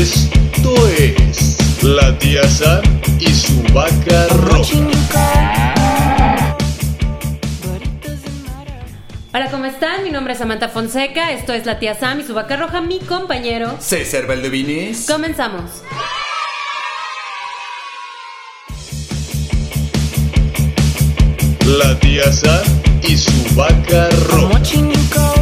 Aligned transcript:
Esto 0.00 0.88
es 0.96 1.82
la 1.82 2.18
tía 2.18 2.48
Sam 2.48 2.80
y 3.18 3.34
su 3.34 3.62
vaca 3.74 4.28
roja. 4.28 5.74
Hola, 9.34 9.50
¿cómo 9.50 9.66
están? 9.66 10.02
Mi 10.02 10.10
nombre 10.10 10.32
es 10.32 10.38
Samantha 10.38 10.70
Fonseca, 10.70 11.32
esto 11.32 11.52
es 11.52 11.66
la 11.66 11.78
tía 11.78 11.94
Sam 11.94 12.20
y 12.20 12.22
su 12.22 12.32
vaca 12.32 12.56
roja, 12.56 12.80
mi 12.80 12.98
compañero. 13.00 13.76
César 13.78 14.26
Valdevinis. 14.26 15.04
Comenzamos. 15.06 15.82
La 21.66 22.00
tía 22.00 22.32
Sam 22.32 22.64
y 23.06 23.18
su 23.18 23.54
vaca 23.54 24.08
roja. 24.30 25.39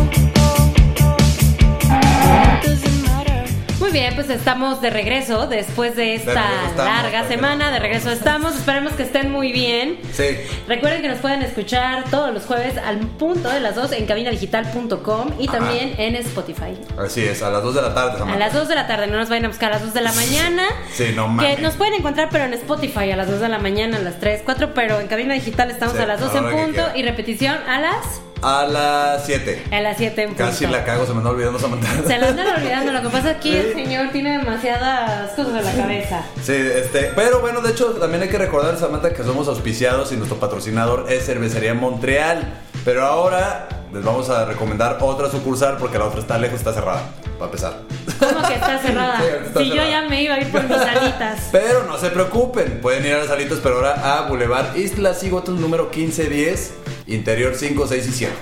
Muy 3.89 4.00
bien, 4.00 4.14
pues 4.16 4.29
estamos 4.29 4.82
de 4.82 4.91
regreso 4.91 5.46
después 5.46 5.96
de 5.96 6.14
esta 6.17 6.32
estamos, 6.68 6.76
larga 6.76 7.26
semana. 7.26 7.71
De 7.71 7.79
regreso 7.79 8.11
estamos. 8.11 8.54
Esperemos 8.54 8.93
que 8.93 9.03
estén 9.04 9.32
muy 9.32 9.50
bien. 9.50 9.99
Sí. 10.12 10.25
Recuerden 10.67 11.00
que 11.00 11.08
nos 11.08 11.21
pueden 11.21 11.40
escuchar 11.40 12.04
todos 12.11 12.35
los 12.35 12.45
jueves 12.45 12.76
al 12.76 12.98
punto 12.98 13.48
de 13.48 13.61
las 13.61 13.76
2 13.76 13.93
en 13.93 14.04
cabinadigital.com 14.04 15.31
y 15.39 15.48
Ajá. 15.48 15.57
también 15.57 15.95
en 15.96 16.17
Spotify. 16.17 16.76
Así 16.98 17.22
es, 17.25 17.43
a 17.43 17.48
las 17.48 17.62
2 17.62 17.76
de 17.76 17.81
la 17.81 17.95
tarde, 17.95 18.31
A 18.31 18.36
las 18.36 18.53
2 18.53 18.68
de 18.68 18.75
la 18.75 18.86
tarde, 18.86 19.07
no 19.07 19.17
nos 19.17 19.31
vayan 19.31 19.46
a 19.46 19.48
buscar 19.48 19.71
a 19.72 19.76
las 19.76 19.85
2 19.86 19.95
de 19.95 20.00
la 20.03 20.12
mañana. 20.12 20.64
Sí, 20.93 21.12
no 21.17 21.23
Que 21.25 21.29
mames. 21.32 21.61
nos 21.61 21.75
pueden 21.76 21.95
encontrar, 21.95 22.29
pero 22.31 22.45
en 22.45 22.53
Spotify 22.53 23.11
a 23.12 23.17
las 23.17 23.31
2 23.31 23.40
de 23.40 23.48
la 23.48 23.59
mañana, 23.59 23.96
a 23.96 24.00
las 24.00 24.20
3, 24.20 24.43
4, 24.45 24.75
pero 24.75 25.00
en 25.00 25.09
cabina 25.09 25.32
digital 25.32 25.70
estamos 25.70 25.96
Sí, 25.96 26.03
a 26.03 26.07
las 26.07 26.20
2 26.20 26.31
a 26.34 26.34
la 26.43 26.50
en 26.50 26.54
que 26.54 26.62
punto 26.62 26.82
y 26.95 27.03
repetición 27.04 27.57
a 27.67 27.81
las 27.81 28.20
A 28.42 28.66
las 28.66 29.26
7. 29.26 29.64
a 29.72 29.80
las 29.80 29.96
7 29.96 30.22
en 30.22 30.28
punto. 30.28 30.44
Casi 30.44 30.66
la 30.66 30.84
cago, 30.84 31.06
se 31.06 31.12
me 31.12 31.18
anda 31.18 31.30
olvidando 31.30 31.58
Samantha. 31.58 31.88
Se 32.06 32.19
la 32.19 32.28
andan 32.28 32.47
olvidando, 32.56 32.92
lo 32.92 33.02
que 33.02 33.08
pasa 33.08 33.33
es 33.33 33.36
que 33.38 33.61
el 33.61 33.74
señor 33.74 34.11
tiene 34.12 34.38
demasiadas 34.38 35.33
cosas 35.33 35.58
en 35.58 35.64
la 35.64 35.72
cabeza. 35.72 36.22
Sí, 36.42 36.52
este, 36.52 37.12
pero 37.17 37.41
bueno, 37.41 37.61
de 37.61 37.72
hecho 37.72 37.86
también 37.95 38.22
hay 38.22 38.28
que 38.28 38.39
recordar, 38.39 38.77
Samantha, 38.78 39.12
que 39.12 39.25
somos 39.25 39.48
auspiciados 39.48 40.12
y 40.12 40.17
nuestro 40.17 40.39
patrocinador 40.39 41.06
es 41.11 41.27
Cervecería 41.27 41.75
Montreal. 41.75 42.55
Pero 42.84 43.05
ahora 43.05 43.69
les 43.92 44.05
vamos 44.05 44.30
a 44.30 44.45
recomendar 44.45 44.98
otra 45.00 45.30
sucursal 45.30 45.77
porque 45.78 45.98
la 45.98 46.05
otra 46.05 46.20
está 46.20 46.39
lejos, 46.39 46.58
está 46.58 46.73
cerrada, 46.73 47.02
para 47.39 47.47
empezar. 47.47 47.80
¿Cómo 48.19 48.47
que 48.47 48.55
está 48.55 48.78
cerrada? 48.78 49.19
Sí, 49.19 49.47
está 49.47 49.61
si 49.61 49.69
yo 49.69 49.77
ya 49.77 50.02
me 50.08 50.23
iba 50.23 50.34
a 50.34 50.41
ir 50.41 50.50
por 50.50 50.62
mis 50.62 50.78
alitas. 50.78 51.48
Pero 51.52 51.84
no 51.84 51.98
se 51.98 52.11
preocupen, 52.11 52.80
pueden 52.80 53.05
ir 53.05 53.14
a 53.14 53.19
las 53.19 53.28
salitas, 53.28 53.58
pero 53.62 53.77
ahora 53.77 54.19
a 54.19 54.28
Boulevard 54.28 54.77
Isla 54.77 55.14
Sigotl 55.14 55.58
número 55.58 55.84
1510, 55.84 56.75
interior 57.09 57.55
5, 57.55 57.87
6 57.87 58.06
y 58.06 58.12
7. 58.12 58.33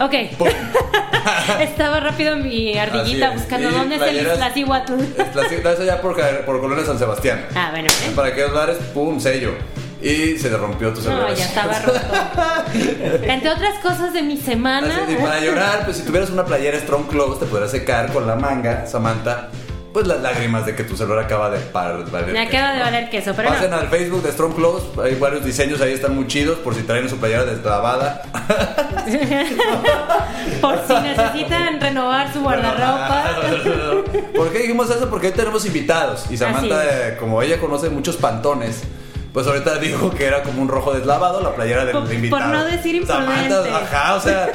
Ok. 0.00 0.12
Estaba 1.60 2.00
rápido 2.00 2.36
mi 2.36 2.76
ardillita 2.76 3.28
es. 3.32 3.40
buscando 3.40 3.70
Y 3.70 3.72
dónde 3.72 3.96
es 3.96 4.02
el 4.02 4.08
playeras- 4.08 4.34
Iztaccíhuatl. 4.34 4.92
La 5.34 5.48
ciudad 5.48 5.72
es 5.74 5.80
allá 5.80 6.00
por, 6.02 6.16
por 6.44 6.60
Colonia 6.60 6.84
San 6.84 6.98
Sebastián. 6.98 7.46
Ah, 7.54 7.68
bueno, 7.70 7.88
¿eh? 7.88 8.12
Para 8.14 8.28
aquellos 8.28 8.52
bares, 8.52 8.76
pum, 8.92 9.20
sello. 9.20 9.52
Y 10.02 10.36
se 10.38 10.50
le 10.50 10.56
rompió 10.58 10.92
tu 10.92 11.00
celular. 11.00 11.30
No, 11.30 11.34
ya 11.34 11.44
estaba 11.46 11.78
roto. 11.78 11.98
Entre 13.22 13.48
otras 13.50 13.78
cosas 13.82 14.12
de 14.12 14.22
mi 14.22 14.36
semana. 14.36 15.02
Así, 15.04 15.14
y 15.14 15.16
para 15.16 15.40
llorar, 15.40 15.84
pues 15.86 15.96
si 15.96 16.02
tuvieras 16.02 16.28
una 16.28 16.44
playera 16.44 16.78
Strong 16.80 17.08
Clothes, 17.08 17.40
te 17.40 17.46
podrías 17.46 17.70
secar 17.70 18.12
con 18.12 18.26
la 18.26 18.36
manga, 18.36 18.86
Samantha, 18.86 19.48
pues 19.94 20.08
las 20.08 20.20
lágrimas 20.20 20.66
de 20.66 20.74
que 20.74 20.82
tu 20.82 20.96
celular 20.96 21.24
acaba 21.24 21.50
de 21.50 21.60
par, 21.60 22.10
valer 22.10 22.32
Me 22.32 22.46
queso, 22.46 22.56
acaba 22.58 22.72
de 22.72 22.78
¿no? 22.80 22.84
valer 22.84 23.10
queso, 23.10 23.32
pero 23.36 23.48
Pasen 23.48 23.70
no. 23.70 23.76
al 23.76 23.88
Facebook 23.88 24.24
de 24.24 24.32
Strong 24.32 24.54
Clothes, 24.56 24.98
hay 24.98 25.14
varios 25.14 25.44
diseños 25.44 25.80
ahí, 25.80 25.92
están 25.92 26.16
muy 26.16 26.26
chidos, 26.26 26.58
por 26.58 26.74
si 26.74 26.82
traen 26.82 27.08
su 27.08 27.16
playera 27.18 27.44
deslavada. 27.44 28.22
Por 30.60 30.78
si 30.86 30.94
necesitan 30.94 31.80
renovar 31.80 32.32
su 32.32 32.40
guardarropa. 32.40 33.24
¿Por 34.34 34.50
qué 34.52 34.58
dijimos 34.60 34.90
eso? 34.90 35.08
Porque 35.10 35.28
hoy 35.28 35.32
tenemos 35.32 35.64
invitados. 35.66 36.24
Y 36.30 36.36
Samantha, 36.36 36.84
eh, 36.84 37.16
como 37.18 37.40
ella 37.42 37.58
conoce 37.58 37.90
muchos 37.90 38.16
pantones, 38.16 38.82
pues 39.34 39.46
ahorita 39.46 39.76
dijo 39.78 40.10
que 40.12 40.24
era 40.24 40.42
como 40.44 40.62
un 40.62 40.68
rojo 40.68 40.92
deslavado 40.94 41.42
la 41.42 41.54
playera 41.54 41.84
del 41.84 41.92
Por- 41.92 42.04
por 42.04 42.14
invitado. 42.14 42.52
no 42.52 42.64
decir 42.64 43.04
Samantha, 43.06 43.42
imprudente. 43.42 43.70
ajá, 43.70 44.14
o 44.14 44.20
sea, 44.20 44.48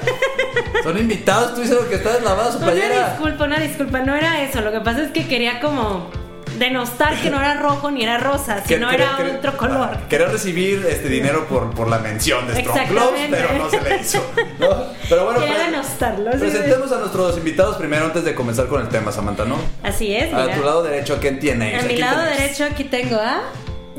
son 0.84 0.98
invitados, 0.98 1.54
tú 1.54 1.62
dices 1.62 1.78
que 1.90 1.96
está 1.96 2.14
deslavada 2.14 2.52
su 2.52 2.58
Una 2.59 2.68
playera. 2.68 3.09
disculpa, 3.12 3.44
una 3.44 3.59
disculpa, 3.59 4.00
no 4.00 4.16
era 4.16 4.42
eso. 4.42 4.62
Lo 4.62 4.72
que 4.72 4.80
pasa 4.80 5.04
es 5.04 5.12
que 5.12 5.28
quería 5.28 5.59
como 5.59 6.09
denostar 6.58 7.16
que 7.22 7.30
no 7.30 7.40
era 7.40 7.54
rojo 7.56 7.90
ni 7.92 8.04
era 8.04 8.18
rosa, 8.18 8.64
sino 8.66 8.90
que- 8.90 8.96
era 8.96 9.18
otro 9.38 9.56
color. 9.58 9.90
ah, 9.94 10.00
Quería 10.09 10.28
recibir 10.28 10.86
este 10.90 11.08
dinero 11.09 11.46
por, 11.48 11.72
por 11.72 11.88
la 11.90 12.00
mención 12.00 12.48
de 12.48 12.56
Strong 12.62 12.78
Exactamente. 12.78 13.38
pero 13.38 13.54
no 13.58 13.70
se 13.70 13.81
le 13.81 13.98
hizo. 13.98 14.22
¿no? 14.59 14.68
Pero 15.09 15.25
bueno, 15.25 15.40
Quería 15.42 15.56
pre- 15.56 15.66
denostarlo. 15.66 16.31
sí. 16.34 16.38
presentemos 16.38 16.92
a 16.94 17.00
nuestros 17.00 17.38
invitados 17.38 17.75
primero 17.78 18.06
antes 18.06 18.24
de 18.24 18.34
comenzar 18.36 18.68
con 18.68 18.81
el 18.81 18.88
tema, 18.90 19.12
Samantha, 19.12 19.44
¿no? 19.46 19.56
Así 19.84 20.14
es, 20.16 20.34
A 20.34 20.38
mira. 20.44 20.56
tu 20.56 20.64
lado 20.64 20.84
derecho, 20.84 21.16
¿a 21.16 21.20
quién 21.20 21.40
tienes? 21.40 21.84
A 21.84 21.86
mi 21.88 21.98
lado 21.98 22.24
tenés. 22.24 22.38
derecho 22.40 22.66
aquí 22.66 22.84
tengo 22.86 23.16
a 23.18 23.42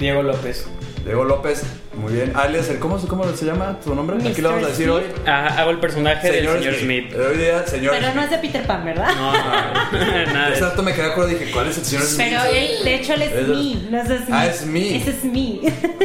Diego 0.00 0.22
López. 0.22 0.66
Diego 1.04 1.24
López, 1.24 1.62
muy 2.00 2.12
bien. 2.14 2.32
Alias, 2.34 2.68
el- 2.68 2.78
¿cómo, 2.78 2.98
¿cómo 2.98 3.24
se 3.32 3.44
llama 3.44 3.78
tu 3.84 3.94
nombre? 3.94 4.16
Aquí 4.28 4.40
lo 4.42 4.50
vamos 4.50 4.64
a 4.64 4.68
decir 4.68 4.86
Smith. 4.86 4.96
hoy. 4.96 5.22
Ah, 5.26 5.54
hago 5.58 5.70
el 5.70 5.78
personaje 5.78 6.30
del 6.32 6.48
señor 6.48 6.74
Smith. 6.74 7.14
Hoy 7.14 7.36
día, 7.38 7.66
señor 7.66 7.92
Pero 7.94 8.06
no 8.08 8.12
Smith. 8.12 8.24
es 8.24 8.30
de 8.30 8.38
Peter 8.38 8.66
Pan, 8.66 8.84
¿verdad? 8.84 9.08
No, 9.16 9.32
no, 9.32 10.32
nada. 10.32 10.48
de. 10.48 10.54
Exacto, 10.54 10.82
me 10.82 10.92
quedé 10.94 11.06
acuerdo 11.06 11.30
dije, 11.30 11.50
¿cuál 11.52 11.68
es 11.68 11.78
el 11.78 11.84
señor 11.84 12.04
Smith? 12.04 12.26
Pero 12.30 12.44
él, 12.54 12.70
de 12.84 12.94
hecho, 12.94 13.14
él 13.14 13.22
es 13.22 13.32
Es- 13.32 13.48
me, 13.48 13.90
no 13.90 13.98
es 14.00 14.06
Smith. 14.08 14.28
Ah, 14.32 14.46
es 14.46 14.66
me. 14.66 14.96
Ese 14.96 15.10
es 15.10 15.24
me. 15.24 15.60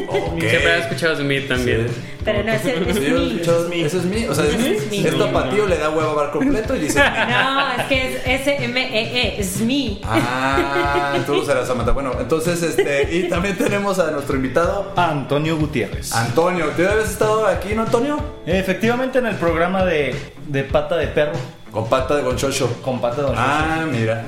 Ok. 0.08 0.40
Siempre 0.40 0.72
he 0.76 0.80
escuchado 0.80 1.16
Smith 1.18 1.48
también. 1.48 1.88
Sí. 1.88 1.96
Pero 2.26 2.44
no, 2.44 2.52
es 2.54 2.62
Sí, 2.64 2.68
me. 2.76 2.90
escuchado, 3.34 3.72
Ese 3.72 3.98
es 3.98 4.04
mí. 4.06 4.26
O 4.26 4.34
sea, 4.34 4.46
Ese 4.46 4.56
es, 4.76 4.82
es 4.84 4.90
mí. 4.92 5.06
es 5.06 5.18
tapatío, 5.18 5.68
le 5.68 5.78
da 5.78 5.92
huevo 5.92 6.10
a 6.12 6.14
bar 6.16 6.32
completo 6.32 6.76
y 6.76 6.80
dice. 6.80 7.00
No, 7.00 7.72
es 7.78 7.84
que 7.88 8.16
es 8.16 8.42
S-M-E-E, 8.42 9.40
es 9.40 9.58
me. 9.62 10.00
Ah, 10.04 11.18
tú 11.26 11.36
lo 11.36 11.46
serás, 11.46 11.68
Samantha. 11.68 11.92
Bueno, 11.92 12.14
entonces, 12.20 12.62
este, 12.64 13.08
y 13.16 13.30
también 13.30 13.56
tenemos 13.58 14.00
a 14.00 14.10
nuestro 14.12 14.36
invitado, 14.36 14.92
Antonio 14.96 15.56
Gutiérrez. 15.58 15.85
Antonio. 16.14 16.66
¿Tú 16.76 16.84
habías 16.88 17.10
estado 17.10 17.46
aquí, 17.48 17.74
no, 17.76 17.84
Antonio? 17.84 18.18
Efectivamente 18.46 19.20
en 19.20 19.26
el 19.28 19.36
programa 19.36 19.84
de, 19.86 20.16
de 20.48 20.64
pata 20.64 20.96
de 20.98 21.08
perro 21.08 21.34
Con 21.72 21.88
pata 21.90 22.16
de 22.16 22.22
Gonchocho. 22.24 22.82
con 22.82 23.00
pata 23.02 23.18
de 23.18 23.22
don 23.24 23.36
Ah, 23.38 23.86
mira. 23.90 24.24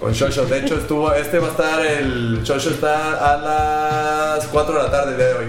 Con 0.00 0.12
Shosho. 0.12 0.46
De 0.46 0.58
hecho, 0.60 0.76
estuvo, 0.78 1.12
este 1.12 1.38
va 1.38 1.48
a 1.48 1.50
estar, 1.50 1.86
el 1.86 2.42
Shosho 2.42 2.70
está 2.70 3.34
a 3.34 3.36
las 4.36 4.46
4 4.48 4.74
de 4.76 4.82
la 4.82 4.90
tarde 4.90 5.10
el 5.12 5.16
día 5.16 5.26
de 5.26 5.34
hoy. 5.34 5.46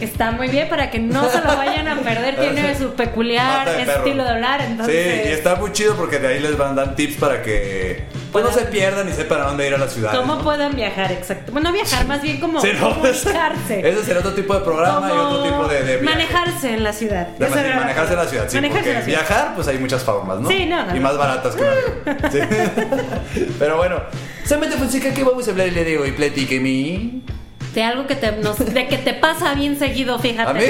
Está 0.00 0.30
muy 0.30 0.48
bien 0.48 0.68
para 0.68 0.90
que 0.90 0.98
no 0.98 1.26
se 1.30 1.38
lo 1.40 1.56
vayan 1.56 1.88
a 1.88 1.96
perder. 2.00 2.36
Tiene 2.40 2.76
su 2.78 2.90
peculiar 2.90 3.66
de 3.66 3.82
estilo 3.82 4.24
de 4.24 4.30
hablar. 4.30 4.60
Entonces, 4.60 5.22
Sí, 5.22 5.28
y 5.30 5.32
está 5.32 5.54
muy 5.56 5.72
chido 5.72 5.94
porque 5.96 6.18
de 6.18 6.28
ahí 6.28 6.40
les 6.40 6.56
van 6.58 6.72
a 6.78 6.84
dar 6.84 6.94
tips 6.94 7.16
para 7.16 7.42
que 7.42 8.04
pues, 8.42 8.54
no 8.54 8.60
se 8.60 8.66
Puedan- 8.66 8.72
pierdan 8.72 9.08
y 9.08 9.12
sepan 9.12 9.40
a 9.40 9.44
dónde 9.44 9.66
ir 9.66 9.74
a 9.74 9.78
la 9.78 9.88
ciudad. 9.88 10.14
¿Cómo 10.14 10.36
¿no? 10.36 10.42
pueden 10.42 10.74
viajar? 10.76 11.12
Exacto. 11.12 11.52
Bueno, 11.52 11.72
viajar, 11.72 12.06
más 12.06 12.22
bien 12.22 12.40
como 12.40 12.60
Sí, 12.60 12.68
no, 12.78 12.90
comunicarse. 12.94 13.80
Ese 13.88 14.04
será 14.04 14.20
otro 14.20 14.32
tipo 14.34 14.54
de 14.54 14.60
programa 14.60 15.08
y 15.08 15.12
otro 15.12 15.42
tipo 15.44 15.66
de, 15.68 15.82
de 15.82 15.96
viaje. 15.98 16.04
manejarse 16.04 16.74
en 16.74 16.84
la 16.84 16.92
ciudad. 16.92 17.26
De 17.28 17.46
era 17.46 17.76
manejarse 17.80 18.12
en 18.12 18.18
la 18.18 18.26
ciudad, 18.26 18.44
sí, 18.48 18.56
Manejarse 18.56 18.78
porque 18.82 18.90
en 18.90 18.96
la 18.98 19.04
ciudad. 19.04 19.18
viajar, 19.26 19.54
pues 19.54 19.68
hay 19.68 19.78
muchas 19.78 20.02
formas, 20.04 20.38
¿no? 20.40 20.48
Sí, 20.48 20.66
no, 20.66 20.84
no, 20.86 20.96
Y 20.96 21.00
más 21.00 21.16
baratas 21.16 21.54
que 21.54 21.62
un 21.62 21.68
avión. 21.68 22.32
Sí. 22.32 22.38
Pero 23.58 23.76
bueno, 23.76 24.00
Samantha 24.44 24.76
Fonseca, 24.76 25.12
¿qué 25.12 25.24
vamos 25.24 25.46
a 25.48 25.50
hablar 25.50 25.68
el 25.68 25.74
día 25.74 25.84
de 25.84 25.98
hoy? 25.98 26.12
Platíqueme. 26.12 27.22
De 27.76 27.84
algo 27.84 28.06
que 28.06 28.14
te, 28.16 28.32
nos- 28.32 28.58
de 28.58 28.88
que 28.88 28.96
te 28.96 29.12
pasa 29.12 29.52
bien 29.52 29.78
seguido, 29.78 30.18
fíjate. 30.18 30.48
¿A 30.50 30.54
mí? 30.54 30.62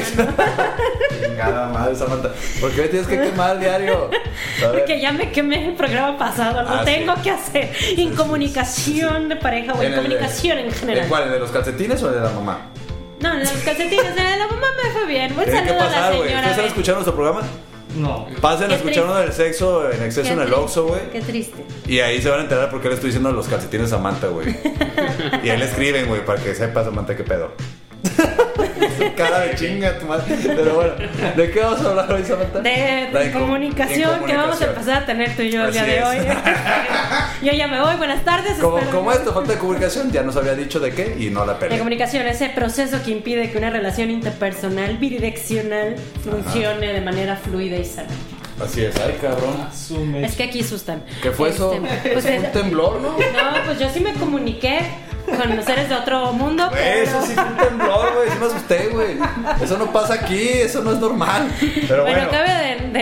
Chingada 1.22 1.68
madre, 1.72 1.94
Samantha. 1.94 2.30
¿Por 2.60 2.72
qué 2.72 2.82
me 2.82 2.88
tienes 2.88 3.06
que 3.06 3.20
quemar 3.20 3.60
diario? 3.60 4.10
A 4.60 4.66
ver. 4.66 4.80
Porque 4.80 5.00
ya 5.00 5.12
me 5.12 5.30
quemé 5.30 5.68
el 5.68 5.74
programa 5.74 6.18
pasado, 6.18 6.62
lo 6.64 6.68
Ah, 6.68 6.82
sí. 6.84 6.92
tengo 6.92 7.14
que 7.22 7.30
hacer. 7.30 7.70
En 7.96 8.12
comunicación 8.16 9.28
de 9.28 9.36
pareja 9.36 9.74
o 9.74 9.82
en, 9.82 9.92
el- 9.92 9.96
comunicación 9.98 10.58
en 10.58 10.72
general. 10.72 11.04
¿En 11.04 11.08
cuál? 11.08 11.22
¿En 11.26 11.30
de 11.34 11.38
los 11.38 11.50
calcetines 11.52 12.02
o 12.02 12.10
de 12.10 12.20
la 12.20 12.30
mamá? 12.30 12.58
No, 13.20 13.34
en 13.34 13.38
los 13.38 13.50
calcetines 13.52 14.14
de 14.16 14.22
la 14.22 14.46
mamá 14.48 14.66
me 14.84 14.90
fue 14.90 15.06
bien. 15.06 15.32
Un 15.38 15.44
saludo 15.44 15.80
a 15.80 15.84
la 15.88 16.10
señora. 16.10 16.38
¿Ustedes 16.40 16.58
han 16.58 16.64
escuchado 16.64 16.96
nuestro 16.96 17.14
programa? 17.14 17.42
No. 17.96 18.26
Pasen 18.40 18.70
a 18.70 18.76
escuchar 18.76 19.04
uno 19.04 19.16
del 19.16 19.32
sexo 19.32 19.90
en 19.90 20.02
exceso 20.02 20.28
Qué 20.28 20.34
en 20.34 20.40
el 20.40 20.52
Oxxo, 20.52 20.86
güey. 20.88 21.10
Qué 21.10 21.20
triste. 21.20 21.64
Y 21.86 22.00
ahí 22.00 22.20
se 22.20 22.28
van 22.28 22.40
a 22.40 22.42
enterar 22.42 22.70
por 22.70 22.80
qué 22.80 22.88
le 22.88 22.94
estoy 22.94 23.08
diciendo 23.08 23.32
los 23.32 23.48
calcetines 23.48 23.92
a 23.92 23.96
Samantha, 23.96 24.28
güey. 24.28 24.56
Y 25.42 25.48
ahí 25.48 25.58
le 25.58 25.64
escriben, 25.64 26.06
güey, 26.06 26.24
para 26.24 26.42
que 26.42 26.54
sepa 26.54 26.84
Samantha 26.84 27.16
qué 27.16 27.24
pedo. 27.24 27.52
Cara 29.16 29.40
de 29.40 29.54
chinga, 29.54 29.98
tu 29.98 30.06
madre. 30.06 30.36
Pero 30.44 30.74
bueno, 30.74 30.92
¿de 31.36 31.50
qué 31.50 31.60
vamos 31.60 31.80
a 31.80 31.88
hablar 31.90 32.12
hoy, 32.12 32.24
Samantha? 32.24 32.60
De, 32.60 33.10
de 33.12 33.30
comunicación 33.32 34.24
que 34.24 34.36
vamos 34.36 34.60
a 34.60 34.64
empezar 34.66 35.02
a 35.02 35.06
tener 35.06 35.34
tú 35.36 35.42
y 35.42 35.50
yo 35.50 35.64
el 35.64 35.72
día 35.72 35.84
de 35.84 35.98
es. 35.98 36.04
hoy. 36.04 36.18
yo 37.42 37.52
ya 37.52 37.66
me 37.68 37.80
voy, 37.80 37.96
buenas 37.96 38.24
tardes. 38.24 38.58
Como, 38.58 38.78
como 38.90 39.12
esto, 39.12 39.32
falta 39.32 39.52
de 39.52 39.58
comunicación, 39.58 40.10
ya 40.12 40.22
nos 40.22 40.36
había 40.36 40.54
dicho 40.54 40.80
de 40.80 40.92
qué 40.92 41.16
y 41.18 41.30
no 41.30 41.40
la 41.44 41.52
La 41.54 41.58
peleé. 41.58 41.78
comunicación, 41.78 42.26
ese 42.26 42.48
proceso 42.50 43.02
que 43.04 43.10
impide 43.10 43.50
que 43.50 43.58
una 43.58 43.70
relación 43.70 44.10
interpersonal 44.10 44.96
bidireccional 44.98 45.96
funcione 46.22 46.92
de 46.92 47.00
manera 47.00 47.36
fluida 47.36 47.76
y 47.76 47.84
sana. 47.84 48.08
Así 48.62 48.82
es, 48.84 48.96
ay, 48.96 49.18
cabrón. 49.20 49.66
Asume. 49.68 50.24
Es 50.24 50.34
que 50.34 50.44
aquí 50.44 50.60
asustan. 50.60 51.02
¿Qué 51.22 51.30
fue 51.30 51.50
eso? 51.50 51.74
Este, 51.74 52.10
pues, 52.10 52.24
¿Es 52.24 52.42
un 52.44 52.52
temblor, 52.52 53.00
no? 53.02 53.10
No, 53.10 53.64
pues 53.66 53.78
yo 53.78 53.90
sí 53.90 54.00
me 54.00 54.14
comuniqué 54.14 54.78
con 55.26 55.62
seres 55.64 55.88
de 55.88 55.94
otro 55.94 56.32
mundo. 56.32 56.68
Pero- 56.72 57.00
eso 57.10 57.22
sí 57.26 57.32
fue 57.34 57.44
un 57.44 57.56
temblor, 57.56 58.14
güey. 58.14 58.28
Sí 58.30 58.36
me 58.40 58.46
asusté, 58.46 58.88
güey. 58.92 59.18
Eso 59.62 59.76
no 59.78 59.92
pasa 59.92 60.14
aquí, 60.14 60.48
eso 60.48 60.82
no 60.82 60.92
es 60.92 60.98
normal. 60.98 61.48
Pero 61.88 62.02
Bueno, 62.02 62.18
bueno. 62.26 62.30
cabe 62.30 62.76
de, 62.92 63.00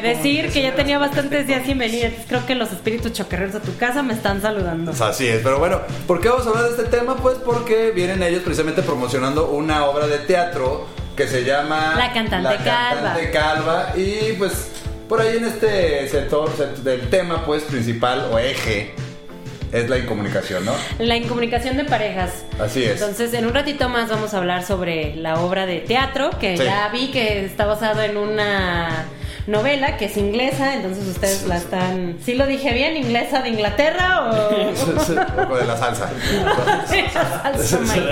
decir 0.08 0.50
que 0.52 0.62
ya 0.62 0.74
tenía 0.74 0.98
bastantes 0.98 1.46
días 1.46 1.62
sin 1.66 1.78
venir, 1.78 2.16
creo 2.28 2.44
que 2.46 2.54
los 2.54 2.72
espíritus 2.72 3.12
chocarreros 3.12 3.54
a 3.54 3.60
tu 3.60 3.76
casa 3.76 4.02
me 4.02 4.14
están 4.14 4.40
saludando. 4.42 4.90
Pues 4.92 5.00
así 5.00 5.26
es, 5.26 5.40
pero 5.42 5.58
bueno, 5.58 5.80
¿por 6.06 6.20
qué 6.20 6.28
vamos 6.28 6.46
a 6.46 6.50
hablar 6.50 6.64
de 6.64 6.70
este 6.70 6.84
tema? 6.84 7.16
Pues 7.16 7.36
porque 7.38 7.90
vienen 7.90 8.22
ellos 8.22 8.42
precisamente 8.42 8.82
promocionando 8.82 9.50
una 9.50 9.84
obra 9.86 10.06
de 10.06 10.18
teatro 10.18 10.86
que 11.16 11.26
se 11.26 11.44
llama 11.44 11.94
La 11.96 12.12
cantante 12.12 12.56
Cantante 12.62 13.30
Calva. 13.30 13.92
Y 13.96 14.34
pues 14.38 14.70
por 15.08 15.20
ahí 15.20 15.36
en 15.38 15.44
este 15.44 16.06
sector 16.08 16.50
se- 16.56 16.82
del 16.82 17.08
tema 17.08 17.44
pues 17.46 17.62
principal 17.62 18.28
o 18.30 18.38
eje 18.38 18.94
es 19.78 19.88
la 19.88 19.98
incomunicación, 19.98 20.64
¿no? 20.64 20.72
La 20.98 21.16
incomunicación 21.16 21.76
de 21.76 21.84
parejas. 21.84 22.44
Así 22.60 22.82
es. 22.84 22.92
Entonces, 23.00 23.32
en 23.34 23.46
un 23.46 23.54
ratito 23.54 23.88
más 23.88 24.08
vamos 24.08 24.34
a 24.34 24.38
hablar 24.38 24.62
sobre 24.64 25.14
la 25.16 25.40
obra 25.40 25.66
de 25.66 25.80
teatro, 25.80 26.30
que 26.40 26.56
Sí. 26.56 26.64
ya 26.64 26.88
vi 26.92 27.08
que 27.08 27.44
está 27.44 27.66
basado 27.66 28.02
en 28.02 28.16
una 28.16 29.04
novela 29.46 29.96
que 29.96 30.06
es 30.06 30.16
inglesa, 30.16 30.74
entonces 30.74 31.06
ustedes 31.06 31.46
la 31.46 31.56
están... 31.58 32.16
¿Sí 32.24 32.34
lo 32.34 32.46
dije 32.46 32.72
bien? 32.72 32.96
¿Inglesa 32.96 33.42
de 33.42 33.50
Inglaterra 33.50 34.30
o...? 34.30 35.50
o 35.52 35.56
de 35.56 35.64
la 35.64 35.76
salsa. 35.76 36.10
Salsa 37.42 37.78
maíz. 37.80 38.02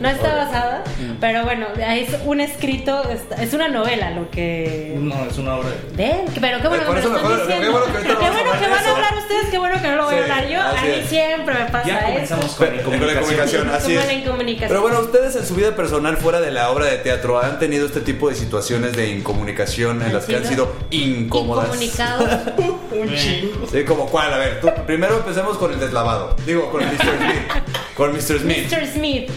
No 0.00 0.08
está 0.08 0.34
basada, 0.34 0.84
pero 1.20 1.44
bueno, 1.44 1.66
es 1.78 2.08
un 2.24 2.40
escrito, 2.40 3.02
es- 3.40 3.54
una 3.54 3.68
novela 3.68 4.10
lo 4.10 4.30
que... 4.30 4.96
No, 4.98 5.24
es 5.24 5.38
una 5.38 5.56
obra. 5.56 5.68
Ven, 5.94 6.24
pero 6.40 6.60
qué 6.60 6.68
bueno 6.68 6.84
Por 6.84 6.96
que 6.96 7.02
lo 7.02 7.14
están 7.16 7.22
mejor- 7.22 7.46
qué 7.46 7.54
diciendo. 7.54 7.72
bueno 7.72 7.86
que 7.86 8.08
Qué 8.08 8.14
bueno 8.14 8.52
que 8.58 8.68
van 8.68 8.84
a 8.84 8.90
hablar 8.90 9.14
ustedes, 9.18 9.44
qué 9.50 9.58
bueno 9.58 9.80
que 9.80 9.88
no 9.88 9.96
lo 9.96 10.04
voy 10.06 10.14
a 10.16 10.22
hablar 10.22 10.48
yo. 10.48 10.60
A 10.60 10.72
mí 10.82 11.02
siempre 11.08 11.54
me 11.54 11.64
pasa 11.70 11.86
Ya 11.86 11.98
eso. 12.00 12.34
comenzamos 12.36 12.54
con 12.56 12.76
la 12.76 12.82
Con 12.82 13.06
la 13.06 13.20
comunicación, 13.20 13.68
así 13.70 13.94
es. 13.96 14.06
la. 14.06 14.68
Pero 14.68 14.80
bueno, 14.82 15.00
ustedes 15.00 15.36
en 15.36 15.46
su 15.46 15.54
vida 15.54 15.74
personal, 15.76 16.16
fuera 16.16 16.40
de 16.40 16.50
la 16.50 16.70
obra 16.70 16.86
de 16.86 16.96
teatro, 16.98 17.40
han 17.40 17.58
tenido 17.58 17.86
este 17.86 18.00
tipo 18.00 18.28
de 18.28 18.34
situaciones 18.34 18.92
de 18.96 19.08
incomunicación 19.10 20.00
en 20.02 20.08
¿Han 20.08 20.14
las 20.14 20.24
que 20.24 20.36
han 20.36 20.44
sido 20.44 20.73
incómodas. 20.90 21.66
Incomunicados. 21.66 22.30
Un 22.92 23.14
chingo. 23.14 23.66
Sí, 23.70 23.84
como 23.84 24.06
cuál, 24.06 24.32
a 24.32 24.38
ver, 24.38 24.60
tú, 24.60 24.68
primero 24.86 25.16
empecemos 25.18 25.56
con 25.58 25.72
el 25.72 25.80
deslavado. 25.80 26.36
Digo, 26.46 26.70
con 26.70 26.82
el 26.82 26.88
Mr. 26.88 27.02
Smith. 27.18 27.74
Con 27.96 28.12
Mr. 28.12 28.40
Smith. 28.40 28.72
Mr. 28.72 28.86
Smith. 28.86 29.30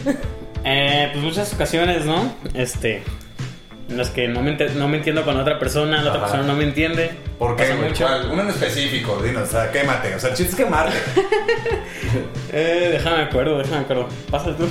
Eh, 0.63 1.10
pues 1.13 1.24
muchas 1.24 1.54
ocasiones, 1.54 2.06
¿no? 2.06 2.34
Este. 2.54 3.04
En 3.89 3.98
las 3.98 4.10
que 4.10 4.28
no 4.28 4.42
me, 4.42 4.51
no 4.51 4.88
me 4.89 4.98
entiendo 4.98 5.24
con 5.24 5.38
otra 5.39 5.57
persona, 5.60 6.01
la 6.01 6.10
otra 6.10 6.22
Ajá. 6.24 6.31
persona 6.31 6.44
no 6.44 6.57
me 6.57 6.66
entiende. 6.66 7.12
¿Por 7.40 7.56
qué? 7.56 7.72
Uno 8.30 8.42
en 8.42 8.50
específico, 8.50 9.22
dinos, 9.24 9.48
o 9.48 9.51
sea, 9.51 9.72
quémate. 9.72 10.13
O 10.13 10.19
sea, 10.19 10.31
el 10.31 10.36
chiste 10.36 10.51
es 10.51 10.57
quemarte. 10.57 10.98
Eh, 12.51 12.90
déjame 12.94 13.24
acuerdo, 13.24 13.57
déjame 13.57 13.81
acuerdo. 13.81 14.07
Pasa 14.31 14.56
tú. 14.56 14.68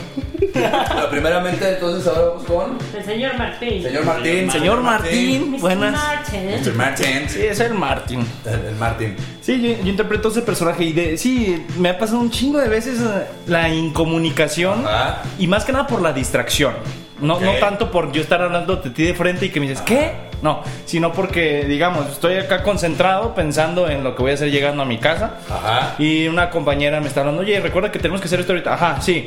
Pero 0.95 1.11
primeramente, 1.11 1.69
entonces 1.75 2.07
ahora 2.07 2.29
vamos 2.31 2.45
con 2.45 2.79
El 2.97 3.05
señor 3.05 3.37
Martín. 3.39 3.83
señor 3.83 4.05
Martín. 4.05 4.51
Señor 4.51 4.81
Martín. 4.83 5.51
Mr. 5.53 5.61
Buenas. 5.61 5.93
Martin. 5.93 6.51
Mr. 6.51 6.75
Martín. 6.75 7.29
Sí, 7.29 7.41
es 7.47 7.61
el 7.61 7.75
Martin. 7.75 8.27
El, 8.45 8.67
el 8.69 8.77
Martín. 8.77 9.17
Sí, 9.41 9.61
yo, 9.61 9.83
yo 9.85 9.91
interpreto 9.91 10.29
ese 10.29 10.43
personaje 10.43 10.85
y 10.85 10.93
de, 10.93 11.17
sí, 11.19 11.65
me 11.79 11.91
ha 11.91 11.99
pasado 11.99 12.19
un 12.21 12.31
chingo 12.31 12.59
de 12.59 12.69
veces 12.69 13.01
eh, 13.01 13.27
la 13.47 13.69
incomunicación 13.69 14.87
Ajá. 14.87 15.23
y 15.39 15.47
más 15.47 15.65
que 15.65 15.73
nada 15.73 15.87
por 15.87 16.03
la 16.03 16.13
distracción. 16.13 16.75
No, 17.21 17.41
no 17.41 17.53
tanto 17.55 17.91
por 17.91 18.13
yo 18.13 18.21
estar 18.21 18.43
hablando 18.43 18.77
de 18.77 18.91
ti 18.91 19.05
de 19.05 19.15
frente 19.15 19.47
y 19.47 19.49
que 19.49 19.59
me 19.59 19.67
dices, 19.67 19.83
¿qué? 19.87 20.13
No, 20.43 20.63
sino 20.85 21.13
porque, 21.15 21.65
digamos, 21.65 22.11
estoy 22.11 22.35
acá 22.35 22.63
concentrado 22.63 23.35
pensando 23.35 23.89
en 23.89 24.05
lo 24.05 24.15
que 24.15 24.21
voy 24.21 24.33
a 24.33 24.35
hacer 24.35 24.51
llegando 24.51 24.83
a 24.83 24.85
mi 24.87 24.99
casa 24.99 25.39
Ajá. 25.49 25.95
y 25.99 26.29
una 26.29 26.51
compañera 26.51 27.01
me 27.01 27.07
está 27.09 27.21
hablando, 27.21 27.41
oye, 27.41 27.59
recuerda 27.61 27.91
que 27.91 27.99
tenemos 27.99 28.21
que 28.21 28.27
hacer 28.27 28.41
esto 28.41 28.53
ahorita. 28.53 28.75
Ajá, 28.75 29.01
sí. 29.01 29.27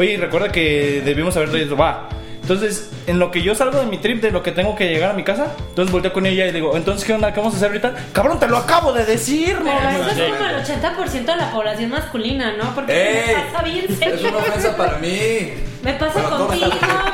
Oye, 0.00 0.16
recuerda 0.16 0.50
que 0.50 1.02
debimos 1.04 1.36
haber 1.36 1.50
traído 1.50 1.64
esto. 1.66 1.76
Va. 1.76 2.08
Entonces, 2.40 2.90
en 3.06 3.18
lo 3.18 3.30
que 3.30 3.42
yo 3.42 3.54
salgo 3.54 3.80
de 3.80 3.84
mi 3.84 3.98
trip, 3.98 4.22
de 4.22 4.30
lo 4.30 4.42
que 4.42 4.50
tengo 4.50 4.74
que 4.74 4.88
llegar 4.88 5.10
a 5.10 5.12
mi 5.12 5.24
casa, 5.24 5.54
entonces 5.68 5.92
volteo 5.92 6.10
con 6.14 6.24
ella 6.24 6.46
y 6.46 6.52
digo, 6.52 6.74
entonces, 6.74 7.04
¿qué 7.04 7.12
onda? 7.12 7.34
¿Qué 7.34 7.40
vamos 7.40 7.52
a 7.52 7.58
hacer 7.58 7.68
ahorita? 7.68 7.94
Cabrón, 8.14 8.40
te 8.40 8.48
lo 8.48 8.56
acabo 8.56 8.94
de 8.94 9.04
decir, 9.04 9.60
¿no? 9.60 9.70
Pero 9.78 10.10
eso 10.10 10.22
es 10.24 10.32
como 10.32 10.46
el 10.46 10.56
80% 10.56 11.24
de 11.26 11.36
la 11.36 11.52
población 11.52 11.90
masculina, 11.90 12.56
¿no? 12.56 12.74
Porque 12.74 12.92
¡Ey! 12.92 13.26
me 13.26 13.42
pasa 13.42 13.62
bien 13.62 13.84
Es 13.88 14.22
una 14.22 14.38
ofensa 14.38 14.74
para 14.74 14.96
mí. 14.96 15.52
Me 15.82 15.94
pasa 15.94 16.22
¿cómo? 16.24 16.46
contigo, 16.48 16.66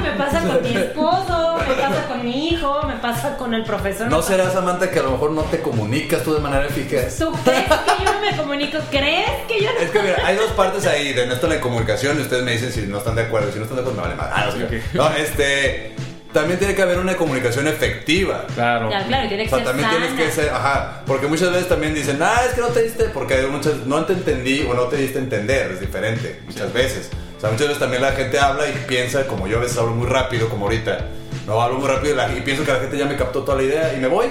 me 0.02 0.10
pasa 0.12 0.40
con 0.40 0.62
mi 0.62 0.76
esposo, 0.76 1.58
me 1.68 1.74
pasa 1.74 2.06
con 2.08 2.24
mi 2.24 2.48
hijo, 2.48 2.82
me 2.82 2.94
pasa 2.96 3.36
con 3.36 3.54
el 3.54 3.62
profesor. 3.64 4.08
¿No 4.10 4.16
me 4.18 4.22
será, 4.24 4.44
pasa- 4.44 4.56
Samantha, 4.56 4.90
que 4.90 4.98
a 4.98 5.02
lo 5.02 5.12
mejor 5.12 5.30
no 5.30 5.42
te 5.42 5.60
comunicas 5.60 6.22
tú 6.24 6.34
de 6.34 6.40
manera 6.40 6.66
eficaz? 6.66 7.16
¿Tú 7.18 7.32
crees 7.44 7.64
que 7.64 8.04
yo 8.04 8.12
no 8.12 8.20
me 8.20 8.36
comunico? 8.36 8.78
¿Crees 8.90 9.30
que 9.46 9.62
yo 9.62 9.72
no 9.72 9.78
Es 9.78 9.90
que 9.90 10.02
mira, 10.02 10.16
hay 10.24 10.34
dos 10.36 10.50
partes 10.52 10.84
ahí 10.86 11.12
de 11.12 11.32
esto 11.32 11.46
de 11.46 11.56
la 11.56 11.60
comunicación 11.60 12.18
y 12.18 12.22
ustedes 12.22 12.42
me 12.42 12.52
dicen 12.52 12.72
si 12.72 12.82
no 12.82 12.98
están 12.98 13.14
de 13.14 13.22
acuerdo. 13.22 13.52
Si 13.52 13.58
no 13.58 13.64
están 13.64 13.76
de 13.76 13.82
acuerdo, 13.82 14.00
me 14.02 14.08
vale 14.08 14.16
más. 14.16 14.30
Ah, 14.32 14.46
no, 14.46 14.52
sé 14.68 14.82
no, 14.94 15.10
este. 15.16 15.94
También 16.32 16.58
tiene 16.58 16.74
que 16.74 16.82
haber 16.82 16.98
una 16.98 17.16
comunicación 17.16 17.66
efectiva. 17.66 18.44
Claro. 18.54 18.90
Ya, 18.90 19.06
claro, 19.06 19.26
tiene 19.28 19.44
O 19.44 19.46
que 19.46 19.48
sea, 19.50 19.58
ser 19.58 19.66
también 19.68 19.88
sana. 19.88 20.06
tienes 20.06 20.22
que 20.26 20.30
ser, 20.34 20.50
ajá, 20.50 21.00
porque 21.06 21.28
muchas 21.28 21.50
veces 21.50 21.66
también 21.68 21.94
dicen, 21.94 22.18
ah, 22.20 22.40
es 22.46 22.52
que 22.52 22.60
no 22.60 22.66
te 22.66 22.82
diste, 22.82 23.04
porque 23.04 23.40
muchas, 23.50 23.86
no 23.86 24.04
te 24.04 24.12
entendí 24.12 24.66
o 24.68 24.74
no 24.74 24.82
te 24.82 24.96
diste 24.96 25.18
a 25.18 25.22
entender, 25.22 25.70
es 25.70 25.80
diferente, 25.80 26.42
muchas 26.44 26.70
veces. 26.74 27.08
O 27.36 27.40
sea, 27.40 27.50
muchas 27.50 27.68
veces 27.68 27.80
también 27.80 28.02
la 28.02 28.12
gente 28.12 28.38
habla 28.38 28.68
y 28.68 28.72
piensa, 28.88 29.26
como 29.26 29.46
yo 29.46 29.58
a 29.58 29.60
veces 29.60 29.76
hablo 29.76 29.92
muy 29.92 30.06
rápido, 30.06 30.48
como 30.48 30.66
ahorita, 30.66 31.06
no 31.46 31.60
hablo 31.60 31.78
muy 31.78 31.88
rápido 31.88 32.16
y, 32.36 32.40
pienso 32.40 32.64
que 32.64 32.72
la 32.72 32.80
gente 32.80 32.96
ya 32.96 33.04
me 33.04 33.16
captó 33.16 33.42
toda 33.42 33.58
la 33.58 33.64
idea 33.64 33.94
y 33.94 33.98
me 33.98 34.08
voy. 34.08 34.26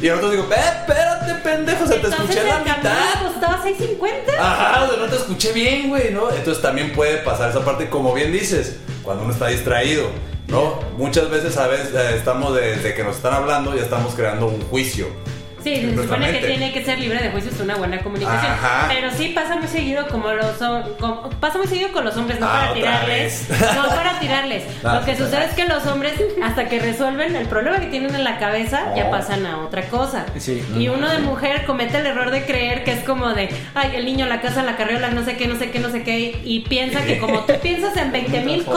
Y 0.00 0.08
ahora 0.08 0.30
digo, 0.30 0.44
eh, 0.44 0.56
espérate, 0.80 1.34
pendejo, 1.42 1.84
o 1.84 1.86
sea, 1.86 2.00
te 2.00 2.08
escuché 2.08 2.44
la 2.44 2.58
mitad. 2.58 3.22
costaba 3.22 3.64
6.50. 3.64 4.38
Ajá, 4.38 4.88
no 4.98 5.06
te 5.06 5.16
escuché 5.16 5.52
bien, 5.52 5.88
güey, 5.88 6.12
¿no? 6.12 6.30
Entonces 6.30 6.62
también 6.62 6.92
puede 6.92 7.18
pasar 7.18 7.50
esa 7.50 7.64
parte, 7.64 7.88
como 7.88 8.12
bien 8.12 8.32
dices, 8.32 8.78
cuando 9.02 9.24
uno 9.24 9.32
está 9.32 9.48
distraído, 9.48 10.08
¿no? 10.48 10.80
Muchas 10.96 11.30
veces, 11.30 11.54
¿sabes? 11.54 11.92
Eh, 11.94 12.14
estamos 12.16 12.54
desde 12.54 12.94
que 12.94 13.04
nos 13.04 13.16
están 13.16 13.34
hablando, 13.34 13.74
ya 13.74 13.82
estamos 13.82 14.14
creando 14.14 14.46
un 14.46 14.60
juicio. 14.62 15.06
Sí, 15.66 15.80
se 15.96 16.02
supone 16.02 16.30
que 16.32 16.46
tiene 16.46 16.72
que 16.72 16.84
ser 16.84 16.98
libre 17.00 17.20
de 17.20 17.30
juicios 17.30 17.58
una 17.60 17.74
buena 17.74 17.98
comunicación. 17.98 18.52
Ajá. 18.52 18.86
Pero 18.88 19.10
sí 19.10 19.28
pasa 19.34 19.56
muy 19.56 19.66
seguido 19.66 20.06
como 20.06 20.30
los 20.32 20.60
hom- 20.60 20.96
com- 20.98 21.30
pasa 21.40 21.58
muy 21.58 21.66
seguido 21.66 21.90
con 21.90 22.04
los 22.04 22.16
hombres, 22.16 22.38
no 22.38 22.46
Ah, 22.46 22.60
para 22.60 22.74
tirarles. 22.74 23.48
vez. 23.48 23.60
No 23.74 23.88
para 23.88 24.20
tirarles. 24.20 24.62
Ah, 24.84 24.94
Lo 25.00 25.04
que 25.04 25.16
sucede 25.16 25.44
es 25.46 25.54
que 25.54 25.64
los 25.64 25.84
hombres, 25.86 26.12
hasta 26.42 26.68
que 26.68 26.78
resuelven 26.78 27.34
el 27.34 27.46
problema 27.46 27.80
que 27.80 27.86
tienen 27.86 28.14
en 28.14 28.22
la 28.22 28.38
cabeza, 28.38 28.94
ya 28.94 29.06
Oh. 29.06 29.10
pasan 29.10 29.44
a 29.44 29.58
otra 29.58 29.82
cosa. 29.88 30.24
Sí. 30.38 30.64
Y 30.78 30.86
uno 30.88 31.08
de 31.10 31.18
mujer 31.18 31.64
comete 31.66 31.98
el 31.98 32.06
error 32.06 32.30
de 32.30 32.44
creer 32.44 32.84
que 32.84 32.92
es 32.92 33.02
como 33.04 33.30
de, 33.34 33.48
ay, 33.74 33.92
el 33.96 34.04
niño, 34.04 34.26
la 34.26 34.40
casa, 34.40 34.62
la 34.62 34.76
carriola, 34.76 35.10
no 35.10 35.24
sé 35.24 35.36
qué, 35.36 35.48
no 35.48 35.58
sé 35.58 35.70
qué, 35.72 35.80
no 35.80 35.90
sé 35.90 36.02
qué. 36.04 36.40
Y 36.44 36.60
piensa 36.60 37.04
que 37.04 37.18
como 37.18 37.40
tú 37.40 37.54
piensas 37.60 37.96
en 37.96 38.12
20 38.12 38.40
mil 38.42 38.64
Ah, 38.68 38.70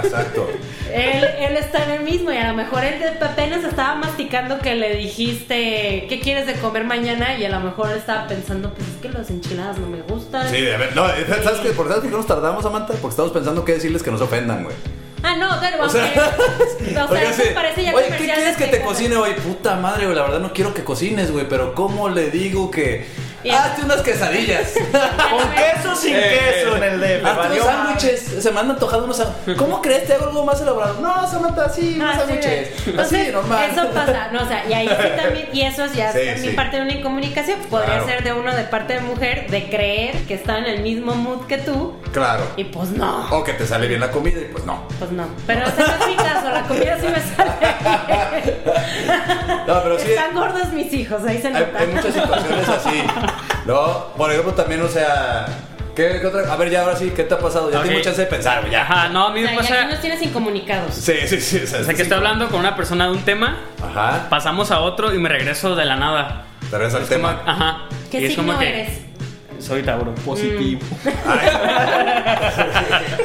cosas, 0.00 0.04
exacto. 0.04 0.48
él, 0.96 1.24
él 1.38 1.56
está 1.56 1.84
en 1.84 1.90
el 1.90 2.02
mismo 2.02 2.32
y 2.32 2.36
a 2.36 2.48
lo 2.48 2.54
mejor 2.54 2.84
él 2.84 3.02
apenas 3.20 3.64
estaba 3.64 3.94
masticando 3.96 4.58
que 4.58 4.74
le 4.74 4.96
dijiste, 4.96 6.06
¿qué 6.08 6.20
quieres 6.22 6.46
de 6.46 6.54
comer 6.54 6.84
mañana? 6.84 7.36
Y 7.38 7.44
a 7.44 7.48
lo 7.48 7.60
mejor 7.60 7.90
él 7.90 7.98
estaba 7.98 8.26
pensando, 8.26 8.72
pues 8.72 8.88
es 8.88 8.96
que 8.96 9.08
las 9.08 9.30
enchiladas 9.30 9.78
no 9.78 9.86
me 9.88 10.02
gustan. 10.02 10.48
Sí, 10.50 10.60
de 10.60 10.76
ver, 10.76 10.94
no, 10.96 11.08
eh, 11.08 11.26
¿sabes 11.28 11.60
qué? 11.60 11.70
¿Por, 11.70 11.88
¿Sabes 11.88 12.02
por 12.02 12.10
qué 12.10 12.16
nos 12.16 12.26
tardamos, 12.26 12.62
Samantha? 12.62 12.94
Porque 12.94 13.08
estamos 13.08 13.32
pensando 13.32 13.64
qué 13.64 13.74
decirles 13.74 14.02
que 14.02 14.10
nos 14.10 14.20
ofendan, 14.20 14.64
güey. 14.64 14.76
Ah, 15.22 15.34
no, 15.36 15.48
claro, 15.58 15.84
O 15.84 15.88
sea, 15.88 16.04
o 16.04 16.08
sea, 16.08 17.06
Oiga, 17.10 17.30
eso 17.30 17.42
sí. 17.42 17.48
parece 17.54 17.82
ya 17.82 17.94
Oye, 17.94 18.08
¿qué 18.10 18.24
quieres 18.24 18.58
de 18.58 18.64
que 18.64 18.70
te 18.70 18.80
cocine 18.82 19.16
hoy? 19.16 19.32
Puta 19.32 19.76
madre, 19.76 20.04
güey, 20.04 20.14
la 20.14 20.22
verdad 20.22 20.40
no 20.40 20.52
quiero 20.52 20.72
que 20.72 20.84
cocines, 20.84 21.32
güey, 21.32 21.48
pero 21.48 21.74
¿cómo 21.74 22.08
le 22.08 22.30
digo 22.30 22.70
que... 22.70 23.06
Bien. 23.46 23.56
Hazte 23.58 23.82
unas 23.84 24.02
quesadillas. 24.02 24.72
Con 25.30 25.50
queso 25.52 25.92
o 25.92 25.94
sin 25.96 26.16
Eh, 26.16 26.38
queso 26.54 26.76
en 26.76 26.82
el 26.82 27.00
DF. 27.00 27.24
Hazte 27.26 27.52
unos 27.54 27.66
sándwiches. 27.66 28.20
Se 28.42 28.50
me 28.50 28.60
han 28.60 28.70
antojado 28.70 29.04
unos 29.04 29.16
sándwiches. 29.16 29.56
¿Cómo 29.56 29.80
crees? 29.80 30.06
¿Te 30.06 30.14
hago 30.14 30.24
algo 30.26 30.44
más 30.44 30.60
elaborado? 30.60 31.00
No, 31.00 31.26
Samantha, 31.30 31.68
sí, 31.68 31.94
unos 31.96 32.08
Ah, 32.08 32.12
sí, 32.14 32.18
sándwiches. 32.18 32.86
Entonces, 32.88 33.20
Así, 33.22 33.32
normal. 33.32 33.70
Eso 33.70 33.88
pasa, 33.90 34.28
no, 34.32 34.42
o 34.42 34.48
sea, 34.48 34.68
y 34.68 34.72
ahí 34.72 34.88
sí 34.88 35.08
también, 35.16 35.48
y 35.52 35.62
eso 35.62 35.86
ya 35.94 36.12
Sí, 36.12 36.18
es 36.18 36.26
también 36.34 36.50
sí. 36.50 36.56
parte 36.56 36.76
de 36.76 36.82
una 36.82 36.92
incomunicación. 36.92 37.60
Podría 37.70 37.86
Claro. 37.98 38.06
ser 38.06 38.24
de 38.24 38.32
uno 38.32 38.54
de 38.54 38.62
parte 38.64 38.94
de 38.94 39.00
mujer, 39.00 39.48
de 39.50 39.68
creer 39.70 40.16
que 40.26 40.34
está 40.34 40.58
en 40.58 40.64
el 40.66 40.82
mismo 40.82 41.14
mood 41.14 41.46
que 41.46 41.58
tú, 41.58 41.94
Claro. 42.12 42.42
y 42.56 42.64
pues 42.64 42.90
no. 42.90 43.28
O 43.30 43.44
que 43.44 43.52
te 43.52 43.66
sale 43.66 43.86
bien 43.86 44.00
la 44.00 44.10
comida 44.10 44.40
y 44.40 44.44
pues 44.46 44.64
no. 44.64 44.86
Pues 44.98 45.12
no. 45.12 45.26
Pero 45.46 45.66
ese 45.66 45.80
no 45.82 45.86
es 46.02 46.06
mi 46.08 46.16
caso, 46.16 46.35
la 46.50 46.62
comida 46.62 46.96
sí 47.00 47.06
me 47.08 47.20
sale. 47.20 48.56
No, 49.66 49.82
pero 49.82 49.98
sí. 49.98 50.10
Están 50.10 50.34
gordos 50.34 50.72
mis 50.72 50.92
hijos, 50.92 51.22
ahí 51.26 51.38
se 51.40 51.48
Hay, 51.48 51.54
nota. 51.54 51.78
hay 51.78 51.86
muchas 51.88 52.14
situaciones 52.14 52.68
así. 52.68 53.02
No, 53.64 54.06
por 54.16 54.30
ejemplo, 54.30 54.52
también, 54.54 54.82
o 54.82 54.88
sea. 54.88 55.46
¿qué, 55.94 56.18
qué 56.20 56.26
otra? 56.26 56.52
A 56.52 56.56
ver, 56.56 56.70
ya 56.70 56.82
ahora 56.82 56.94
sí, 56.96 57.12
¿qué 57.16 57.24
te 57.24 57.34
ha 57.34 57.38
pasado? 57.38 57.70
Ya 57.70 57.78
Ok. 57.80 57.86
tengo 57.86 58.00
chance 58.00 58.20
de 58.20 58.26
pensar, 58.26 58.60
güey, 58.60 58.72
ya. 58.72 58.82
Ajá, 58.82 59.08
no, 59.08 59.28
a 59.28 59.32
mí 59.32 59.40
O 59.40 59.42
me 59.44 59.48
sea, 59.48 59.62
ya 59.62 59.68
pasa. 59.68 59.84
nos 59.86 60.00
tienes 60.00 60.22
incomunicados. 60.22 60.94
Sí, 60.94 61.14
sí, 61.26 61.40
sí. 61.40 61.60
O 61.64 61.66
sea, 61.66 61.80
O 61.80 61.84
sea, 61.84 61.94
que 61.94 62.02
estoy 62.02 62.16
hablando 62.18 62.48
con 62.48 62.60
una 62.60 62.76
persona 62.76 63.06
de 63.06 63.12
un 63.12 63.22
tema, 63.22 63.56
Ajá. 63.82 64.26
pasamos 64.28 64.70
a 64.70 64.80
otro 64.80 65.14
y 65.14 65.18
me 65.18 65.28
regreso 65.28 65.74
de 65.74 65.84
la 65.84 65.96
nada. 65.96 66.44
Te 66.70 66.76
regresas 66.78 66.96
al 66.96 67.02
Es 67.02 67.08
como- 67.08 67.28
tema. 67.30 67.42
Ajá. 67.46 67.78
¿Qué 68.10 68.20
Y 68.20 68.24
es 68.26 68.36
como 68.36 68.48
signo 68.52 68.58
que 68.60 68.68
eres? 68.68 68.98
Soy 69.60 69.82
Tauro. 69.82 70.14
Positivo. 70.16 70.80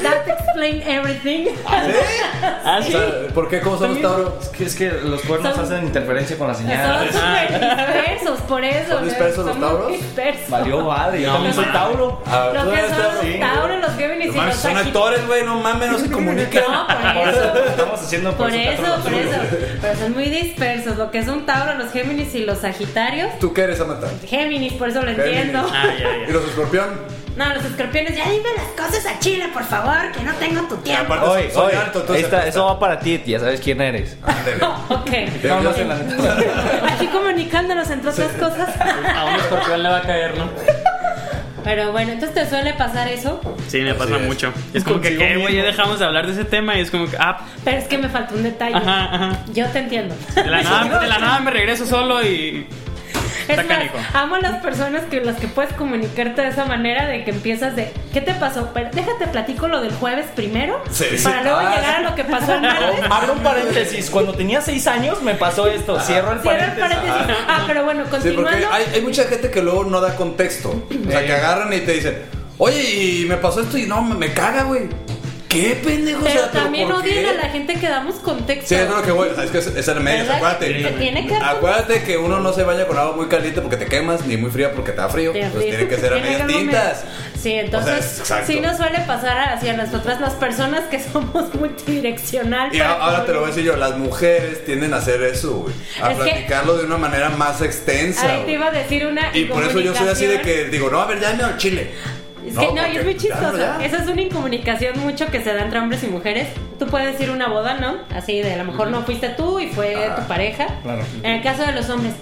That 0.01 0.27
explains 0.27 0.41
explain 0.51 0.81
everything. 0.83 1.47
Ah, 1.65 2.79
sí. 2.83 2.93
¿Por 3.33 3.47
qué? 3.49 3.59
¿Cómo 3.61 3.77
somos 3.77 4.01
Tauro? 4.01 4.37
Es 4.41 4.49
que, 4.49 4.63
es 4.65 4.75
que 4.75 4.91
los 4.91 5.21
cuernos 5.21 5.55
Son- 5.55 5.65
hacen 5.65 5.83
interferencia 5.85 6.37
con 6.37 6.47
la 6.47 6.53
Son 6.53 6.63
señal. 6.63 7.07
súper 7.11 7.59
dispersos, 7.59 8.39
por 8.41 8.63
eso. 8.63 8.93
¿Son 8.93 9.05
dispersos 9.05 9.45
los 9.45 9.59
Tauros? 9.59 9.91
dispersos. 9.91 10.49
Valió 10.49 10.81
madre, 10.81 11.21
yo 11.21 11.27
No, 11.27 11.33
también 11.33 11.53
soy. 11.53 11.65
Tauro. 11.65 12.21
Ah, 12.25 12.51
Lo 12.53 12.63
¿tú 12.63 12.71
que 12.71 12.81
son 12.81 12.89
Tauro? 12.91 13.11
los 13.13 13.21
Sí. 13.21 13.39
Tauros, 13.39 13.81
los 13.81 13.95
Géminis 13.97 14.35
y 14.35 14.37
los 14.39 14.55
son 14.55 14.77
actores, 14.77 15.27
güey, 15.27 15.43
no 15.45 15.59
mames, 15.59 15.91
no 15.91 15.97
se 15.97 16.11
comunican. 16.11 16.63
No, 16.69 16.87
por 16.87 17.27
eso. 17.29 17.65
Estamos 17.69 17.99
haciendo 18.01 18.31
Por 18.37 18.49
eso, 18.53 18.71
estamos 18.71 18.99
por 19.01 19.13
eso. 19.13 19.37
Pero 19.81 19.95
son 19.99 20.13
muy 20.13 20.25
dispersos. 20.25 20.97
Lo 20.97 21.11
que 21.11 21.19
es 21.19 21.27
un 21.27 21.45
Tauro, 21.45 21.75
los 21.77 21.91
Géminis 21.91 22.33
y 22.35 22.45
los 22.45 22.59
Sagitarios. 22.59 23.31
¿Tú 23.39 23.53
qué 23.53 23.61
eres, 23.63 23.77
Samantha? 23.77 24.07
Géminis, 24.27 24.73
por 24.73 24.89
eso 24.89 25.01
lo 25.01 25.07
Géminis. 25.11 25.25
entiendo. 25.37 25.65
Ah, 25.71 25.85
ya, 26.23 26.29
¿Y 26.29 26.31
los 26.33 26.43
escorpión? 26.45 27.21
No, 27.35 27.53
los 27.53 27.63
escorpiones, 27.63 28.15
ya 28.17 28.29
dime 28.29 28.49
las 28.57 28.85
cosas 28.87 29.05
a 29.05 29.17
Chile, 29.19 29.49
por 29.53 29.63
favor, 29.63 30.11
que 30.11 30.21
no 30.21 30.33
tengo 30.33 30.61
tu 30.67 30.75
tiempo. 30.77 31.13
aparte- 31.13 31.29
Oye, 31.29 31.51
Soy 31.51 31.65
oye, 31.67 31.77
alto, 31.77 32.01
entonces 32.01 32.15
ahí 32.17 32.23
está, 32.29 32.43
me 32.43 32.49
eso 32.49 32.65
va 32.65 32.77
para 32.79 32.99
ti, 32.99 33.23
ya 33.25 33.39
sabes 33.39 33.61
quién 33.61 33.79
eres. 33.81 34.17
Ándale. 34.21 34.57
ok. 34.89 35.43
No, 35.45 35.61
no 35.61 35.73
sé 35.73 35.85
la 35.85 35.95
neta. 35.97 36.37
Aquí 36.93 37.07
comunicándonos 37.07 37.89
entre 37.89 38.09
otras 38.09 38.31
cosas. 38.33 38.69
A 39.15 39.25
un 39.25 39.35
escorpión 39.35 39.81
le 39.81 39.89
va 39.89 39.97
a 39.97 40.01
caer, 40.01 40.37
¿no? 40.37 40.49
Pero 41.63 41.91
bueno, 41.91 42.11
entonces 42.11 42.33
te 42.43 42.49
suele 42.49 42.73
pasar 42.73 43.07
eso. 43.07 43.39
Sí, 43.67 43.81
me 43.81 43.93
pasa 43.93 44.15
Así 44.15 44.23
es. 44.23 44.27
mucho. 44.27 44.51
Es 44.73 44.83
como 44.83 44.99
que, 44.99 45.09
Consigo 45.15 45.21
¿qué, 45.35 45.37
güey? 45.37 45.55
Ya 45.55 45.63
dejamos 45.63 45.99
de 45.99 46.05
hablar 46.05 46.25
de 46.25 46.33
ese 46.33 46.43
tema 46.43 46.75
y 46.75 46.81
es 46.81 46.89
como 46.89 47.07
que, 47.09 47.15
ah, 47.19 47.37
Pero 47.63 47.77
es 47.77 47.83
que 47.87 47.99
me 47.99 48.09
faltó 48.09 48.33
un 48.33 48.41
detalle. 48.43 48.75
ajá, 48.75 49.15
ajá. 49.15 49.39
Yo 49.53 49.67
te 49.67 49.77
entiendo. 49.79 50.15
De 50.35 50.43
la, 50.47 50.63
nada, 50.63 50.99
de 50.99 51.07
la 51.07 51.19
nada 51.19 51.39
me 51.39 51.51
regreso 51.51 51.85
solo 51.85 52.23
y. 52.25 52.67
Es 53.51 53.67
más, 53.67 53.79
amo 54.13 54.35
a 54.35 54.39
las 54.39 54.61
personas 54.61 55.03
que 55.09 55.21
las 55.21 55.37
que 55.37 55.47
puedes 55.47 55.73
comunicarte 55.73 56.41
de 56.41 56.47
esa 56.49 56.65
manera 56.65 57.07
de 57.07 57.23
que 57.23 57.31
empiezas 57.31 57.75
de 57.75 57.91
¿qué 58.13 58.21
te 58.21 58.33
pasó? 58.33 58.71
Pero 58.73 58.89
déjate 58.93 59.27
platico 59.27 59.67
lo 59.67 59.81
del 59.81 59.91
jueves 59.93 60.25
primero 60.35 60.81
Sí, 60.91 61.05
sí. 61.17 61.23
para 61.23 61.43
luego 61.43 61.59
Ah, 61.59 61.75
llegar 61.75 61.95
a 61.95 62.01
lo 62.09 62.15
que 62.15 62.23
pasó 62.23 62.55
el 62.55 62.61
martes. 62.61 62.99
Abro 63.09 63.33
un 63.33 63.39
paréntesis, 63.39 64.09
cuando 64.09 64.33
tenía 64.33 64.61
6 64.61 64.87
años 64.87 65.21
me 65.21 65.35
pasó 65.35 65.67
esto, 65.67 65.99
cierro 65.99 66.33
el 66.33 66.41
Cierra 66.41 66.65
el 66.73 66.79
paréntesis. 66.79 67.35
Ah, 67.47 67.63
pero 67.67 67.83
bueno, 67.83 68.03
Sí, 68.05 68.09
continuando. 68.11 68.67
hay, 68.71 68.85
hay 68.93 69.01
mucha 69.01 69.23
gente 69.25 69.49
que 69.51 69.61
luego 69.61 69.83
no 69.85 70.01
da 70.01 70.15
contexto. 70.15 70.69
O 70.69 71.09
sea, 71.11 71.25
que 71.25 71.33
agarran 71.33 71.71
y 71.73 71.79
te 71.81 71.93
dicen, 71.93 72.17
oye, 72.57 72.81
y 72.81 73.25
me 73.25 73.37
pasó 73.37 73.61
esto 73.61 73.77
y 73.77 73.85
no, 73.85 74.01
me, 74.01 74.15
me 74.15 74.33
caga, 74.33 74.63
güey. 74.63 74.83
¿Qué 75.51 75.81
pendejo? 75.83 76.21
O 76.21 76.23
pero 76.23 76.39
sea, 76.39 76.51
también 76.51 76.87
¿por 76.87 77.01
odian 77.01 77.25
a 77.25 77.33
la 77.33 77.49
gente 77.49 77.75
que 77.75 77.89
damos 77.89 78.15
contexto. 78.15 78.69
Sí, 78.69 78.75
eso 78.75 78.83
es 78.85 78.89
lo 78.89 79.01
que 79.03 79.11
voy. 79.11 79.29
O 79.29 79.35
sea, 79.35 79.43
es 79.43 79.51
que 79.51 79.57
es, 79.57 79.67
es 79.67 79.87
el 79.87 79.99
medio. 79.99 80.31
Acuérdate. 80.31 80.93
Tiene 80.97 81.27
que 81.27 81.35
Acuérdate 81.35 82.03
que 82.03 82.17
uno 82.17 82.39
no 82.39 82.53
se 82.53 82.63
baña 82.63 82.85
con 82.85 82.97
agua 82.97 83.15
muy 83.15 83.27
caliente 83.27 83.59
porque 83.61 83.75
te 83.77 83.85
quemas, 83.85 84.25
ni 84.25 84.37
muy 84.37 84.49
fría 84.49 84.71
porque 84.71 84.91
te 84.91 84.97
da 84.97 85.09
frío. 85.09 85.33
Tiene 85.33 85.49
Pues 85.49 85.65
tiene 85.65 85.87
que 85.87 85.97
ser 85.97 86.13
a 86.13 86.17
medias 86.17 86.47
tintas. 86.47 87.03
Sí, 87.41 87.53
entonces 87.53 88.19
O 88.21 88.25
sea, 88.25 88.45
sí 88.45 88.59
nos 88.59 88.77
suele 88.77 88.99
pasar 88.99 89.55
hacia 89.55 89.73
nosotras 89.73 90.21
las 90.21 90.33
personas 90.33 90.83
que 90.85 90.99
somos 91.11 91.53
multidireccional. 91.55 92.73
Y 92.73 92.79
ahora 92.79 93.25
te 93.25 93.33
lo 93.33 93.39
voy 93.39 93.47
a 93.47 93.49
decir 93.49 93.65
yo, 93.65 93.75
las 93.75 93.97
mujeres 93.97 94.63
tienden 94.63 94.93
a 94.93 94.97
hacer 94.97 95.21
eso, 95.23 95.51
güey. 95.51 95.73
A 96.01 96.11
Es 96.11 96.17
que- 96.17 96.23
platicarlo 96.23 96.77
de 96.77 96.85
una 96.85 96.97
manera 96.97 97.29
más 97.29 97.61
extensa. 97.61 98.31
Ahí 98.31 98.43
te 98.45 98.53
iba 98.53 98.67
a 98.67 98.71
decir 98.71 99.05
una 99.05 99.35
Y 99.35 99.45
por 99.45 99.63
eso 99.63 99.79
yo 99.79 99.93
soy 99.95 100.07
así 100.07 100.25
de 100.25 100.41
que 100.41 100.65
digo, 100.65 100.89
no, 100.89 101.01
a 101.01 101.07
ver, 101.07 101.19
ya 101.19 101.29
al 101.31 101.57
chile. 101.57 101.91
Es 102.51 102.57
que 102.57 102.73
no, 102.73 102.87
y 102.87 102.97
es 102.97 103.03
muy 103.05 103.17
chistoso. 103.17 103.57
ya. 103.57 103.79
Esa 103.83 103.97
es 104.03 104.07
una 104.07 104.21
incomunicación 104.21 104.99
mucho 104.99 105.27
que 105.27 105.41
se 105.43 105.53
da 105.53 105.61
entre 105.63 105.79
hombres 105.79 106.03
y 106.03 106.07
mujeres. 106.07 106.47
Tú 106.79 106.87
puedes 106.87 107.19
ir 107.21 107.29
a 107.29 107.33
una 107.33 107.47
boda, 107.49 107.75
¿no? 107.75 107.97
Así 108.15 108.41
de 108.41 108.53
a 108.53 108.57
lo 108.57 108.65
mejor 108.65 108.89
no 108.89 109.01
fuiste 109.03 109.29
tú 109.29 109.59
y 109.59 109.67
fue 109.67 110.05
Ajá. 110.05 110.15
tu 110.17 110.27
pareja. 110.27 110.67
Claro. 110.83 111.03
En 111.23 111.31
el 111.31 111.43
caso 111.43 111.63
de 111.65 111.71
los 111.73 111.89
hombres. 111.89 112.13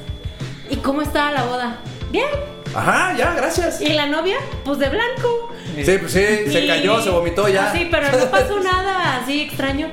¿Y 0.70 0.76
cómo 0.78 1.02
estaba 1.02 1.32
la 1.32 1.44
boda? 1.46 1.78
Bien. 2.12 2.28
Ajá, 2.76 3.16
ya, 3.18 3.34
gracias. 3.34 3.82
¿Y 3.82 3.90
la 3.94 4.06
novia? 4.06 4.38
Pues 4.64 4.78
de 4.78 4.90
blanco. 4.90 5.52
Sí, 5.76 5.98
pues 6.00 6.12
sí, 6.12 6.52
se 6.52 6.62
Y- 6.66 6.68
cayó, 6.68 7.02
se 7.02 7.10
vomitó 7.10 7.48
ya. 7.48 7.70
Ah, 7.70 7.74
sí, 7.76 7.88
pero 7.90 8.12
no 8.12 8.26
pasó 8.32 8.60
nada 8.60 9.18
así 9.18 9.42
extraño. 9.42 9.90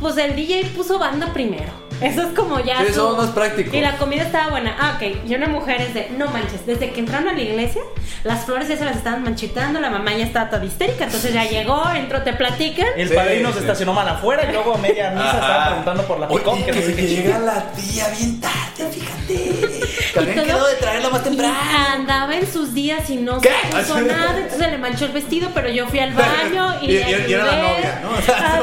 Pues 0.00 0.16
el 0.18 0.34
DJ 0.36 0.64
puso 0.76 0.98
banda 0.98 1.32
primero. 1.32 1.72
Eso 2.00 2.22
es 2.22 2.28
como 2.34 2.60
ya. 2.60 2.78
Sí, 2.80 2.86
eso 2.90 3.12
es 3.12 3.18
más 3.18 3.30
práctico. 3.30 3.74
Y 3.76 3.80
la 3.80 3.96
comida 3.96 4.22
estaba 4.24 4.50
buena. 4.50 4.76
Ah, 4.78 4.96
ok. 4.96 5.28
Y 5.28 5.34
una 5.34 5.46
mujer 5.48 5.80
es 5.80 5.94
de, 5.94 6.10
no 6.16 6.26
manches, 6.28 6.66
desde 6.66 6.90
que 6.92 7.00
entraron 7.00 7.28
a 7.28 7.32
la 7.32 7.40
iglesia, 7.40 7.82
las 8.24 8.44
flores 8.44 8.68
ya 8.68 8.76
se 8.76 8.84
las 8.84 8.96
estaban 8.96 9.22
manchitando, 9.22 9.80
la 9.80 9.88
mamá 9.90 10.12
ya 10.12 10.24
estaba 10.24 10.50
toda 10.50 10.64
histérica, 10.64 11.04
entonces 11.04 11.32
ya 11.32 11.44
llegó, 11.44 11.82
entró, 11.94 12.22
te 12.22 12.32
platican. 12.34 12.86
El 12.96 13.08
Sí, 13.08 13.14
padrino 13.14 13.48
sí. 13.48 13.54
se 13.54 13.60
estacionó 13.60 13.92
mal 13.94 14.08
afuera 14.08 14.44
y 14.48 14.52
luego 14.52 14.74
a 14.74 14.78
media 14.78 15.10
misa 15.10 15.28
Ajá. 15.30 15.38
estaba 15.40 15.66
preguntando 15.68 16.02
por 16.06 16.20
la 16.20 16.26
Oye, 16.28 16.38
picón, 16.38 16.62
que 16.64 16.72
no 16.72 16.80
sé 16.80 16.86
que 16.88 16.94
qué 16.96 17.06
llega 17.08 17.38
la 17.38 17.72
tía 17.72 18.08
bien 18.18 18.40
tarde, 18.40 18.90
fíjate. 18.92 19.86
Que 20.16 20.20
habían 20.20 20.36
todo- 20.36 20.44
quedado 20.46 20.66
de 20.68 20.74
traerla 20.76 21.10
más 21.10 21.24
temprano. 21.24 21.54
Y 21.54 21.76
andaba 22.00 22.36
en 22.36 22.50
sus 22.50 22.72
días 22.72 23.08
y 23.10 23.16
no 23.16 23.38
¿Qué? 23.40 23.50
se 23.70 23.76
puso 23.76 24.00
nada, 24.00 24.38
entonces 24.38 24.70
le 24.70 24.78
manchó 24.78 25.04
el 25.06 25.12
vestido, 25.12 25.50
pero 25.54 25.68
yo 25.68 25.86
fui 25.88 25.98
al 25.98 26.12
baño 26.14 26.74
y, 26.80 26.86
Y- 26.86 26.88
le 26.88 27.00
y- 27.00 27.30
y 27.30 27.32
era 27.34 27.44
la 27.44 27.56
novia, 27.56 28.00
¿no? 28.02 28.10
O 28.12 28.22
sea, 28.22 28.62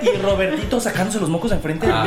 Y 0.00 0.16
Robertito 0.18 0.80
sacándose 0.80 1.18
los 1.20 1.28
mocos 1.28 1.50
enfrente 1.52 1.86
de 1.86 1.92
Ajá, 1.92 2.04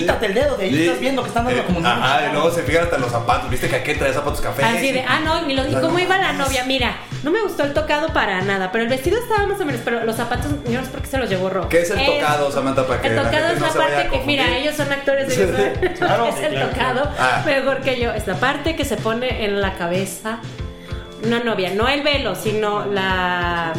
quítate 0.00 0.26
el 0.26 0.34
dedo, 0.34 0.56
de 0.56 0.64
ahí 0.64 0.74
Sí. 0.74 0.82
estás 0.86 1.00
viendo 1.00 1.22
que 1.22 1.28
están 1.28 1.44
dando 1.44 1.60
Eh, 1.60 1.64
comunión. 1.64 1.92
Ajá, 1.92 2.26
y 2.28 2.32
luego 2.32 2.50
se 2.50 2.62
fijan 2.62 2.84
hasta 2.84 2.98
los 2.98 3.10
zapatos. 3.10 3.50
Viste 3.50 3.68
que 3.68 3.76
aquí 3.76 3.94
trae 3.94 4.12
zapatos 4.12 4.40
café. 4.40 4.64
Así 4.64 4.92
de, 4.92 5.04
ah, 5.06 5.20
no, 5.24 5.48
y, 5.50 5.74
cómo 5.80 5.98
iba 5.98 6.18
la 6.18 6.32
novia, 6.32 6.64
mira, 6.64 6.96
no 7.22 7.30
me 7.30 7.40
gustó 7.42 7.62
el 7.64 7.72
tocado 7.74 8.08
para 8.08 8.40
nada, 8.42 8.70
pero 8.72 8.84
el 8.84 8.90
vestido 8.90 9.18
estaba 9.18 9.46
más 9.46 9.60
o 9.60 9.64
menos, 9.64 9.80
pero 9.84 10.04
los 10.04 10.16
zapatos, 10.16 10.52
yo 10.68 10.78
no 10.80 10.84
sé 10.86 10.90
por 10.92 11.00
qué 11.02 11.06
se 11.08 11.18
los 11.18 11.28
llevó 11.28 11.50
rojo. 11.50 11.68
¿Qué 11.68 11.82
es 11.82 11.90
el 11.90 12.04
tocado, 12.04 12.50
Samantha, 12.50 12.86
para 12.86 13.00
que 13.02 13.08
El 13.08 13.16
tocado 13.16 13.46
es 13.48 13.60
la 13.60 13.68
parte 13.68 14.08
que, 14.10 14.18
mira, 14.26 14.56
ellos 14.56 14.74
son 14.76 14.90
actores, 14.92 15.36
ellos 15.36 15.50
Claro, 15.98 16.26
es 16.26 16.36
el 16.40 16.52
claro. 16.54 16.68
tocado, 16.70 17.10
Ah. 17.18 17.42
mejor 17.46 17.80
que 17.82 18.00
yo, 18.00 18.12
es 18.12 18.26
la 18.26 18.34
parte 18.36 18.76
que 18.76 18.84
se 18.84 18.96
pone 18.96 19.44
en 19.44 19.60
la 19.60 19.74
cabeza 19.74 20.38
una 21.24 21.40
novia, 21.40 21.70
no 21.74 21.86
el 21.88 22.02
velo, 22.02 22.34
sino 22.34 22.86
la, 22.86 23.72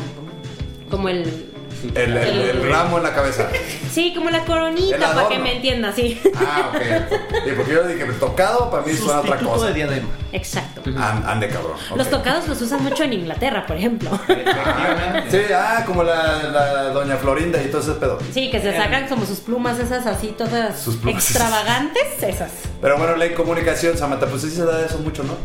como 0.89 1.09
el, 1.09 1.50
El, 1.95 2.17
el- 2.17 2.41
el 2.41 2.69
ramo 2.71 2.97
en 2.97 3.03
la 3.03 3.13
cabeza. 3.13 3.47
sí, 3.91 4.13
como 4.15 4.29
la 4.29 4.45
coronita, 4.45 5.13
para 5.13 5.27
que 5.27 5.39
me 5.39 5.55
entiendas, 5.55 5.95
sí. 5.95 6.21
Ah, 6.35 6.71
ok. 6.73 6.81
Y 7.47 7.51
porque 7.53 7.71
yo 7.73 7.83
dije, 7.88 8.05
tocado 8.19 8.69
para 8.69 8.83
mí 8.83 8.93
suena 8.93 9.21
otra 9.21 9.38
cosa. 9.38 9.67
de 9.67 9.73
diadema. 9.73 10.07
Exacto. 10.31 10.81
An- 10.85 11.23
Ande, 11.27 11.47
cabrón. 11.50 11.75
Los 11.95 12.09
tocados 12.09 12.47
los 12.47 12.61
usan 12.61 12.83
mucho 12.83 13.03
en 13.03 13.13
Inglaterra, 13.13 13.65
por 13.65 13.77
ejemplo. 13.77 14.09
Sí, 15.29 15.38
ah, 15.55 15.83
como 15.85 16.03
la, 16.03 16.43
la 16.43 16.83
doña 16.89 17.15
Florinda 17.17 17.61
y 17.61 17.67
todo 17.69 17.81
ese 17.81 17.91
pedo. 17.93 18.19
Sí, 18.33 18.50
que 18.51 18.59
se 18.59 18.75
sacan 18.75 19.07
como 19.07 19.25
sus 19.25 19.39
plumas 19.39 19.79
esas 19.79 20.05
así 20.05 20.33
todas 20.38 20.79
Sus 20.79 20.97
plumas. 20.97 21.23
extravagantes, 21.23 22.03
esas. 22.21 22.51
Pero 22.81 22.97
bueno, 22.97 23.15
la 23.15 23.25
incomunicación, 23.27 23.97
Samantha, 23.97 24.27
pues 24.27 24.41
sí 24.41 24.50
se 24.50 24.65
da 24.65 24.85
eso 24.85 24.97
mucho, 25.00 25.23
¿no? 25.23 25.35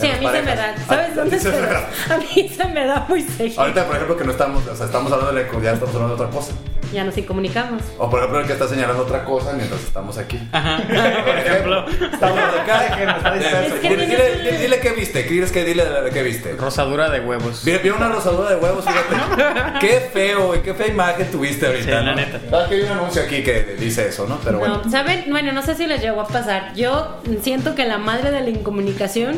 Sí, 0.00 0.08
a 0.08 0.16
mí 0.18 0.26
se 0.30 0.42
me 0.42 0.56
da. 0.56 0.74
¿Sabes 0.88 1.06
Ah, 1.10 1.14
dónde 1.14 1.38
se 1.38 1.50
me 1.50 1.60
da? 1.60 1.88
A 2.10 2.18
mí 2.18 2.48
se 2.48 2.64
me 2.66 2.86
da 2.86 3.06
muy 3.08 3.22
seguido. 3.22 3.60
Ahorita, 3.60 3.84
por 3.86 3.94
ejemplo, 3.96 4.16
que 4.16 4.24
no 4.24 4.32
estamos, 4.32 4.66
o 4.66 4.74
sea, 4.76 4.86
estamos 4.86 5.12
hablando 5.12 5.32
de 5.32 5.40
la 5.40 5.46
incomunicación, 5.46 5.74
estamos 5.74 5.94
hablando 5.94 6.16
de 6.16 6.22
otra 6.24 6.36
cosa. 6.36 6.52
Ya 6.92 7.02
nos 7.02 7.14
comunicamos. 7.26 7.82
O 7.98 8.08
por 8.08 8.20
ejemplo, 8.20 8.38
el 8.40 8.46
que 8.46 8.52
está 8.52 8.68
señalando 8.68 9.02
otra 9.02 9.24
cosa 9.24 9.52
mientras 9.54 9.82
estamos 9.82 10.16
aquí. 10.16 10.38
Ajá. 10.52 10.76
Por 11.24 11.38
ejemplo, 11.38 11.86
estamos 11.88 12.38
acá. 12.60 12.86
está 12.86 13.34
disperso. 13.34 13.74
Es 13.74 13.80
que 13.80 14.58
Dile, 14.58 14.78
qué 14.80 14.90
viste, 14.92 15.22
¿qué 15.22 15.28
quieres 15.28 15.50
que 15.50 15.64
dile 15.64 15.84
de 15.84 16.10
qué 16.10 16.22
viste? 16.22 16.52
Rosadura 16.52 17.10
de 17.10 17.18
huevos. 17.20 17.64
Vi, 17.64 17.76
vi 17.78 17.90
una 17.90 18.08
rosadura 18.10 18.50
de 18.50 18.56
huevos, 18.56 18.84
fíjate. 18.84 19.78
qué 19.80 20.08
feo, 20.12 20.54
y 20.54 20.58
qué 20.60 20.72
fea 20.74 20.86
imagen 20.88 21.28
tuviste 21.32 21.66
ahorita. 21.66 21.84
Sí, 21.84 21.90
la 21.90 22.02
¿no? 22.02 22.14
neta. 22.14 22.40
Sabes 22.48 22.68
que 22.68 22.74
hay 22.76 22.82
un 22.82 22.90
anuncio 22.90 23.22
aquí 23.22 23.42
que 23.42 23.76
dice 23.78 24.06
eso, 24.08 24.26
¿no? 24.28 24.38
Pero 24.44 24.58
bueno. 24.60 24.82
No, 24.84 24.90
¿saben? 24.90 25.24
Bueno, 25.30 25.50
no 25.52 25.62
sé 25.62 25.74
si 25.74 25.86
les 25.86 26.00
llegó 26.00 26.20
a 26.20 26.28
pasar. 26.28 26.74
Yo 26.74 27.20
siento 27.42 27.74
que 27.74 27.86
la 27.86 27.98
madre 27.98 28.30
de 28.30 28.40
la 28.40 28.50
incomunicación, 28.50 29.36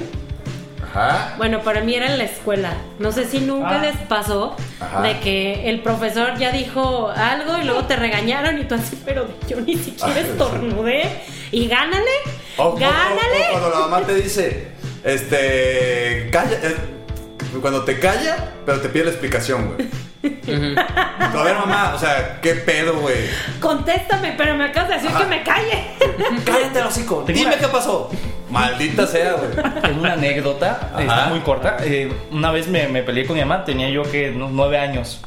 Ajá. 0.95 1.35
bueno, 1.37 1.61
para 1.62 1.81
mí 1.83 1.95
era 1.95 2.07
en 2.07 2.19
la 2.19 2.25
escuela. 2.25 2.73
No 2.99 3.12
sé 3.12 3.26
si 3.26 3.40
nunca 3.40 3.76
Ah. 3.76 3.78
les 3.78 3.97
pasó 4.09 4.57
Ajá. 4.81 5.02
de 5.02 5.19
que 5.21 5.69
el 5.69 5.81
profesor 5.83 6.37
ya 6.38 6.52
dijo 6.52 7.11
algo 7.14 7.59
y 7.59 7.64
luego 7.64 7.85
te 7.85 7.97
regañaron 7.97 8.59
y 8.59 8.64
tú 8.64 8.75
así, 8.76 9.00
pero 9.05 9.26
yo 9.49 9.61
ni 9.61 9.76
siquiera 9.76 10.21
estornudé. 10.21 11.02
Y 11.52 11.69
gánale, 11.69 12.11
gánale. 12.59 13.47
cuando 13.52 13.71
la 13.71 13.78
mamá 13.81 14.00
te 14.02 14.14
dice, 14.14 14.69
este, 15.05 16.28
calla, 16.33 16.59
eh, 16.62 16.76
cuando 17.61 17.83
te 17.85 17.99
calla, 17.99 18.52
pero 18.64 18.81
te 18.81 18.88
pide 18.88 19.05
la 19.05 19.11
explicación, 19.11 19.75
güey. 19.76 19.88
A 20.49 21.43
ver, 21.43 21.55
mamá, 21.57 21.93
o 21.95 21.99
sea, 21.99 22.38
¿qué 22.41 22.55
pedo, 22.55 22.95
güey? 23.00 23.17
Contéstame, 23.61 24.35
pero 24.37 24.55
me 24.55 24.65
acabas 24.67 24.88
de 24.91 24.95
decir 24.97 25.11
Ajá. 25.11 25.19
que 25.21 25.26
me 25.26 25.43
calle. 25.43 25.85
Cállate, 26.45 26.83
hocico. 26.83 27.25
Dime 27.26 27.47
una- 27.47 27.57
qué 27.59 27.69
pasó. 27.69 28.11
Maldita 28.50 29.07
sea, 29.07 29.33
güey. 29.35 29.50
Tengo 29.83 30.00
una 30.00 30.12
anécdota, 30.12 30.93
está 30.99 31.26
muy 31.26 31.41
corta. 31.41 31.76
Eh, 31.83 32.12
una 32.31 32.53
vez 32.53 32.69
me, 32.69 32.87
me 32.88 33.03
peleé 33.03 33.26
con 33.26 33.35
mi 33.37 33.43
mamá, 33.43 33.65
tenía 33.65 33.91
yo 33.91 34.03
que 34.05 34.31
no- 34.31 34.49
nueve 34.50 34.79
años. 34.79 35.21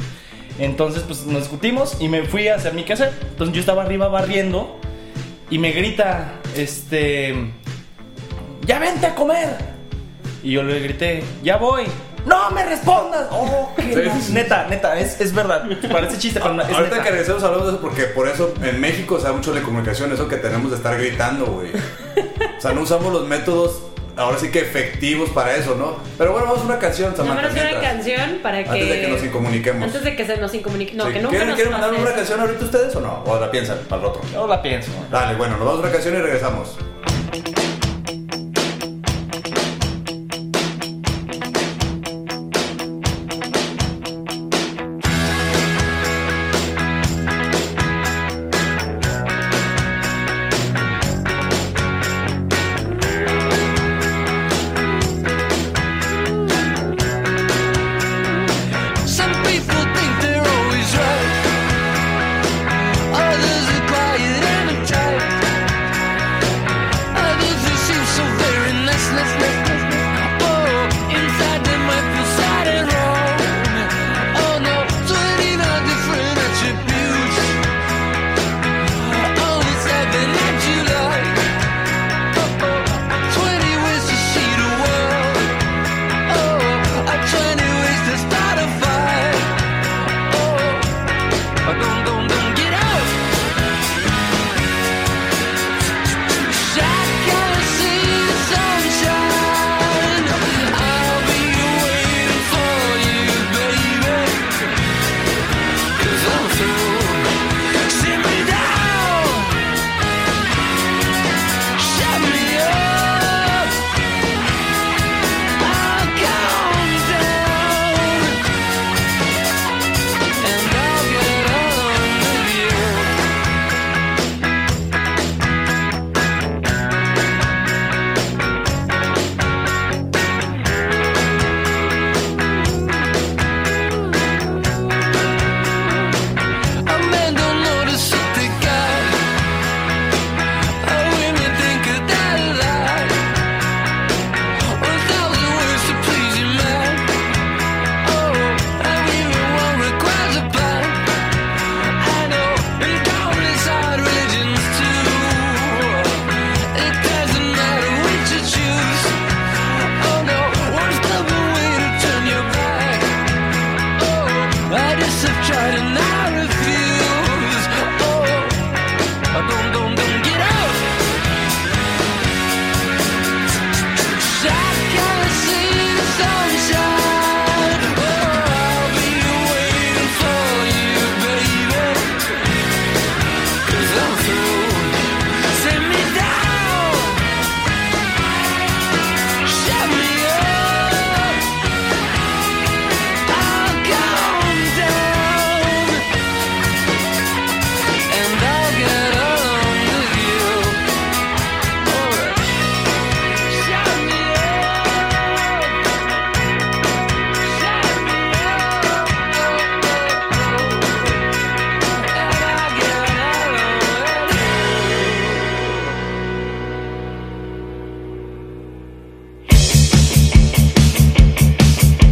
Entonces, 0.58 1.04
pues 1.04 1.26
nos 1.26 1.42
discutimos 1.44 1.98
y 2.00 2.08
me 2.08 2.24
fui 2.24 2.48
a 2.48 2.56
hacer 2.56 2.74
mi 2.74 2.84
quehacer. 2.84 3.14
Entonces 3.30 3.54
yo 3.56 3.60
estaba 3.62 3.84
arriba 3.84 4.08
barriendo 4.08 4.80
y 5.50 5.58
me 5.58 5.72
grita, 5.72 6.34
este, 6.56 7.52
ya 8.66 8.80
vente 8.80 9.06
a 9.08 9.16
comer. 9.16 9.50
Y 10.44 10.52
yo 10.52 10.64
le 10.64 10.80
grité, 10.80 11.24
ya 11.44 11.58
voy. 11.58 11.84
No 12.26 12.52
me 12.52 12.66
respondas. 12.66 13.28
Oh, 13.32 13.72
qué 13.76 14.10
Sí. 14.22 14.34
Neta, 14.34 14.68
neta, 14.68 15.00
es, 15.00 15.20
es 15.22 15.34
verdad. 15.34 15.64
Parece 15.92 16.18
chiste, 16.18 16.40
pero 16.40 16.54
no, 16.54 16.62
es 16.62 16.70
Ahorita 16.70 16.90
neta. 16.92 17.04
que 17.04 17.10
regresemos 17.12 17.44
hablamos 17.44 17.68
de 17.68 17.74
eso 17.74 17.82
porque 17.82 18.04
por 18.04 18.28
eso 18.28 18.54
en 18.62 18.80
México 18.80 19.20
se 19.20 19.26
da 19.28 19.34
mucho 19.34 19.54
la 19.54 19.62
comunicación, 19.62 20.12
eso 20.12 20.28
que 20.28 20.38
tenemos 20.38 20.70
de 20.72 20.78
estar 20.78 20.98
gritando, 20.98 21.46
güey. 21.46 21.72
O 22.58 22.62
sea, 22.62 22.74
no 22.74 22.82
usamos 22.82 23.12
los 23.14 23.28
métodos 23.28 23.84
ahora 24.18 24.38
sí 24.38 24.52
que 24.52 24.60
efectivos 24.60 25.30
para 25.30 25.56
eso, 25.56 25.76
¿no? 25.76 25.96
Pero 26.18 26.34
bueno, 26.34 26.48
vamos 26.48 26.62
a 26.64 26.66
una 26.66 26.78
canción, 26.80 27.16
Samantha. 27.16 27.42
Vámonos 27.48 27.58
a 27.66 27.70
una 27.72 27.82
canción 27.82 28.40
para 28.44 28.64
que. 28.64 28.70
Antes 28.70 28.90
de 28.90 29.02
que 29.02 29.08
nos 29.08 29.24
incomuniquemos. 29.24 29.84
Antes 29.84 30.04
de 30.04 30.16
que 30.18 30.26
se 30.26 30.38
nos 30.38 30.54
incomunique. 30.54 30.94
No, 30.96 31.06
Sí. 31.08 31.14
que 31.14 31.20
nunca 31.20 31.30
¿Quieren, 31.30 31.48
nos 31.48 31.56
¿quieren 31.56 31.72
mandar 31.72 31.94
una 31.94 32.14
canción 32.14 32.40
ahorita 32.42 32.66
ustedes 32.66 32.96
o 32.98 33.00
no? 33.02 33.24
¿O 33.26 33.40
la 33.40 33.50
piensan 33.50 33.78
para 33.88 34.02
el 34.02 34.08
otro? 34.10 34.22
Yo 34.34 34.46
la 34.46 34.62
pienso. 34.62 34.92
Dale, 35.10 35.36
bueno, 35.36 35.56
nos 35.58 35.66
vamos 35.66 35.80
a 35.80 35.84
una 35.84 35.92
canción 35.92 36.16
y 36.16 36.18
regresamos. 36.18 36.76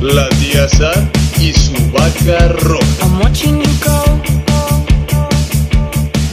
La 0.01 0.29
tía 0.29 0.67
Sam 0.69 1.09
y 1.39 1.51
su 1.53 1.73
vaca 1.91 2.49
roja. 2.49 2.85
I'm 3.01 3.19
watching 3.19 3.59
you 3.59 3.71
go. 3.83 4.03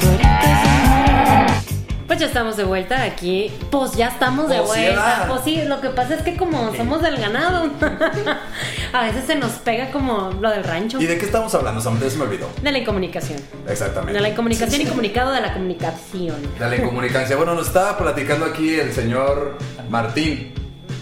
But 0.03 0.20
it 0.20 0.27
doesn't 0.40 2.07
Pues 2.07 2.18
ya 2.20 2.27
estamos 2.27 2.59
de 2.59 2.64
vuelta 2.64 3.03
aquí. 3.03 3.50
Pues 3.70 3.92
ya 3.92 4.09
estamos 4.09 4.50
de 4.50 4.59
Pues 4.59 4.68
vuelta. 4.68 5.24
Pues 5.29 5.40
sí, 5.44 5.62
lo 5.66 5.81
que 5.81 5.88
pasa 5.88 6.14
es 6.16 6.22
que 6.22 6.37
como 6.37 6.74
somos 6.77 7.00
del 7.00 7.16
ganado, 7.16 7.70
a 8.92 9.03
veces 9.05 9.24
se 9.27 9.35
nos 9.35 9.53
pega 9.53 9.90
como 9.90 10.31
lo 10.38 10.50
del 10.50 10.62
rancho. 10.62 11.00
¿Y 11.00 11.07
de 11.07 11.16
qué 11.16 11.24
estamos 11.24 11.55
hablando, 11.55 11.81
Samantha? 11.81 12.11
Se 12.11 12.18
me 12.18 12.24
olvidó. 12.24 12.48
De 12.62 12.70
la 12.70 12.79
incomunicación. 12.79 13.40
Exactamente. 13.66 14.12
De 14.12 14.20
la 14.20 14.29
incomunicación 14.29 14.83
y 14.83 14.85
comunicado 14.85 15.33
de 15.33 15.40
la 15.40 15.55
comunicación. 15.55 16.37
De 16.59 16.68
la 16.68 16.77
incomunicancia. 16.77 17.35
Bueno, 17.37 17.55
nos 17.55 17.68
estaba 17.68 17.96
platicando 17.96 18.44
aquí 18.44 18.74
el 18.74 18.92
señor 18.92 19.57
Martín. 19.88 20.53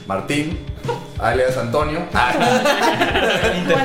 Martín, 0.06 0.58
alias 1.22 1.56
Antonio. 1.56 2.00
Antonio 2.12 3.76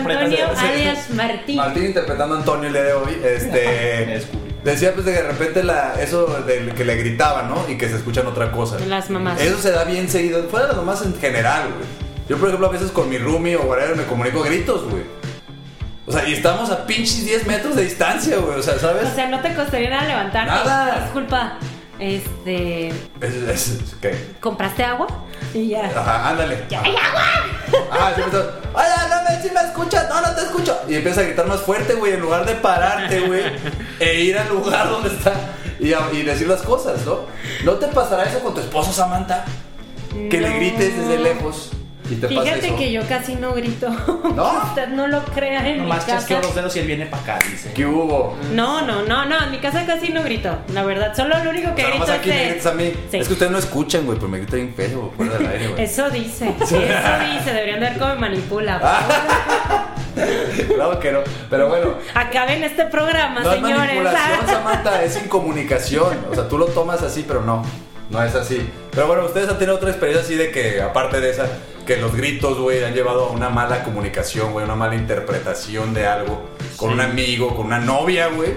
alias 0.58 1.10
Martín. 1.12 1.58
Martín 1.58 1.86
interpretando 1.86 2.36
a 2.36 2.40
Antonio 2.40 2.68
el 2.68 2.74
día 2.74 2.84
de 2.84 2.94
hoy. 2.94 3.22
Este. 3.24 4.22
Decía 4.64 4.94
pues 4.94 5.06
de 5.06 5.14
que 5.14 5.22
de 5.22 5.28
repente 5.28 5.64
la, 5.64 5.94
eso 6.02 6.26
de 6.46 6.74
que 6.76 6.84
le 6.84 6.98
gritaban, 6.98 7.50
¿no? 7.50 7.64
Y 7.70 7.78
que 7.78 7.88
se 7.88 7.96
escuchan 7.96 8.28
otra 8.28 8.52
cosa. 8.52 8.78
Las 8.80 9.10
mamás. 9.10 9.40
Eso 9.40 9.58
se 9.60 9.72
da 9.72 9.86
bien 9.86 10.10
seguido. 10.10 10.44
Fuera 10.50 10.66
de 10.66 10.74
las 10.74 10.84
mamás 10.84 11.06
en 11.06 11.18
general, 11.18 11.70
güey. 11.74 11.88
Yo, 12.28 12.38
por 12.38 12.50
ejemplo, 12.50 12.68
a 12.68 12.72
veces 12.72 12.92
con 12.92 13.10
mi 13.10 13.18
roomie 13.18 13.56
o 13.56 13.62
whatever 13.62 13.96
me 13.96 14.04
comunico 14.04 14.44
a 14.44 14.48
gritos, 14.48 14.84
güey. 14.90 15.04
O 16.06 16.12
sea, 16.12 16.28
y 16.28 16.34
estamos 16.34 16.70
a 16.70 16.86
pinches 16.86 17.26
10 17.26 17.48
metros 17.48 17.76
de 17.76 17.84
distancia, 17.84 18.38
güey. 18.38 18.60
O 18.60 18.64
sea, 18.64 18.78
¿sabes? 18.78 19.10
O 19.10 19.16
sea, 19.16 19.28
no 19.28 19.42
te 19.42 19.54
costaría 19.54 19.90
nada 19.90 20.08
levantarte. 20.08 20.52
Nada. 20.52 21.04
Disculpa. 21.04 21.58
Este. 22.00 22.90
Es, 22.90 22.96
es- 23.22 23.68
es- 23.70 23.96
¿Qué? 24.02 24.16
¿Compraste 24.40 24.84
agua? 24.84 25.08
Y 25.54 25.70
ya. 25.70 25.86
Ajá, 25.86 26.30
ándale. 26.30 26.64
¡Ya 26.70 26.82
hay 26.82 26.96
agua! 26.96 27.24
Ah, 27.92 28.12
sí, 28.16 28.22
empezó, 28.22 28.52
Oye, 28.74 28.88
no 29.10 29.16
me, 29.30 29.42
si 29.42 29.50
me 29.54 29.62
escuchas, 29.62 30.08
no, 30.10 30.22
no 30.22 30.36
te 30.36 30.42
escucho. 30.42 30.78
Y 30.88 30.96
empieza 30.96 31.22
a 31.22 31.24
gritar 31.24 31.48
más 31.48 31.62
fuerte, 31.62 31.94
güey, 31.96 32.14
en 32.14 32.22
lugar 32.22 32.46
de 32.46 32.56
pararte, 32.56 33.22
güey, 33.22 33.44
e 34.00 34.22
ir 34.22 34.38
al 34.38 34.50
lugar 34.50 34.90
donde 34.90 35.10
está 35.10 35.34
y, 35.80 35.94
a- 35.94 36.10
y 36.14 36.24
decir 36.24 36.48
las 36.48 36.62
cosas, 36.62 37.06
¿no? 37.06 37.22
¿No 37.64 37.74
te 37.74 37.88
pasará 37.88 38.24
eso 38.26 38.40
con 38.40 38.54
tu 38.54 38.60
esposo, 38.62 38.92
Samantha? 38.94 39.46
Que 40.30 40.40
le 40.42 40.50
grites 40.58 40.98
desde 40.98 41.18
lejos 41.20 41.72
y 42.10 42.16
te 42.16 42.28
pasa 42.28 42.42
Fíjate 42.42 42.68
eso. 42.68 42.76
que 42.78 42.92
yo 42.92 43.02
casi 43.08 43.36
no 43.36 43.54
grito. 43.54 43.90
¿No? 44.36 44.64
Usted 44.70 44.88
no 44.90 45.08
lo 45.08 45.24
crea 45.26 45.68
en 45.68 45.80
Nomás 45.80 46.06
mi 46.06 46.12
chasqueo 46.14 46.38
casa. 46.38 46.48
los 46.48 46.56
dedos 46.56 46.76
y 46.76 46.80
él 46.80 46.88
viene 46.88 47.06
para 47.08 47.24
acá, 47.24 47.40
dice. 47.50 47.72
¿Qué 47.74 47.86
hubo? 47.86 48.38
No, 48.54 48.82
no, 48.82 49.04
no, 49.04 49.26
no. 49.26 49.44
En 49.44 49.52
mi 49.52 49.58
casa 49.60 49.86
casi 49.86 50.10
no 50.10 50.24
grito. 50.24 50.58
La 50.74 50.84
verdad. 50.84 51.14
Solo 51.16 51.44
lo 51.44 51.50
único 51.50 51.70
O 51.72 51.76
que 51.76 51.82
sea, 51.82 51.90
grito 51.92 52.12
aquí 52.12 52.30
es 52.30 52.36
me 52.36 52.46
gritas 52.50 52.66
a 52.66 52.74
mí. 52.74 52.92
Sí. 53.12 53.18
Es 53.18 53.28
que 53.28 53.34
ustedes 53.34 53.52
no 53.52 53.58
escuchan, 53.58 54.06
güey, 54.06 54.18
pero 54.18 54.30
me 54.30 54.38
grita 54.40 54.56
bien 54.56 54.74
feo 54.76 55.12
fuera 55.16 55.38
del 55.38 55.48
aire, 55.48 55.68
güey. 55.70 55.84
Eso 55.84 56.10
dice. 56.10 56.54
Eso 56.62 56.78
dice. 56.80 57.54
Deberían 57.54 57.80
ver 57.80 57.98
cómo 57.98 58.14
me 58.16 58.20
manipula. 58.22 58.82
Claro 60.74 61.00
que 61.00 61.12
no. 61.12 61.20
Pero 61.50 61.70
bueno, 61.70 61.94
Acaben 62.16 62.64
este 62.64 62.86
programa, 62.86 63.42
no 63.42 63.52
es 63.52 63.56
señores. 63.60 63.78
manipulación, 63.78 64.48
Samantha, 64.48 65.04
es 65.04 65.24
incomunicación. 65.24 66.18
O 66.32 66.34
sea, 66.36 66.48
tú 66.48 66.58
lo 66.58 66.66
tomas 66.66 67.04
así, 67.04 67.24
pero 67.28 67.42
no. 67.44 67.64
No 68.10 68.24
es 68.24 68.36
así. 68.36 68.68
Pero 68.92 69.08
bueno, 69.08 69.26
ustedes 69.26 69.50
han 69.50 69.58
tenido 69.58 69.76
otra 69.76 69.90
experiencia 69.90 70.24
así 70.26 70.36
de 70.36 70.52
que, 70.52 70.82
aparte 70.82 71.20
de 71.22 71.30
esa, 71.32 71.46
que 71.86 71.98
los 71.98 72.16
gritos, 72.16 72.58
güey, 72.60 72.84
han 72.84 72.94
llevado 72.94 73.26
a 73.28 73.32
una 73.32 73.50
mala 73.50 73.84
comunicación, 73.84 74.52
güey, 74.52 74.66
una 74.66 74.76
mala 74.76 74.96
interpretación 74.96 75.94
de 75.94 76.06
algo 76.08 76.50
con 76.78 76.90
Sí. 76.90 76.94
un 76.96 77.02
amigo, 77.02 77.56
con 77.56 77.68
una 77.68 77.80
novia, 77.80 78.28
güey. 78.28 78.52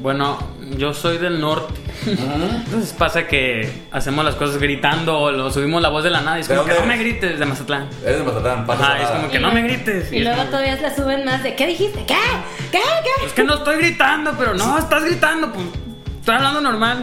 Bueno, 0.00 0.38
yo 0.76 0.92
soy 0.94 1.18
del 1.18 1.40
norte. 1.40 1.74
Entonces 2.04 2.92
pasa 2.98 3.28
que 3.28 3.84
hacemos 3.92 4.24
las 4.24 4.34
cosas 4.34 4.58
gritando 4.58 5.16
o 5.18 5.30
lo 5.30 5.50
subimos 5.52 5.80
la 5.80 5.88
voz 5.88 6.02
de 6.02 6.10
la 6.10 6.20
nada 6.20 6.38
y 6.38 6.40
es 6.40 6.48
¿De 6.48 6.56
como 6.56 6.66
que 6.68 6.74
no 6.74 6.86
me 6.86 6.96
grites 6.98 7.38
de 7.38 7.46
Mazatlán. 7.46 7.88
Es 8.04 8.16
de 8.18 8.22
Mazatlán, 8.24 8.66
pasa 8.66 8.84
Ajá, 8.94 9.02
es 9.02 9.08
como 9.10 9.30
que 9.30 9.38
no 9.38 9.52
me 9.52 9.62
grites. 9.62 10.12
Y 10.12 10.18
luego 10.20 10.38
como- 10.38 10.50
todavía 10.50 10.76
la 10.80 10.94
suben 10.94 11.24
más 11.24 11.42
de 11.44 11.54
¿qué 11.54 11.66
dijiste? 11.68 12.04
¿Qué? 12.06 12.16
¿Qué? 12.72 12.80
¿Qué? 12.80 13.26
Es 13.26 13.32
que 13.32 13.44
no 13.44 13.54
estoy 13.54 13.76
gritando, 13.76 14.34
pero 14.36 14.54
no, 14.54 14.76
estás 14.78 15.04
gritando, 15.04 15.52
pues 15.52 15.66
estoy 16.18 16.34
hablando 16.34 16.60
normal. 16.60 17.02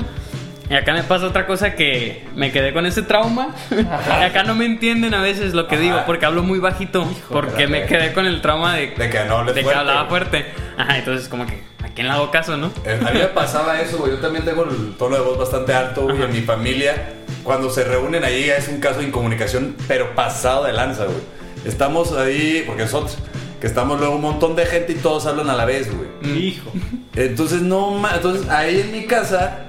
Y 0.69 0.75
acá 0.75 0.93
me 0.93 1.01
pasa 1.03 1.25
otra 1.25 1.47
cosa 1.47 1.73
que 1.73 2.27
me 2.35 2.51
quedé 2.51 2.73
con 2.73 2.85
ese 2.85 3.01
trauma. 3.01 3.55
Y 3.71 4.23
acá 4.23 4.43
no 4.43 4.53
me 4.53 4.65
entienden 4.65 5.13
a 5.15 5.21
veces 5.21 5.53
lo 5.53 5.67
que 5.67 5.75
Ajá. 5.75 5.83
digo 5.83 5.97
porque 6.05 6.25
hablo 6.27 6.43
muy 6.43 6.59
bajito. 6.59 7.07
porque 7.29 7.65
me 7.67 7.85
quedé 7.85 8.13
con 8.13 8.25
el 8.27 8.41
trauma 8.41 8.75
de, 8.75 8.87
De 8.91 9.09
que 9.09 9.25
no 9.25 9.37
hables 9.37 9.55
de 9.55 9.63
que 9.63 9.73
hablaba 9.73 10.07
fuerte. 10.07 10.45
Ajá, 10.77 10.97
entonces 10.99 11.27
como 11.27 11.45
que 11.47 11.63
a 11.83 11.87
quién 11.89 12.05
le 12.07 12.13
hago 12.13 12.29
caso, 12.29 12.55
¿no? 12.55 12.71
Eh, 12.85 12.99
A 13.05 13.11
mí 13.11 13.17
me 13.19 13.25
pasaba 13.25 13.81
eso, 13.81 13.97
güey. 13.97 14.11
Yo 14.11 14.19
también 14.19 14.45
tengo 14.45 14.63
el 14.65 14.93
tono 14.97 15.15
de 15.15 15.21
voz 15.23 15.39
bastante 15.39 15.73
alto, 15.73 16.03
güey. 16.03 16.21
En 16.21 16.31
mi 16.31 16.41
familia, 16.41 17.13
cuando 17.43 17.71
se 17.71 17.83
reúnen 17.83 18.23
ahí, 18.23 18.47
es 18.49 18.67
un 18.67 18.79
caso 18.79 18.99
de 18.99 19.05
incomunicación, 19.07 19.75
pero 19.87 20.13
pasado 20.13 20.65
de 20.65 20.73
lanza, 20.73 21.05
güey. 21.05 21.17
Estamos 21.65 22.13
ahí, 22.13 22.63
porque 22.67 22.83
nosotros, 22.83 23.17
que 23.59 23.65
estamos 23.67 23.99
luego 23.99 24.15
un 24.15 24.21
montón 24.21 24.55
de 24.55 24.65
gente 24.67 24.93
y 24.93 24.95
todos 24.95 25.25
hablan 25.25 25.49
a 25.49 25.55
la 25.55 25.65
vez, 25.65 25.89
güey. 25.93 26.37
Hijo. 26.37 26.71
Entonces, 27.15 27.61
no 27.63 27.99
Entonces, 28.13 28.47
ahí 28.49 28.81
en 28.81 28.91
mi 28.91 29.05
casa, 29.07 29.65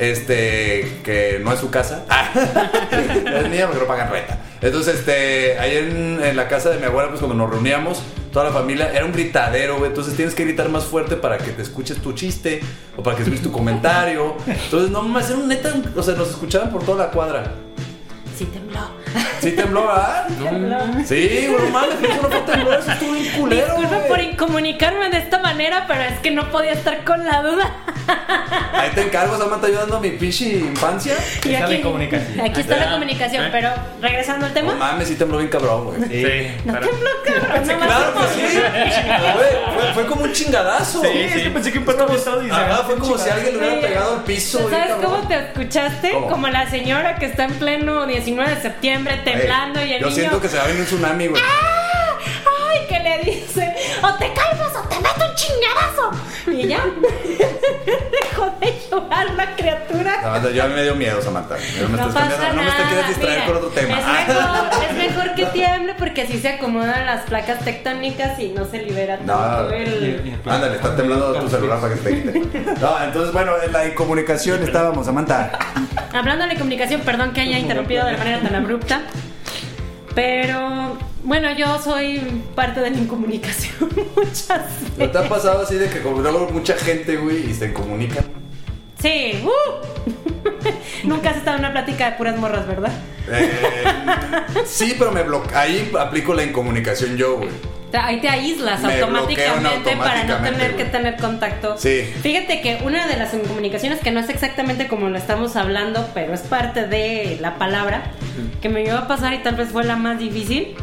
este, 0.00 1.00
que 1.04 1.40
no 1.44 1.52
es 1.52 1.60
su 1.60 1.70
casa, 1.70 2.04
es 2.90 3.48
mía 3.50 3.66
porque 3.66 3.82
no 3.82 3.86
pagan 3.86 4.10
renta. 4.10 4.38
Entonces, 4.62 4.96
este, 4.96 5.58
ahí 5.58 5.76
en, 5.76 6.24
en 6.24 6.36
la 6.36 6.48
casa 6.48 6.70
de 6.70 6.78
mi 6.78 6.86
abuela, 6.86 7.10
pues 7.10 7.20
cuando 7.20 7.36
nos 7.36 7.50
reuníamos, 7.50 8.02
toda 8.32 8.46
la 8.46 8.50
familia, 8.50 8.90
era 8.92 9.04
un 9.04 9.12
gritadero, 9.12 9.76
güey. 9.76 9.90
Entonces 9.90 10.16
tienes 10.16 10.34
que 10.34 10.44
gritar 10.44 10.70
más 10.70 10.84
fuerte 10.84 11.16
para 11.16 11.36
que 11.36 11.50
te 11.50 11.60
escuches 11.62 11.98
tu 11.98 12.14
chiste 12.14 12.60
o 12.96 13.02
para 13.02 13.14
que 13.14 13.22
escuches 13.22 13.42
tu 13.42 13.52
comentario. 13.52 14.36
Entonces, 14.46 14.90
no 14.90 15.02
mames, 15.02 15.28
era 15.28 15.38
un 15.38 15.48
neta, 15.48 15.74
o 15.94 16.02
sea, 16.02 16.14
nos 16.14 16.30
escuchaban 16.30 16.70
por 16.70 16.82
toda 16.82 17.06
la 17.06 17.10
cuadra. 17.10 17.52
Sí 18.36 18.46
tembló. 18.46 18.99
¿Sí 19.40 19.52
tembló, 19.52 19.90
ah? 19.90 20.26
Tembló. 20.28 20.78
Sí, 21.06 21.46
güey, 21.50 21.64
no 21.64 21.70
mames, 21.70 21.94
eso 22.02 22.22
no 22.22 22.28
fue 22.28 22.40
temblor, 22.40 22.74
eso 22.80 22.90
estuvo 22.92 23.12
bien 23.12 23.32
culero, 23.38 23.66
Disculpe 23.66 23.94
güey. 23.96 24.08
por 24.08 24.20
incomunicarme 24.20 25.08
de 25.10 25.18
esta 25.18 25.38
manera, 25.38 25.84
pero 25.88 26.02
es 26.02 26.18
que 26.20 26.30
no 26.30 26.50
podía 26.50 26.72
estar 26.72 27.04
con 27.04 27.24
la 27.24 27.42
duda. 27.42 27.74
Ahí 28.72 28.90
te 28.94 29.02
encargo, 29.02 29.36
Samantha, 29.38 29.66
ayudando 29.68 29.96
a 29.96 30.00
mi 30.00 30.10
pinche 30.10 30.44
infancia. 30.58 31.14
Y 31.44 31.54
Está 31.54 31.68
la 31.68 31.80
comunicación. 31.80 32.40
Aquí 32.40 32.60
está 32.60 32.76
la 32.76 32.88
Ah, 32.88 32.92
comunicación, 32.92 33.44
¿eh? 33.44 33.48
pero 33.52 33.70
regresando 34.00 34.46
al 34.46 34.52
No 34.54 34.60
tema. 34.60 34.74
mames, 34.74 35.08
sí 35.08 35.14
tembló 35.16 35.38
bien 35.38 35.48
cabrón, 35.50 35.84
güey. 35.86 36.00
Sí. 36.08 36.50
No 36.64 36.72
pero- 36.74 36.88
tembló, 36.88 37.10
cabrón. 37.24 37.66
no 37.80 37.86
Claro 37.86 38.12
que 38.14 38.48
sí. 38.50 38.58
Güey, 38.58 39.74
fue, 39.74 39.94
fue 39.94 40.06
como 40.06 40.22
un 40.24 40.32
chingadazo. 40.32 41.02
Sí, 41.02 41.08
es 41.18 41.42
que 41.42 41.50
pensé 41.50 41.72
que 41.72 41.78
un 41.78 41.84
perro 41.84 42.04
había 42.04 42.16
estado 42.16 42.42
y 42.46 42.50
agarró 42.50 42.84
fue 42.84 42.96
como 42.96 43.16
si 43.18 43.24
chingadazo. 43.24 43.34
alguien 43.36 43.52
le 43.52 43.58
hubiera 43.68 43.80
Sí. 43.80 43.86
pegado 43.94 44.14
al 44.16 44.22
piso. 44.24 44.70
¿Sabes 44.70 44.94
cómo 45.02 45.16
te 45.28 45.38
escuchaste? 45.38 46.10
¿Cómo? 46.12 46.26
Como 46.28 46.48
la 46.48 46.68
señora 46.70 47.16
que 47.16 47.26
está 47.26 47.44
en 47.44 47.54
pleno 47.54 48.06
19 48.06 48.54
de 48.56 48.60
septiembre 48.62 48.99
temblando 49.04 49.80
Ey, 49.80 49.90
y 49.90 49.92
el 49.94 50.00
Yo 50.00 50.06
niño. 50.06 50.16
siento 50.18 50.40
que 50.40 50.48
se 50.48 50.56
va 50.56 50.64
a 50.64 50.66
venir 50.66 50.80
un 50.80 50.86
tsunami, 50.86 51.26
güey. 51.28 51.42
¡Ah! 51.44 52.18
¡Ay! 52.70 52.78
que 52.88 52.98
le 53.00 53.18
dice? 53.30 53.69
O 54.02 54.14
te 54.18 54.32
calmas 54.32 54.76
o 54.76 54.88
te 54.88 54.96
meto 54.96 55.24
un 55.28 55.34
chingadazo. 55.34 56.10
Y 56.50 56.66
ya. 56.68 56.80
Dejó 57.86 58.50
de 58.60 58.80
llorar 58.90 59.30
la 59.34 59.56
criatura. 59.56 60.20
Samantha, 60.22 60.50
yo 60.50 60.64
a 60.64 60.66
mí 60.68 60.74
me 60.74 60.82
dio 60.82 60.94
miedo, 60.94 61.20
Samantha. 61.22 61.56
Me 61.56 61.88
No 61.88 62.08
estás 62.08 62.14
pasa 62.14 62.28
nada. 62.38 62.52
No 62.52 62.62
me 62.62 62.70
te 62.70 62.82
quieres 62.88 63.08
distraer 63.08 63.34
Mira, 63.40 63.46
con 63.46 63.56
otro 63.56 63.68
tema. 63.70 63.98
Es 63.98 64.06
mejor, 64.06 64.70
es 64.90 64.96
mejor 65.08 65.34
que 65.34 65.46
tiemble 65.46 65.94
porque 65.98 66.22
así 66.22 66.38
se 66.40 66.48
acomodan 66.48 67.06
las 67.06 67.22
placas 67.22 67.64
tectónicas 67.64 68.38
y 68.38 68.48
no 68.48 68.64
se 68.64 68.82
libera 68.82 69.18
No. 69.24 69.34
todo 69.36 69.70
el. 69.72 70.38
Ándale, 70.46 70.76
está 70.76 70.96
temblando 70.96 71.32
tu 71.34 71.48
celular 71.48 71.80
para 71.80 71.94
que 71.94 72.00
te 72.00 72.22
quite. 72.22 72.38
No, 72.80 73.02
entonces, 73.02 73.32
bueno, 73.32 73.52
en 73.62 73.72
la 73.72 73.86
incomunicación 73.86 74.62
estábamos, 74.62 75.06
Samantha. 75.06 75.52
Hablando 76.12 76.46
de 76.46 76.56
comunicación, 76.56 77.00
perdón 77.02 77.32
que 77.32 77.40
haya 77.42 77.58
interrumpido 77.58 78.04
de 78.06 78.16
manera 78.16 78.40
tan 78.40 78.54
abrupta. 78.54 79.02
Pero 80.14 80.98
bueno, 81.22 81.52
yo 81.56 81.80
soy 81.80 82.20
parte 82.54 82.80
de 82.80 82.90
la 82.90 82.98
incomunicación 82.98 83.90
muchas 84.16 84.62
¿No 84.96 85.10
te 85.10 85.18
ha 85.18 85.28
pasado 85.28 85.62
así 85.62 85.76
de 85.76 85.88
que 85.88 86.00
luego 86.00 86.48
mucha 86.50 86.76
gente, 86.76 87.16
güey, 87.16 87.50
y 87.50 87.54
se 87.54 87.66
incomunican? 87.66 88.24
Sí, 89.00 89.42
¡uh! 89.44 90.10
Nunca 91.08 91.30
has 91.30 91.38
estado 91.38 91.56
en 91.56 91.64
una 91.64 91.72
plática 91.72 92.10
de 92.10 92.16
puras 92.16 92.36
morras, 92.36 92.66
¿verdad? 92.66 92.92
Eh, 93.30 93.50
sí, 94.66 94.94
pero 94.98 95.10
me. 95.10 95.24
Ahí 95.54 95.90
aplico 95.98 96.34
la 96.34 96.42
incomunicación 96.42 97.16
yo, 97.16 97.38
güey. 97.38 97.50
Ahí 97.92 98.20
te 98.20 98.28
aíslas 98.28 98.82
Me 98.82 98.94
automáticamente, 98.94 99.96
para 99.96 100.24
no 100.24 100.36
tener 100.36 100.76
que 100.76 100.84
tener 100.84 101.16
contacto. 101.16 101.76
Sí. 101.76 102.02
Fíjate 102.22 102.60
que 102.60 102.78
una 102.84 103.06
de 103.08 103.16
las 103.16 103.34
incomunicaciones 103.34 104.00
que 104.00 104.10
no 104.10 104.20
es 104.20 104.28
exactamente 104.28 104.86
como 104.86 105.08
lo 105.08 105.18
estamos 105.18 105.56
hablando, 105.56 106.08
pero 106.14 106.32
es 106.32 106.42
parte 106.42 106.86
de 106.86 107.38
la 107.40 107.56
palabra, 107.56 108.12
que 108.60 108.68
me 108.68 108.84
iba 108.84 108.98
a 108.98 109.08
pasar 109.08 109.32
y 109.32 109.38
tal 109.38 109.56
vez 109.56 109.70
fue 109.70 109.84
la 109.84 109.96
más 109.96 110.18
difícil. 110.18 110.76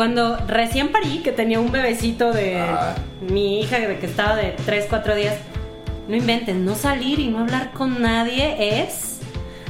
Cuando 0.00 0.38
recién 0.46 0.92
parí, 0.92 1.18
que 1.18 1.30
tenía 1.30 1.60
un 1.60 1.70
bebecito 1.70 2.32
de 2.32 2.58
Ah. 2.58 2.94
mi 3.20 3.60
hija 3.60 3.78
de 3.78 3.98
que 3.98 4.06
estaba 4.06 4.34
de 4.34 4.56
3, 4.64 4.86
4 4.88 5.14
días, 5.14 5.34
no 6.08 6.16
inventen, 6.16 6.64
no 6.64 6.74
salir 6.74 7.20
y 7.20 7.28
no 7.28 7.40
hablar 7.40 7.72
con 7.72 8.00
nadie 8.00 8.80
es 8.82 9.18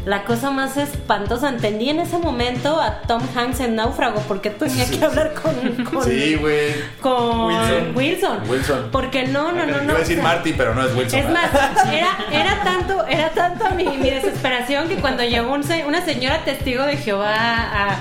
la 0.04 0.22
cosa 0.22 0.52
más 0.52 0.76
espantosa. 0.76 1.48
Entendí 1.48 1.90
en 1.90 1.98
ese 1.98 2.16
momento 2.18 2.80
a 2.80 3.00
Tom 3.08 3.20
Hanks 3.34 3.58
en 3.58 3.74
Náufrago, 3.74 4.22
porque 4.28 4.50
tenía 4.50 4.88
que 4.88 5.04
hablar 5.04 5.34
con, 5.34 5.84
con, 5.84 6.04
Sí, 6.04 6.36
güey. 6.36 6.74
con 7.00 7.46
Wilson. 7.48 7.96
Wilson. 7.96 8.38
Wilson. 8.48 8.88
Porque 8.92 9.26
no, 9.26 9.50
no, 9.50 9.66
no, 9.66 9.78
no. 9.78 9.82
Iba 9.82 9.94
a 9.94 9.98
decir 9.98 10.18
o 10.20 10.22
sea, 10.22 10.28
Marty, 10.32 10.52
pero 10.52 10.76
no 10.76 10.86
es 10.86 10.94
Wilson. 10.94 11.18
Es 11.18 11.28
más, 11.28 11.50
era, 11.92 12.16
era 12.30 12.62
tanto, 12.62 13.04
era 13.08 13.30
tanto 13.30 13.68
mi, 13.74 13.82
mi 13.98 14.10
desesperación 14.10 14.86
que 14.86 14.94
cuando 14.94 15.24
llegó 15.24 15.52
un 15.52 15.64
una 15.88 16.04
señora 16.04 16.44
testigo 16.44 16.84
de 16.84 16.98
Jehová 16.98 17.34
a, 17.34 17.96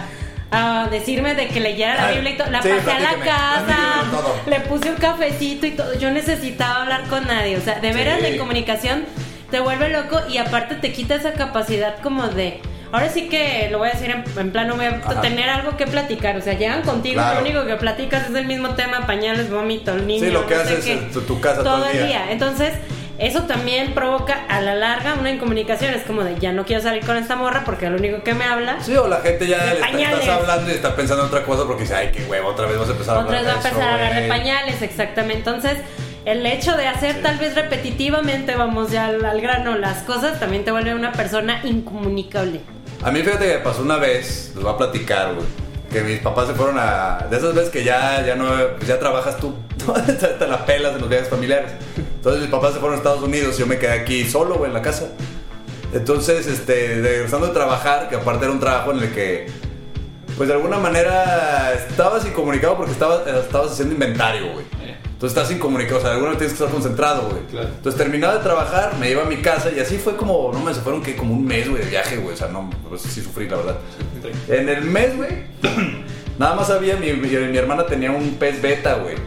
a 0.51 0.87
decirme 0.89 1.35
de 1.35 1.47
que 1.47 1.59
leyera 1.59 1.95
la 1.95 2.11
Biblia 2.11 2.31
y 2.31 2.37
todo, 2.37 2.49
la 2.49 2.61
sí, 2.61 2.69
pasé 2.69 2.91
a 2.91 2.99
la 2.99 3.19
casa, 3.23 3.77
todo. 4.11 4.35
le 4.47 4.59
puse 4.61 4.89
un 4.89 4.95
cafecito 4.95 5.65
y 5.67 5.71
todo. 5.71 5.93
Yo 5.99 6.09
necesitaba 6.11 6.81
hablar 6.83 7.03
con 7.03 7.27
nadie. 7.27 7.57
O 7.57 7.61
sea, 7.61 7.79
de 7.79 7.91
veras 7.93 8.19
Sí. 8.21 8.31
la 8.31 8.37
comunicación 8.37 9.05
te 9.51 9.59
vuelve 9.59 9.89
loco 9.89 10.19
y 10.29 10.37
aparte 10.37 10.75
te 10.75 10.91
quita 10.91 11.15
esa 11.15 11.33
capacidad 11.33 11.99
como 12.01 12.27
de. 12.27 12.61
Ahora 12.91 13.09
sí 13.09 13.29
que 13.29 13.67
lo 13.71 13.77
voy 13.77 13.89
a 13.89 13.91
decir 13.91 14.09
en, 14.09 14.23
en 14.39 14.51
plano, 14.51 14.75
voy 14.75 14.85
a 14.85 14.89
Ajá. 15.05 15.21
tener 15.21 15.47
algo 15.47 15.77
que 15.77 15.85
platicar. 15.85 16.35
O 16.37 16.41
sea, 16.41 16.53
llegan 16.53 16.81
contigo, 16.81 17.21
Claro. 17.21 17.41
lo 17.41 17.45
único 17.47 17.65
que 17.67 17.75
platicas 17.75 18.27
es 18.27 18.35
el 18.35 18.47
mismo 18.47 18.69
tema: 18.69 19.05
pañales, 19.05 19.51
vómito, 19.51 19.93
niño. 19.95 20.25
Sí, 20.25 20.31
lo 20.31 20.47
que 20.47 20.55
no 20.55 20.61
haces 20.61 20.87
en 20.87 21.11
tu- 21.11 21.21
tu 21.21 21.39
casa 21.39 21.63
todo 21.63 21.87
el 21.87 22.07
día. 22.07 22.31
Entonces, 22.31 22.73
eso 23.19 23.43
también 23.43 23.93
provoca 23.93 24.45
a 24.47 24.61
la 24.61 24.75
larga 24.75 25.15
una 25.15 25.29
incomunicación. 25.29 25.93
Es 25.93 26.03
como 26.03 26.23
de 26.23 26.39
ya 26.39 26.51
no 26.53 26.65
quiero 26.65 26.81
salir 26.81 27.05
con 27.05 27.17
esta 27.17 27.35
morra 27.35 27.63
porque 27.65 27.85
es 27.85 27.91
lo 27.91 27.97
único 27.97 28.23
que 28.23 28.33
me 28.33 28.45
habla. 28.45 28.81
Sí, 28.81 28.95
o 28.95 29.07
la 29.07 29.19
gente 29.21 29.45
ya 29.47 29.57
le 29.65 29.73
está, 29.73 29.89
estás 29.89 30.29
hablando 30.29 30.71
y 30.71 30.73
está 30.73 30.95
pensando 30.95 31.23
en 31.23 31.27
otra 31.27 31.43
cosa 31.43 31.65
porque 31.65 31.83
dice, 31.83 31.95
ay, 31.95 32.11
qué 32.13 32.23
huevo, 32.25 32.47
otra 32.49 32.65
vez 32.65 32.79
vas 32.79 32.87
a 32.87 32.91
empezar 32.93 33.17
a 33.17 33.19
Otra 33.19 33.39
hablar 33.39 33.43
vez 33.43 33.51
va 33.51 33.67
a 33.67 33.69
empezar 33.69 33.89
a 33.89 33.93
hablar 33.95 34.13
de 34.13 34.27
güey". 34.27 34.29
pañales, 34.29 34.81
exactamente. 34.81 35.37
Entonces, 35.49 35.77
el 36.25 36.45
hecho 36.45 36.75
de 36.77 36.87
hacer 36.87 37.21
tal 37.21 37.37
vez 37.37 37.55
repetitivamente, 37.55 38.55
vamos 38.55 38.91
ya 38.91 39.07
al, 39.07 39.23
al 39.25 39.41
grano, 39.41 39.77
las 39.77 40.03
cosas, 40.03 40.39
también 40.39 40.63
te 40.63 40.71
vuelve 40.71 40.93
una 40.95 41.11
persona 41.11 41.59
incomunicable. 41.63 42.61
A 43.03 43.11
mí 43.11 43.21
fíjate 43.21 43.47
que 43.47 43.53
me 43.57 43.59
pasó 43.59 43.81
una 43.81 43.97
vez, 43.97 44.51
les 44.55 44.63
voy 44.63 44.73
a 44.73 44.77
platicar, 44.77 45.33
güey. 45.33 45.47
Que 45.91 46.01
mis 46.01 46.19
papás 46.19 46.47
se 46.47 46.53
fueron 46.53 46.77
a. 46.77 47.25
De 47.29 47.37
esas 47.37 47.53
veces 47.53 47.69
que 47.69 47.83
ya, 47.83 48.23
ya 48.25 48.35
no. 48.35 48.77
ya 48.85 48.99
trabajas 48.99 49.37
tú. 49.37 49.55
Te 50.39 50.47
la 50.47 50.65
pelas 50.65 50.93
en 50.93 51.01
los 51.01 51.09
viajes 51.09 51.29
familiares. 51.29 51.71
Entonces 51.97 52.41
mis 52.41 52.51
papás 52.51 52.73
se 52.73 52.79
fueron 52.79 52.95
a 52.95 52.97
Estados 52.97 53.23
Unidos 53.23 53.55
y 53.57 53.59
yo 53.61 53.67
me 53.67 53.77
quedé 53.79 53.93
aquí 53.93 54.29
solo, 54.29 54.55
güey, 54.55 54.69
en 54.69 54.73
la 54.73 54.81
casa. 54.81 55.07
Entonces, 55.91 56.45
este, 56.45 57.01
regresando 57.01 57.47
de 57.47 57.53
trabajar, 57.53 58.09
que 58.09 58.15
aparte 58.15 58.45
era 58.45 58.53
un 58.53 58.59
trabajo 58.59 58.91
en 58.91 58.99
el 58.99 59.11
que. 59.11 59.47
Pues 60.37 60.47
de 60.47 60.55
alguna 60.55 60.77
manera 60.77 61.73
estabas 61.73 62.25
incomunicado 62.25 62.77
porque 62.77 62.93
estabas, 62.93 63.27
estabas 63.27 63.71
haciendo 63.71 63.93
inventario, 63.95 64.53
güey. 64.53 64.65
Entonces 65.19 65.37
estás 65.37 65.53
incomunicado, 65.53 65.97
o 65.97 65.99
sea, 65.99 66.11
de 66.11 66.15
alguna 66.15 66.29
manera 66.29 66.39
tienes 66.39 66.57
que 66.57 66.63
estar 66.63 66.73
concentrado, 66.73 67.29
güey. 67.29 67.43
Claro. 67.51 67.67
Entonces 67.75 68.01
terminaba 68.01 68.35
de 68.35 68.39
trabajar, 68.39 68.93
me 69.01 69.11
iba 69.11 69.23
a 69.23 69.25
mi 69.25 69.35
casa 69.41 69.69
y 69.69 69.77
así 69.81 69.97
fue 69.97 70.15
como, 70.15 70.49
no 70.53 70.61
me, 70.61 70.73
se 70.73 70.79
fueron 70.79 71.03
que 71.03 71.17
como 71.17 71.33
un 71.33 71.45
mes, 71.45 71.69
güey, 71.69 71.83
de 71.83 71.89
viaje, 71.89 72.15
güey. 72.15 72.35
O 72.35 72.37
sea, 72.37 72.47
no, 72.47 72.69
pues 72.87 73.01
sí 73.01 73.21
sufrí, 73.21 73.49
la 73.49 73.57
verdad. 73.57 73.77
En 74.47 74.69
el 74.69 74.81
mes, 74.85 75.17
güey, 75.17 75.29
nada 76.39 76.55
más 76.55 76.69
había, 76.69 76.95
mi, 76.95 77.11
mi, 77.11 77.27
mi 77.27 77.57
hermana 77.57 77.85
tenía 77.85 78.11
un 78.11 78.35
pez 78.35 78.61
beta, 78.61 78.93
güey. 78.93 79.17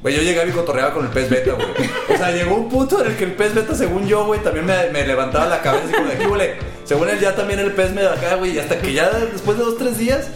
Güey, 0.00 0.16
yo 0.16 0.22
llegaba 0.22 0.48
y 0.48 0.52
cotorreaba 0.52 0.94
con 0.94 1.04
el 1.04 1.10
pez 1.10 1.28
beta, 1.28 1.52
güey. 1.52 1.90
O 2.14 2.16
sea, 2.16 2.30
llegó 2.30 2.54
un 2.54 2.70
punto 2.70 3.04
en 3.04 3.10
el 3.10 3.16
que 3.18 3.24
el 3.24 3.32
pez 3.32 3.54
beta, 3.54 3.74
según 3.74 4.06
yo, 4.06 4.24
güey, 4.24 4.40
también 4.40 4.64
me, 4.64 4.88
me 4.92 5.06
levantaba 5.06 5.44
la 5.44 5.60
cabeza 5.60 5.84
así 5.84 5.92
como 5.92 6.06
de 6.06 6.14
aquí, 6.14 6.24
güey. 6.24 6.52
Según 6.84 7.10
él, 7.10 7.20
ya 7.20 7.36
también 7.36 7.60
el 7.60 7.72
pez 7.72 7.92
me 7.92 8.00
da 8.00 8.14
acá, 8.14 8.36
güey. 8.36 8.52
Y 8.52 8.58
hasta 8.58 8.78
que 8.78 8.94
ya 8.94 9.10
después 9.10 9.58
de 9.58 9.64
dos, 9.64 9.76
tres 9.76 9.98
días, 9.98 10.28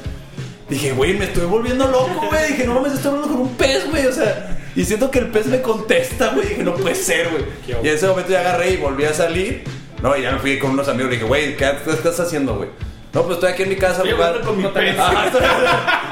dije, 0.70 0.92
güey, 0.92 1.14
me 1.14 1.26
estoy 1.26 1.44
volviendo 1.44 1.86
loco, 1.88 2.28
güey. 2.30 2.52
Dije, 2.52 2.64
no 2.64 2.74
mames, 2.74 2.94
estoy 2.94 3.12
hablando 3.12 3.28
con 3.34 3.42
un 3.42 3.54
pez, 3.56 3.90
güey. 3.90 4.06
O 4.06 4.12
sea, 4.12 4.56
y 4.74 4.84
siento 4.84 5.10
que 5.10 5.18
el 5.18 5.26
pez 5.26 5.46
me 5.46 5.60
contesta, 5.60 6.28
güey. 6.28 6.48
Dije, 6.48 6.62
no 6.62 6.74
puede 6.74 6.94
ser, 6.94 7.28
güey. 7.28 7.44
Y 7.66 7.88
en 7.88 7.94
ese 7.94 8.06
momento 8.06 8.30
ya 8.30 8.40
agarré 8.40 8.70
y 8.70 8.76
volví 8.76 9.04
a 9.04 9.12
salir. 9.12 9.64
No, 10.02 10.16
y 10.16 10.22
ya 10.22 10.32
me 10.32 10.38
fui 10.38 10.58
con 10.58 10.70
unos 10.70 10.88
amigos 10.88 11.10
le 11.10 11.16
dije, 11.16 11.26
güey, 11.26 11.56
¿qué, 11.56 11.72
estás 11.92 12.18
haciendo, 12.20 12.56
güey? 12.56 12.70
No, 13.12 13.24
pues 13.24 13.34
estoy 13.34 13.50
aquí 13.50 13.64
en 13.64 13.70
mi 13.70 13.76
casa 13.76 13.96
Estoy 13.96 14.12
hablando 14.12 14.40
con 14.40 14.56
mi 14.56 14.68
perro. 14.68 15.02
Ajá, 15.02 15.26
estoy 15.26 15.42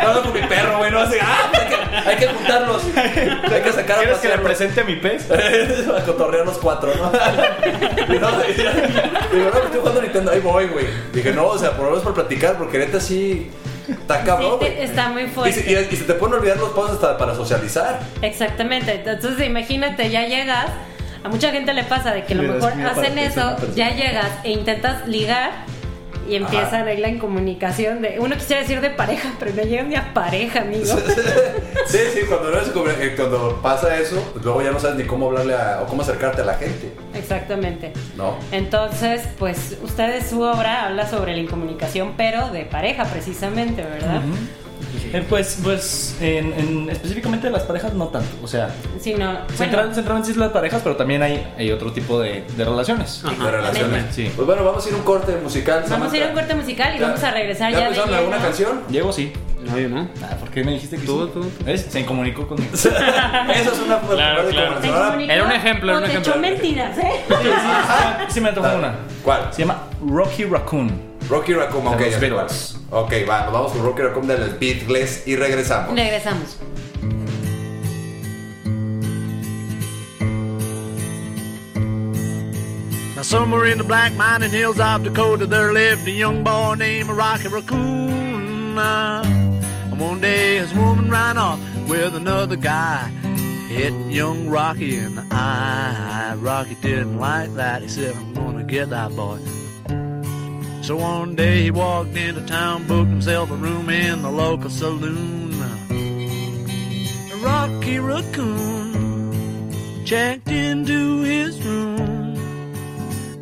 hablando 0.00 0.22
con 0.24 0.32
mi 0.32 0.46
perro, 0.48 0.78
güey. 0.78 0.90
No 0.90 0.98
así, 0.98 1.16
ah, 1.22 1.52
hay 1.54 1.68
que, 1.68 2.10
hay 2.10 2.16
que 2.16 2.26
juntarlos. 2.26 2.82
Hay 2.96 3.62
que 3.62 3.72
sacar 3.72 3.98
a 3.98 4.02
¿Quieres 4.02 4.18
que 4.18 4.28
le 4.28 4.38
presente 4.38 4.80
a 4.80 4.84
mi 4.84 4.96
pez? 4.96 5.30
a 5.96 6.04
cotorrear 6.04 6.44
los 6.44 6.58
cuatro, 6.58 6.92
¿no? 6.96 7.12
y 8.14 8.18
no, 8.18 8.30
digo, 8.32 9.50
no, 9.54 9.62
estoy 9.62 9.80
jugando 9.80 10.02
Nintendo, 10.02 10.32
ahí 10.32 10.40
voy, 10.40 10.66
güey. 10.66 10.86
Dije, 11.12 11.32
no, 11.32 11.46
o 11.46 11.58
sea, 11.58 11.70
por 11.70 11.84
lo 11.84 11.90
menos 11.92 12.02
por 12.02 12.14
platicar, 12.14 12.58
porque 12.58 12.78
neta 12.78 12.98
sí 12.98 13.48
está 13.88 14.22
cabrón. 14.24 14.58
Sí, 14.60 14.66
está 14.78 15.08
muy 15.08 15.22
y, 15.24 15.26
fuerte. 15.28 15.62
se, 15.62 15.70
y- 15.72 15.88
y 15.94 15.96
se 15.96 16.04
te 16.04 16.14
pueden 16.14 16.36
olvidar 16.36 16.56
los 16.58 16.70
pasos 16.70 16.92
hasta 16.92 17.16
para 17.18 17.34
socializar. 17.34 18.00
Exactamente. 18.22 19.02
Entonces, 19.04 19.46
imagínate, 19.46 20.10
ya 20.10 20.26
llegas. 20.26 20.66
A 21.24 21.28
mucha 21.28 21.50
gente 21.50 21.74
le 21.74 21.82
pasa 21.84 22.12
de 22.14 22.24
que 22.24 22.32
a 22.34 22.36
lo 22.36 22.52
mejor 22.54 22.72
hacen 22.80 23.18
eso, 23.18 23.56
ya 23.74 23.90
llegas 23.90 24.30
e 24.44 24.52
intentas 24.52 25.06
ligar 25.08 25.50
y 26.28 26.36
empieza 26.36 26.66
Ajá. 26.68 26.80
a 26.80 26.84
regla 26.84 27.08
en 27.08 27.18
comunicación 27.18 28.02
de. 28.02 28.18
Uno 28.20 28.34
quisiera 28.36 28.62
decir 28.62 28.80
de 28.80 28.90
pareja, 28.90 29.32
pero 29.38 29.52
no 29.54 29.62
llega 29.62 29.82
ni 29.84 29.96
a 29.96 30.12
pareja, 30.12 30.60
amigo. 30.60 30.84
sí, 31.86 31.98
sí, 32.14 32.20
cuando, 32.28 32.50
no 32.50 32.72
como- 32.72 32.90
eh, 32.90 33.14
cuando 33.16 33.60
pasa 33.62 33.96
eso, 33.98 34.22
pues 34.32 34.44
luego 34.44 34.62
ya 34.62 34.70
no 34.70 34.78
sabes 34.80 34.96
ni 34.96 35.04
cómo 35.04 35.26
hablarle 35.26 35.54
a, 35.54 35.80
o 35.82 35.86
cómo 35.86 36.02
acercarte 36.02 36.42
a 36.42 36.44
la 36.44 36.54
gente, 36.54 36.92
Exactamente. 37.14 37.92
¿no? 38.16 38.36
Entonces, 38.52 39.22
pues 39.38 39.76
ustedes 39.82 40.28
su 40.28 40.42
obra 40.42 40.86
habla 40.86 41.08
sobre 41.08 41.32
la 41.34 41.40
incomunicación, 41.40 42.14
pero 42.16 42.50
de 42.50 42.64
pareja 42.64 43.04
precisamente, 43.04 43.82
¿verdad? 43.82 44.20
Eh, 45.12 45.24
pues, 45.28 45.58
pues, 45.62 46.16
en, 46.20 46.52
en- 46.52 46.90
específicamente 46.90 47.46
de 47.46 47.52
las 47.52 47.62
parejas 47.62 47.94
no 47.94 48.08
tanto. 48.08 48.28
O 48.42 48.46
sea, 48.48 48.70
Sino, 49.00 49.24
bueno, 49.26 49.40
central- 49.56 49.94
centralmente 49.94 50.32
sí 50.32 50.38
las 50.38 50.50
parejas, 50.52 50.80
pero 50.82 50.96
también 50.96 51.22
hay, 51.22 51.46
hay 51.56 51.70
otro 51.72 51.92
tipo 51.92 52.20
de, 52.20 52.44
de 52.56 52.64
relaciones. 52.64 53.22
Ajá. 53.24 53.44
De 53.44 53.50
relaciones. 53.50 54.04
Sí. 54.14 54.30
Pues 54.36 54.46
bueno, 54.46 54.64
vamos 54.64 54.84
a 54.84 54.88
ir 54.88 54.94
a 54.94 54.98
un 54.98 55.04
corte 55.04 55.36
musical. 55.42 55.84
vamos 55.88 56.12
a 56.12 56.16
ir 56.16 56.22
a 56.24 56.26
un 56.28 56.34
corte 56.34 56.54
musical 56.54 56.94
y 56.94 56.98
Ya- 56.98 57.06
vamos 57.06 57.22
a 57.24 57.30
regresar 57.30 57.72
¿Ya 57.72 57.80
ya, 57.80 57.86
pensaron 57.86 58.14
alguna 58.14 58.36
lleno. 58.36 58.48
canción? 58.48 58.80
Diego 58.88 59.12
sí. 59.12 59.32
No, 59.64 59.76
yo 59.78 59.88
no. 59.88 60.08
Ah, 60.22 60.36
¿Por 60.38 60.50
qué 60.50 60.62
me 60.62 60.72
dijiste 60.72 60.96
que 60.98 61.04
Tú, 61.06 61.26
sí? 61.26 61.30
tú. 61.34 61.64
¿Ves? 61.64 61.86
Se 61.90 62.00
incomunicó 62.00 62.46
conmigo. 62.46 62.70
Eso 62.74 62.88
es 62.90 63.78
una 63.84 63.98
Claro, 63.98 64.44
de 64.46 64.52
claro. 64.52 64.76
¿Te 64.80 64.86
Era 65.32 65.44
un 65.44 65.52
ejemplo, 65.52 65.90
era 65.90 65.98
un 65.98 66.04
te 66.04 66.10
ejemplo. 66.10 66.32
echó 66.32 66.40
mentiras, 66.40 66.96
¿eh? 66.98 67.10
Sí, 67.28 67.34
sí, 67.34 67.48
sí, 67.48 68.24
sí 68.34 68.40
me 68.40 68.50
antojó 68.50 68.76
una. 68.76 68.94
¿Cuál? 69.24 69.48
Se 69.52 69.62
llama 69.62 69.82
Rocky 70.06 70.44
Raccoon. 70.44 71.08
Rocky 71.28 71.52
Raccoon, 71.52 71.84
De 71.84 71.90
ok, 71.90 72.00
los 72.00 72.10
ya 72.10 72.18
sé 72.20 72.30
cuál. 72.30 72.46
Beatles. 72.46 72.76
Ok, 72.90 73.12
va, 73.28 73.44
nos 73.44 73.52
vamos 73.52 73.72
con 73.72 73.82
Rocky 73.84 74.02
Raccoon 74.02 74.26
de 74.26 74.38
los 74.38 74.58
Beatles 74.58 75.26
y 75.26 75.36
regresamos. 75.36 75.94
Regresamos. 75.94 76.56
Now, 83.16 83.22
somewhere 83.22 83.66
in 83.66 83.78
the 83.78 83.84
black 83.84 84.12
mining 84.14 84.50
hills 84.50 84.78
of 84.78 85.02
Dakota, 85.02 85.46
there 85.46 85.72
lived 85.72 86.06
a 86.06 86.10
young 86.10 86.44
boy 86.44 86.74
named 86.78 87.08
Rocky 87.10 87.48
Raccoon. 87.48 88.78
And 88.78 90.00
one 90.00 90.20
day 90.20 90.58
his 90.58 90.72
woman 90.72 91.10
ran 91.10 91.36
off 91.36 91.58
with 91.88 92.14
another 92.14 92.54
guy, 92.56 93.08
hit 93.68 93.92
young 94.08 94.48
Rocky 94.48 94.96
in 94.96 95.16
the 95.16 95.26
eye. 95.32 96.36
Rocky 96.38 96.76
didn't 96.80 97.18
like 97.18 97.52
that. 97.54 97.82
He 97.82 97.88
said, 97.88 98.14
I'm 98.14 98.34
gonna 98.34 98.62
get 98.62 98.90
that 98.90 99.14
boy. 99.16 99.38
So 100.88 100.96
one 100.96 101.34
day 101.34 101.64
he 101.64 101.70
walked 101.70 102.16
into 102.16 102.40
town, 102.46 102.86
booked 102.86 103.10
himself 103.10 103.50
a 103.50 103.56
room 103.56 103.90
in 103.90 104.22
the 104.22 104.30
local 104.30 104.70
saloon. 104.70 105.52
Rocky 107.42 107.98
Raccoon 107.98 109.74
checked 110.06 110.48
into 110.48 111.20
his 111.20 111.60
room 111.60 112.38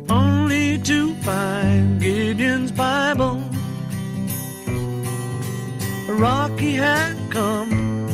only 0.09 0.77
to 0.79 1.15
find 1.23 2.01
Gideon's 2.01 2.73
Bible. 2.73 3.41
Rocky 6.09 6.73
had 6.73 7.15
come 7.29 8.09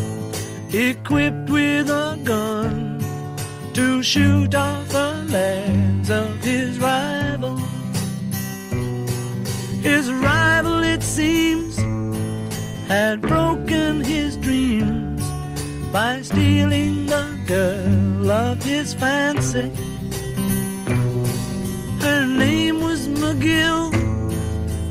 equipped 0.71 1.49
with 1.49 1.89
a 1.89 2.19
gun 2.23 2.99
to 3.73 4.03
shoot 4.03 4.53
off 4.53 4.87
the 4.89 5.25
legs 5.27 6.11
of 6.11 6.39
his 6.43 6.77
rival. 6.77 7.72
His 9.83 10.09
rival, 10.09 10.81
it 10.81 11.03
seems, 11.03 11.75
had 12.87 13.19
broken 13.19 13.99
his 13.99 14.37
dreams 14.37 15.21
by 15.91 16.21
stealing 16.21 17.05
the 17.05 17.25
girl 17.45 18.31
of 18.31 18.63
his 18.63 18.93
fancy. 18.93 19.69
Her 21.99 22.25
name 22.25 22.79
was 22.79 23.09
McGill, 23.09 23.93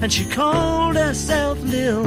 and 0.03 0.13
she 0.13 0.27
called 0.27 0.97
herself 0.97 1.59
Lil. 1.63 2.05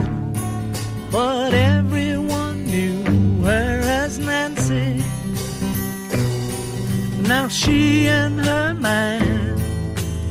But 1.12 1.56
everyone 1.56 2.66
knew 2.66 3.04
her 3.42 3.82
as 4.04 4.20
Nancy. 4.20 5.04
Now 7.28 7.48
she 7.48 8.08
and 8.08 8.40
her 8.42 8.76
man, 8.76 9.58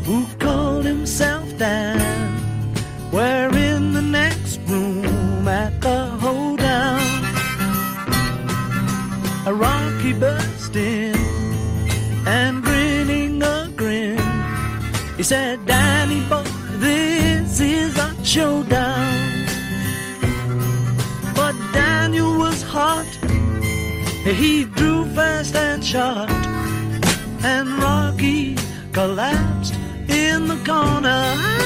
who 0.05 0.25
called 0.38 0.85
himself 0.85 1.47
Dan, 1.59 2.34
were 3.14 3.57
in 3.57 3.92
the 3.92 4.03
next 4.03 4.59
room 4.66 5.46
at 5.46 5.81
the 5.81 6.07
hoedown. 6.22 7.00
A 9.46 9.55
Rocky 9.55 10.12
burst 10.12 10.74
in 10.74 11.14
and 12.27 12.61
grinning 12.61 13.40
a 13.40 13.70
grin. 13.77 14.18
He 15.16 15.22
said, 15.22 15.64
Danny 15.64 16.22
boy, 16.29 16.42
this 16.87 17.61
is 17.61 17.96
a 17.98 18.11
showdown. 18.24 19.46
But 21.37 21.55
Daniel 21.72 22.37
was 22.37 22.62
hot. 22.64 23.07
He 24.24 24.64
drew 24.64 25.05
fast 25.14 25.55
and 25.55 25.85
shot. 25.85 26.31
And 27.44 27.68
Rocky 27.81 28.57
collapsed 28.92 29.74
in 30.09 30.48
the 30.48 30.59
corner. 30.66 31.63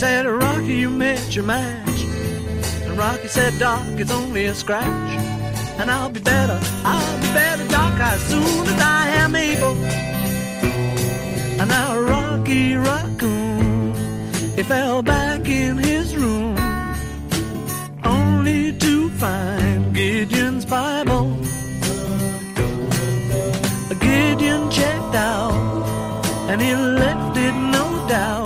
Said, 0.00 0.24
Rocky, 0.24 0.76
you 0.76 0.88
met 0.88 1.36
your 1.36 1.44
match. 1.44 2.00
And 2.84 2.96
Rocky 2.96 3.28
said, 3.28 3.58
Doc, 3.58 3.84
it's 3.98 4.10
only 4.10 4.46
a 4.46 4.54
scratch. 4.54 5.12
And 5.78 5.90
I'll 5.90 6.08
be 6.08 6.20
better, 6.20 6.58
I'll 6.86 7.16
be 7.20 7.28
better, 7.34 7.68
Doc, 7.68 8.00
as 8.00 8.20
soon 8.22 8.66
as 8.66 8.80
I 8.80 9.08
am 9.22 9.36
able. 9.36 9.76
And 11.60 11.68
now 11.68 12.00
Rocky 12.00 12.76
Raccoon, 12.76 13.92
he 14.56 14.62
fell 14.62 15.02
back 15.02 15.46
in 15.46 15.76
his 15.76 16.16
room, 16.16 16.56
only 18.02 18.72
to 18.78 19.10
find 19.22 19.94
Gideon's 19.94 20.64
Bible. 20.64 21.36
Gideon 24.00 24.70
checked 24.70 25.14
out, 25.14 25.84
and 26.48 26.58
he 26.58 26.74
left 26.74 27.36
it 27.36 27.52
no 27.52 28.08
doubt 28.08 28.39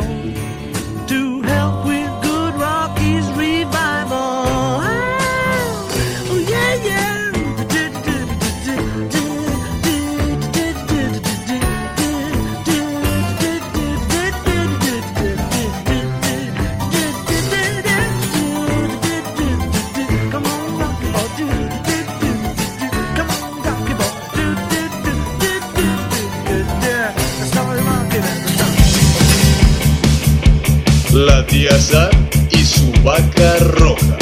Sam 31.73 32.11
y 32.51 32.63
su 32.63 32.93
vaca 33.03 33.57
roja. 33.59 34.19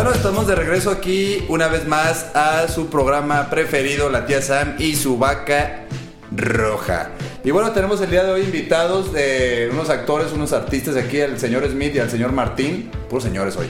It 0.00 0.14
estamos 0.14 0.48
de 0.48 0.56
regreso 0.56 0.90
aquí 0.90 1.44
una 1.48 1.68
vez 1.68 1.86
más 1.86 2.34
a 2.34 2.66
su 2.68 2.88
programa 2.88 3.48
preferido, 3.50 4.10
La 4.10 4.26
Tía 4.26 4.42
Sam 4.42 4.74
y 4.78 4.96
su 4.96 5.18
vaca 5.18 5.86
roja. 6.32 7.10
Y 7.44 7.52
bueno, 7.52 7.70
tenemos 7.70 8.00
el 8.00 8.10
día 8.10 8.24
de 8.24 8.32
hoy 8.32 8.42
invitados 8.42 9.12
de 9.12 9.68
unos 9.72 9.88
actores, 9.90 10.32
unos 10.32 10.52
artistas 10.52 10.96
aquí, 10.96 11.20
al 11.20 11.38
señor 11.38 11.68
Smith 11.70 11.94
y 11.94 12.00
al 12.00 12.10
señor 12.10 12.32
Martín, 12.32 12.90
puros 13.08 13.24
señores 13.24 13.56
hoy. 13.56 13.68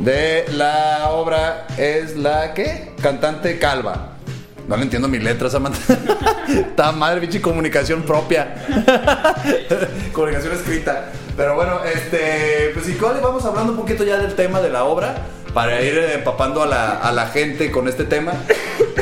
De 0.00 0.46
la 0.52 1.10
obra 1.12 1.68
es 1.76 2.16
la 2.16 2.52
¿qué? 2.54 2.92
Cantante 3.00 3.58
Calva. 3.58 4.17
No 4.68 4.76
le 4.76 4.82
entiendo 4.82 5.08
mi 5.08 5.18
letra, 5.18 5.48
Samantha. 5.48 5.80
Está 6.48 6.92
madre, 6.92 7.22
pinche 7.22 7.40
comunicación 7.40 8.02
propia. 8.02 8.54
comunicación 10.12 10.52
escrita. 10.52 11.10
Pero 11.36 11.54
bueno, 11.54 11.80
este, 11.84 12.70
pues 12.74 12.86
igual 12.88 13.18
vamos 13.22 13.44
hablando 13.46 13.72
un 13.72 13.78
poquito 13.78 14.04
ya 14.04 14.18
del 14.18 14.34
tema 14.34 14.60
de 14.60 14.68
la 14.68 14.84
obra 14.84 15.16
para 15.54 15.80
ir 15.80 15.96
empapando 15.98 16.62
a 16.62 16.66
la, 16.66 16.98
a 16.98 17.12
la 17.12 17.28
gente 17.28 17.70
con 17.70 17.88
este 17.88 18.04
tema. 18.04 18.34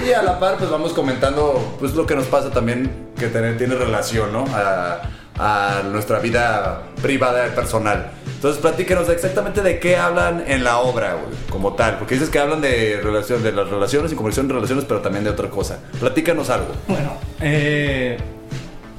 Y 0.07 0.13
a 0.13 0.23
la 0.23 0.39
par, 0.39 0.57
pues 0.57 0.71
vamos 0.71 0.93
comentando 0.93 1.77
pues 1.81 1.95
lo 1.95 2.07
que 2.07 2.15
nos 2.15 2.27
pasa 2.27 2.51
también 2.51 3.09
que 3.19 3.27
tiene 3.27 3.75
relación, 3.75 4.33
¿no? 4.33 4.45
A, 4.55 5.03
a 5.39 5.83
nuestra 5.91 6.19
vida 6.19 6.83
privada 7.03 7.47
y 7.47 7.51
personal. 7.51 8.11
Entonces, 8.37 8.61
platíquenos 8.61 9.09
exactamente 9.09 9.63
de 9.63 9.79
qué 9.79 9.97
hablan 9.97 10.45
en 10.47 10.63
la 10.63 10.79
obra, 10.79 11.15
güey, 11.15 11.35
como 11.51 11.75
tal. 11.75 11.99
Porque 11.99 12.15
dices 12.15 12.29
que 12.31 12.39
hablan 12.39 12.61
de, 12.61 13.01
relación, 13.03 13.43
de 13.43 13.53
las 13.53 13.69
relaciones 13.69 14.13
y 14.13 14.15
conversión 14.15 14.47
de 14.47 14.55
relaciones, 14.55 14.85
pero 14.85 15.01
también 15.01 15.25
de 15.25 15.31
otra 15.31 15.49
cosa. 15.49 15.79
Platícanos 15.99 16.51
algo. 16.51 16.69
Bueno, 16.87 17.13
eh, 17.41 18.17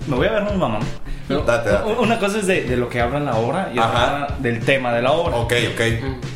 me 0.08 0.16
voy 0.16 0.28
a 0.28 0.32
ver 0.32 0.44
muy 0.44 0.58
mamón. 0.58 0.82
Date, 1.30 1.70
date. 1.70 1.94
Una 2.00 2.20
cosa 2.20 2.40
es 2.40 2.48
de, 2.48 2.64
de 2.64 2.78
lo 2.78 2.88
que 2.88 3.02
habla 3.02 3.18
en 3.18 3.26
la 3.26 3.36
obra 3.36 3.70
y 3.74 3.78
otra 3.80 4.36
del 4.40 4.62
tema 4.62 4.94
de 4.94 5.02
la 5.02 5.12
obra. 5.12 5.36
Ok, 5.38 5.54
ok. 5.74 5.82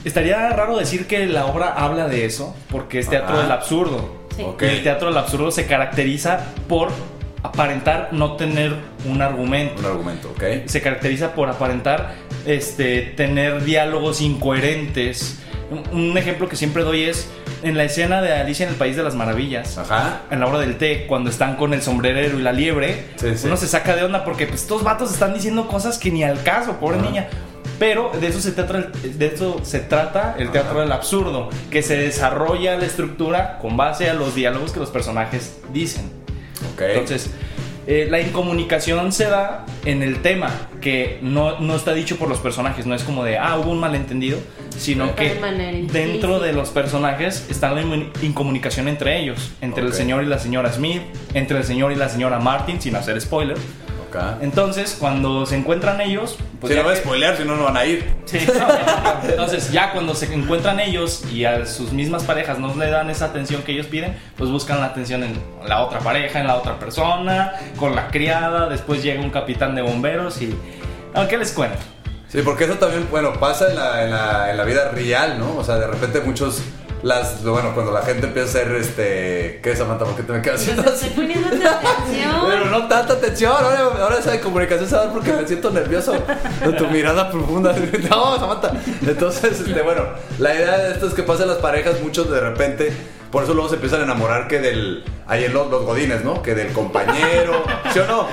Estaría 0.04 0.50
raro 0.50 0.78
decir 0.78 1.08
que 1.08 1.26
la 1.26 1.46
obra 1.46 1.74
habla 1.74 2.08
de 2.08 2.26
eso, 2.26 2.56
porque 2.70 3.00
es 3.00 3.10
teatro 3.10 3.34
Ajá. 3.36 3.44
del 3.44 3.52
absurdo. 3.52 4.22
Sí. 4.36 4.44
Ok. 4.44 4.64
Y 4.64 4.66
el 4.66 4.84
teatro 4.84 5.08
del 5.08 5.18
absurdo 5.18 5.50
se 5.52 5.66
caracteriza 5.66 6.46
por 6.68 6.90
aparentar 7.44 8.10
no 8.12 8.36
tener 8.36 8.76
un 9.06 9.22
argumento. 9.22 9.80
Un 9.80 9.86
argumento, 9.86 10.30
ok. 10.32 10.44
Se 10.66 10.82
caracteriza 10.82 11.34
por 11.34 11.50
aparentar 11.50 12.14
este, 12.46 13.02
tener 13.02 13.64
diálogos 13.64 14.22
incoherentes. 14.22 15.40
Un, 15.72 15.84
un 16.10 16.18
ejemplo 16.18 16.48
que 16.50 16.56
siempre 16.56 16.84
doy 16.84 17.04
es 17.04 17.30
en 17.64 17.78
la 17.78 17.84
escena 17.84 18.22
de 18.22 18.34
Alicia 18.34 18.66
en 18.66 18.72
el 18.74 18.76
País 18.78 18.96
de 18.96 19.04
las 19.04 19.16
Maravillas. 19.16 19.78
Ajá. 19.78 20.22
En 20.32 20.40
la 20.40 20.48
hora 20.48 20.60
del 20.60 20.78
té, 20.78 21.06
cuando 21.08 21.30
están 21.30 21.56
con 21.56 21.74
el 21.74 21.82
sombrerero 21.82 22.38
y 22.40 22.42
la 22.42 22.52
liebre, 22.52 23.06
Sí, 23.16 23.38
sí. 23.38 23.48
uno 23.48 23.56
se 23.58 23.68
saca 23.68 23.96
de 23.96 24.04
onda 24.04 24.24
porque 24.26 24.48
pues, 24.48 24.62
estos 24.62 24.84
vatos 24.84 25.12
están 25.12 25.34
diciendo 25.34 25.68
cosas 25.68 25.98
que 25.98 26.12
ni 26.12 26.24
al 26.24 26.42
caso, 26.44 26.74
pobre 26.78 26.98
Ajá. 26.98 27.06
niña. 27.08 27.28
Pero 27.80 28.12
de 28.20 28.28
eso, 28.28 28.40
se 28.42 28.52
trata, 28.52 28.92
de 29.02 29.26
eso 29.26 29.60
se 29.64 29.80
trata 29.80 30.36
el 30.38 30.52
teatro 30.52 30.82
del 30.82 30.92
absurdo, 30.92 31.50
que 31.72 31.82
se 31.82 31.98
desarrolla 31.98 32.78
la 32.78 32.86
estructura 32.86 33.58
con 33.60 33.76
base 33.76 34.08
a 34.08 34.14
los 34.14 34.36
diálogos 34.36 34.72
que 34.72 34.80
los 34.80 34.92
personajes 34.92 35.58
dicen. 35.74 36.12
Ok. 36.74 36.82
Entonces, 36.82 37.32
eh, 37.88 38.08
la 38.10 38.20
incomunicación 38.22 39.12
se 39.12 39.26
da 39.26 39.66
en 39.86 40.04
el 40.04 40.22
tema, 40.22 40.50
que 40.82 41.20
no, 41.22 41.60
no 41.60 41.76
está 41.76 41.94
dicho 41.94 42.18
por 42.18 42.30
los 42.30 42.38
personajes, 42.40 42.86
no 42.86 42.94
es 42.96 43.04
como 43.04 43.24
de, 43.24 43.38
ah, 43.40 43.58
hubo 43.58 43.72
un 43.72 43.80
malentendido, 43.80 44.38
sino 44.78 45.08
De 45.08 45.14
que 45.16 45.40
manera 45.40 45.78
dentro 45.92 46.40
de 46.40 46.54
los 46.54 46.70
personajes 46.70 47.48
está 47.50 47.72
la 47.72 47.82
in- 47.82 48.12
incomunicación 48.22 48.88
entre 48.88 49.20
ellos, 49.20 49.52
entre 49.62 49.84
Ok. 49.84 49.90
el 49.90 49.96
señor 49.96 50.24
y 50.24 50.28
la 50.28 50.38
señora 50.40 50.72
Smith, 50.72 51.02
entre 51.34 51.58
el 51.58 51.64
señor 51.64 51.92
y 51.92 51.96
la 51.96 52.08
señora 52.10 52.40
Martin, 52.40 52.80
sin 52.82 52.96
hacer 52.96 53.20
spoiler. 53.20 53.58
Entonces, 54.42 54.96
cuando 55.00 55.46
se 55.46 55.56
encuentran 55.56 56.02
ellos, 56.02 56.38
pues 56.60 56.74
si 56.74 56.78
no 56.78 56.84
voy 56.84 56.94
a 56.94 56.96
spoilear, 56.98 57.38
si 57.38 57.46
no, 57.46 57.56
no 57.56 57.66
van 57.66 57.78
a 57.78 57.86
ir. 57.86 58.10
Sí, 58.26 58.40
no, 58.48 59.30
entonces 59.30 59.72
ya 59.72 59.92
cuando 59.92 60.16
se 60.16 60.34
encuentran 60.34 60.80
ellos 60.80 61.24
y 61.32 61.46
a 61.46 61.66
sus 61.66 61.92
mismas 61.92 62.24
parejas 62.24 62.60
no 62.60 62.74
le 62.76 62.90
dan 62.90 63.10
esa 63.10 63.26
atención 63.26 63.64
que 63.64 63.72
ellos 63.72 63.88
piden, 63.88 64.18
pues 64.38 64.50
buscan 64.50 64.80
la 64.80 64.88
atención 64.88 65.24
en 65.24 65.34
la 65.68 65.82
otra 65.82 66.00
pareja, 66.00 66.40
en 66.40 66.48
la 66.48 66.56
otra 66.56 66.80
persona, 66.80 67.54
con 67.78 67.96
la 67.96 68.08
criada, 68.10 68.70
después 68.70 69.04
llega 69.04 69.22
un 69.22 69.32
capitán 69.32 69.76
de 69.76 69.82
bomberos 69.82 70.42
y... 70.42 70.56
Aunque 71.14 71.38
les 71.38 71.52
cuento. 71.52 71.80
Sí, 72.30 72.42
porque 72.44 72.64
eso 72.64 72.76
también, 72.76 73.06
bueno, 73.12 73.34
pasa 73.34 73.70
en 73.70 73.76
la, 73.76 74.04
en 74.06 74.12
la, 74.12 74.52
en 74.52 74.58
la 74.58 74.64
vida 74.64 74.90
real, 74.90 75.38
¿no? 75.38 75.58
O 75.58 75.64
sea, 75.66 75.76
de 75.76 75.88
repente 75.88 76.22
muchos, 76.22 76.62
las, 77.04 77.44
bueno, 77.44 77.74
cuando 77.74 77.92
la 77.92 78.04
gente 78.04 78.28
empieza 78.28 78.60
a 78.60 78.62
hacer, 78.62 78.76
este, 78.76 79.60
¿qué 79.64 79.76
Samantha? 79.76 80.06
¿Por 80.06 80.16
qué 80.16 80.24
te 80.24 80.34
me 80.34 80.42
quedas 80.42 80.62
haciendo 80.62 80.84
así? 80.84 81.08
estoy 81.08 81.10
poniéndote 81.10 81.68
atención. 81.68 82.36
Pero 82.48 82.66
no 82.66 82.88
tanta 82.88 83.14
atención, 83.14 83.52
ahora, 83.52 84.04
ahora 84.04 84.20
esa 84.20 84.40
comunicación 84.40 84.88
se 84.88 84.96
va 84.96 85.02
a 85.02 85.06
dar 85.06 85.14
porque 85.14 85.34
me 85.34 85.48
siento 85.48 85.72
nervioso 85.72 86.14
de 86.14 86.74
tu 86.74 86.88
mirada 86.88 87.32
profunda. 87.32 87.76
No, 88.10 88.38
Samantha. 88.38 88.74
Entonces, 89.06 89.62
este, 89.62 89.82
bueno, 89.82 90.04
la 90.38 90.54
idea 90.54 90.78
de 90.78 90.92
esto 90.94 91.08
es 91.08 91.14
que 91.14 91.24
pasan 91.24 91.48
las 91.48 91.58
parejas, 91.58 92.02
muchos 92.02 92.30
de 92.30 92.40
repente, 92.40 92.92
por 93.32 93.44
eso 93.44 93.54
luego 93.54 93.70
se 93.70 93.76
empiezan 93.76 94.02
a 94.02 94.04
enamorar 94.04 94.48
que 94.48 94.60
del, 94.60 95.04
ahí 95.28 95.46
en 95.46 95.54
los, 95.54 95.70
los 95.70 95.86
godines, 95.86 96.24
¿no? 96.24 96.42
Que 96.42 96.56
del 96.56 96.74
compañero, 96.74 97.64
¿sí 97.94 98.00
o 98.00 98.08
no? 98.08 98.28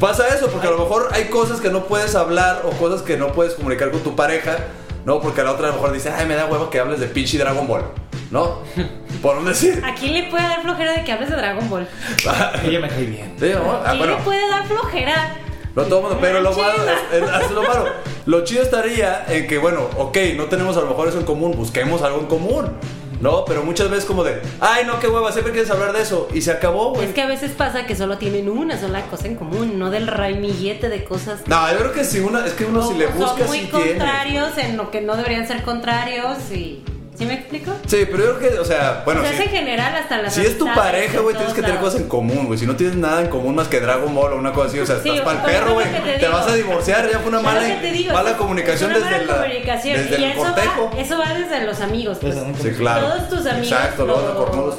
Pasa 0.00 0.28
eso, 0.28 0.48
porque 0.48 0.66
a 0.66 0.70
lo 0.70 0.78
mejor 0.78 1.08
hay 1.12 1.24
cosas 1.24 1.60
que 1.60 1.70
no 1.70 1.84
puedes 1.84 2.14
hablar 2.14 2.62
o 2.64 2.70
cosas 2.72 3.02
que 3.02 3.16
no 3.16 3.32
puedes 3.32 3.54
comunicar 3.54 3.90
con 3.90 4.00
tu 4.00 4.16
pareja, 4.16 4.58
¿no? 5.04 5.20
Porque 5.20 5.42
la 5.42 5.52
otra 5.52 5.66
a 5.66 5.70
lo 5.70 5.76
mejor 5.76 5.92
dice, 5.92 6.10
ay, 6.10 6.26
me 6.26 6.34
da 6.34 6.46
huevo 6.46 6.70
que 6.70 6.78
hables 6.80 7.00
de 7.00 7.06
pinche 7.06 7.38
Dragon 7.38 7.66
Ball, 7.66 7.84
¿no? 8.30 8.58
Por 9.22 9.36
un 9.38 9.44
decir. 9.46 9.82
¿A 9.84 9.94
quién 9.94 10.12
le 10.14 10.24
puede 10.30 10.42
dar 10.44 10.62
flojera 10.62 10.92
de 10.92 11.04
que 11.04 11.12
hables 11.12 11.30
de 11.30 11.36
Dragon 11.36 11.68
Ball? 11.68 11.88
Ella 12.64 12.80
me 12.80 12.88
cae 12.88 13.04
bien. 13.04 13.34
Sí, 13.38 13.50
¿no? 13.54 13.72
¿A 13.72 13.76
Ah, 13.80 13.84
quién 13.86 13.98
bueno. 13.98 14.16
le 14.18 14.22
puede 14.22 14.48
dar 14.48 14.66
flojera? 14.66 15.36
No 15.74 15.82
todo 15.84 16.02
mundo, 16.02 16.18
pero 16.20 16.40
lo 16.40 16.50
malo 16.52 16.74
es, 17.12 17.22
es- 17.22 17.44
es 17.44 17.50
lo 17.52 17.62
malo. 17.62 17.86
Lo 18.26 18.44
chido 18.44 18.62
estaría 18.62 19.24
en 19.28 19.46
que, 19.46 19.58
bueno, 19.58 19.88
ok, 19.96 20.16
no 20.36 20.44
tenemos 20.46 20.76
a 20.76 20.80
lo 20.80 20.86
mejor 20.88 21.08
eso 21.08 21.18
en 21.18 21.24
común, 21.24 21.52
busquemos 21.56 22.02
algo 22.02 22.20
en 22.20 22.26
común. 22.26 22.76
No, 23.20 23.44
pero 23.44 23.62
muchas 23.64 23.90
veces 23.90 24.04
como 24.04 24.22
de, 24.24 24.40
ay, 24.60 24.84
no, 24.86 25.00
qué 25.00 25.08
hueva, 25.08 25.32
siempre 25.32 25.52
quieres 25.52 25.70
hablar 25.70 25.92
de 25.92 26.02
eso. 26.02 26.28
Y 26.32 26.40
se 26.42 26.52
acabó, 26.52 26.94
güey. 26.94 27.08
Es 27.08 27.14
que 27.14 27.22
a 27.22 27.26
veces 27.26 27.50
pasa 27.52 27.86
que 27.86 27.96
solo 27.96 28.18
tienen 28.18 28.48
una 28.48 28.78
sola 28.80 29.02
cosa 29.06 29.26
en 29.26 29.36
común, 29.36 29.78
no 29.78 29.90
del 29.90 30.06
raimillete 30.06 30.88
de 30.88 31.04
cosas. 31.04 31.40
No, 31.46 31.70
yo 31.72 31.78
creo 31.78 31.92
que 31.92 32.04
si 32.04 32.20
una, 32.20 32.46
es 32.46 32.52
que 32.52 32.64
uno 32.64 32.86
si 32.86 32.94
le 32.94 33.06
busca, 33.08 33.38
son 33.38 33.46
muy 33.46 33.60
tiene. 33.60 33.90
contrarios 33.90 34.56
en 34.58 34.76
lo 34.76 34.90
que 34.90 35.00
no 35.00 35.16
deberían 35.16 35.46
ser 35.46 35.62
contrarios 35.62 36.38
y... 36.52 36.82
¿Sí 37.18 37.26
me 37.26 37.34
explico? 37.34 37.72
Sí, 37.86 38.06
pero 38.08 38.26
yo 38.26 38.38
creo 38.38 38.52
que, 38.52 38.58
o 38.60 38.64
sea, 38.64 39.02
bueno, 39.04 39.22
o 39.22 39.24
sea, 39.24 39.32
si, 39.32 39.42
es 39.42 39.48
en 39.48 39.50
general 39.50 39.92
hasta 39.96 40.22
las 40.22 40.32
si 40.32 40.42
es 40.42 40.56
tu 40.56 40.66
pareja, 40.66 41.18
güey, 41.18 41.34
tienes 41.34 41.52
que 41.52 41.62
tener 41.62 41.74
lados. 41.74 41.90
cosas 41.90 42.02
en 42.02 42.08
común, 42.08 42.46
güey. 42.46 42.60
Si 42.60 42.64
no 42.64 42.76
tienes 42.76 42.94
nada 42.94 43.20
en 43.22 43.26
común 43.26 43.56
más 43.56 43.66
que 43.66 43.80
Dragon 43.80 44.14
Ball 44.14 44.34
o 44.34 44.36
una 44.36 44.52
cosa 44.52 44.68
así, 44.68 44.78
o 44.78 44.86
sea, 44.86 45.00
Sí, 45.02 45.08
estás 45.08 45.24
para 45.24 45.40
el 45.40 45.44
perro, 45.44 45.74
güey. 45.74 45.86
Te, 46.20 46.28
vas 46.28 46.46
a 46.46 46.54
divorciar, 46.54 47.10
ya 47.10 47.18
fue 47.18 47.30
una 47.30 47.40
mala, 47.40 47.60
digo, 47.60 48.12
mala 48.12 48.36
comunicación 48.36 48.90
una 48.90 49.00
desde, 49.00 49.10
mala 49.10 49.26
la, 49.26 49.42
comunicación. 49.42 49.96
desde 49.96 50.20
y 50.20 50.24
el 50.24 50.30
eso 50.30 50.40
cortejo. 50.42 50.90
va, 50.94 51.00
eso 51.00 51.18
va 51.18 51.34
desde 51.34 51.66
los 51.66 51.80
amigos. 51.80 52.18
Pues. 52.20 52.36
Sí, 52.62 52.70
claro. 52.78 53.08
Todos 53.08 53.28
tus 53.28 53.46
amigos 53.46 53.72
Exacto, 53.72 54.06
los, 54.06 54.20
cornudos. 54.20 54.76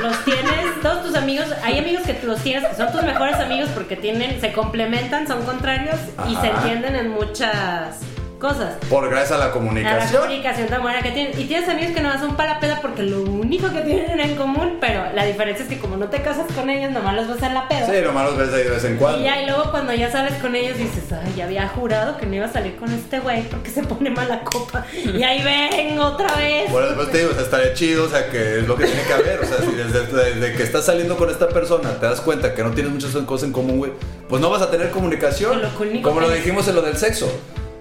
los 0.00 0.24
tienes, 0.24 0.80
todos 0.80 1.02
tus 1.02 1.14
amigos, 1.14 1.46
hay 1.62 1.78
amigos 1.78 2.04
que 2.04 2.18
los 2.22 2.40
tienes 2.40 2.66
que 2.70 2.74
son 2.74 2.90
tus 2.90 3.02
mejores 3.02 3.36
amigos 3.36 3.68
porque 3.74 3.96
tienen, 3.96 4.40
se 4.40 4.52
complementan, 4.52 5.28
son 5.28 5.42
contrarios 5.42 5.96
y 6.26 6.36
se 6.36 6.46
entienden 6.46 6.96
en 6.96 7.10
muchas 7.10 7.98
cosas. 8.42 8.74
Por 8.90 9.08
gracias 9.08 9.30
a 9.32 9.38
la 9.38 9.44
A 9.44 9.46
la 9.46 9.52
comunicación. 9.52 10.22
comunicación 10.22 10.66
tan 10.66 10.82
buena 10.82 11.00
que 11.00 11.12
tienen. 11.12 11.40
Y 11.40 11.44
tienes 11.44 11.68
amigos 11.68 11.92
que 11.92 12.00
no 12.00 12.12
son 12.18 12.36
para 12.36 12.58
peda 12.58 12.80
porque 12.82 13.04
lo 13.04 13.22
único 13.22 13.72
que 13.72 13.82
tienen 13.82 14.18
en 14.18 14.34
común, 14.34 14.78
pero 14.80 15.04
la 15.14 15.24
diferencia 15.24 15.62
es 15.62 15.68
que 15.68 15.78
como 15.78 15.96
no 15.96 16.08
te 16.08 16.22
casas 16.22 16.46
con 16.52 16.68
ellos, 16.68 16.90
nomás 16.90 17.14
los 17.14 17.28
vas 17.28 17.42
a 17.44 17.52
la 17.52 17.68
peda. 17.68 17.86
Sí, 17.86 17.92
nomás 18.04 18.26
los 18.30 18.36
ves 18.36 18.52
ahí 18.52 18.64
de 18.64 18.70
vez 18.70 18.84
en 18.84 18.96
cuando. 18.96 19.20
Y 19.20 19.24
ya, 19.24 19.40
y 19.40 19.46
luego 19.46 19.70
cuando 19.70 19.94
ya 19.94 20.10
sales 20.10 20.34
con 20.42 20.56
ellos 20.56 20.76
dices, 20.76 21.04
ay, 21.12 21.34
ya 21.36 21.44
había 21.44 21.68
jurado 21.68 22.18
que 22.18 22.26
no 22.26 22.34
iba 22.34 22.46
a 22.46 22.52
salir 22.52 22.74
con 22.76 22.92
este 22.92 23.20
güey 23.20 23.42
porque 23.48 23.70
se 23.70 23.84
pone 23.84 24.10
mala 24.10 24.42
copa. 24.42 24.84
Y 24.92 25.22
ahí 25.22 25.42
ven 25.44 25.98
otra 26.00 26.34
vez. 26.34 26.68
Bueno, 26.70 26.88
después 26.88 27.12
te 27.12 27.18
digo, 27.18 27.30
o 27.30 27.34
sea, 27.34 27.44
estaría 27.44 27.74
chido, 27.74 28.04
o 28.06 28.08
sea, 28.08 28.28
que 28.28 28.58
es 28.58 28.66
lo 28.66 28.76
que 28.76 28.86
tiene 28.86 29.02
que 29.02 29.12
haber. 29.12 29.40
O 29.40 29.46
sea, 29.46 29.58
si 29.58 29.70
desde, 29.72 30.34
desde 30.34 30.56
que 30.56 30.62
estás 30.64 30.84
saliendo 30.84 31.16
con 31.16 31.30
esta 31.30 31.48
persona 31.48 31.90
te 32.00 32.06
das 32.06 32.20
cuenta 32.20 32.54
que 32.54 32.64
no 32.64 32.72
tienes 32.72 32.92
muchas 32.92 33.12
cosas 33.24 33.46
en 33.46 33.52
común, 33.52 33.78
güey, 33.78 33.92
pues 34.28 34.42
no 34.42 34.50
vas 34.50 34.62
a 34.62 34.70
tener 34.70 34.90
comunicación. 34.90 35.62
Lo 35.62 36.02
Como 36.02 36.20
lo 36.20 36.28
dijimos 36.30 36.66
en 36.66 36.74
lo 36.74 36.82
del 36.82 36.96
sexo. 36.96 37.30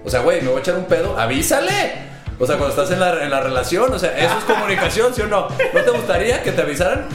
O 0.03 0.09
sea, 0.09 0.21
güey, 0.21 0.41
me 0.41 0.47
voy 0.49 0.57
a 0.57 0.59
echar 0.61 0.75
un 0.75 0.85
pedo, 0.85 1.17
avísale. 1.19 2.11
O 2.39 2.47
sea, 2.47 2.57
cuando 2.57 2.73
estás 2.75 2.89
en 2.89 2.99
la, 2.99 3.23
en 3.23 3.29
la 3.29 3.39
relación, 3.41 3.93
o 3.93 3.99
sea, 3.99 4.17
eso 4.17 4.35
es 4.39 4.43
comunicación, 4.45 5.13
¿sí 5.13 5.21
o 5.21 5.27
no? 5.27 5.47
¿No 5.73 5.81
te 5.81 5.91
gustaría 5.91 6.41
que 6.41 6.51
te 6.51 6.63
avisaran? 6.63 7.05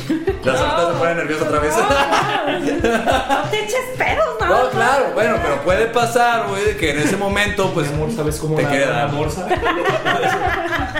La 0.45 0.57
Samantha 0.57 0.93
se 0.93 0.99
pone 0.99 1.15
nerviosa 1.17 1.45
otra 1.47 1.59
vez. 1.59 1.75
No 1.77 3.43
te 3.51 3.59
eches 3.65 3.81
pedos, 3.99 4.37
no. 4.39 4.47
No, 4.47 4.71
claro, 4.71 5.07
bueno, 5.15 5.37
pero 5.43 5.63
puede 5.63 5.87
pasar, 5.87 6.47
güey, 6.47 6.65
de 6.65 6.77
que 6.77 6.93
en 6.93 7.01
ese 7.01 7.17
momento, 7.17 7.73
pues. 7.75 7.89
Mi 7.91 7.95
amor, 7.95 8.13
¿sabes 8.15 8.37
cómo 8.37 8.57
te 8.57 8.65
una 8.67 8.79
dar. 8.87 9.11
bolsa? 9.11 9.49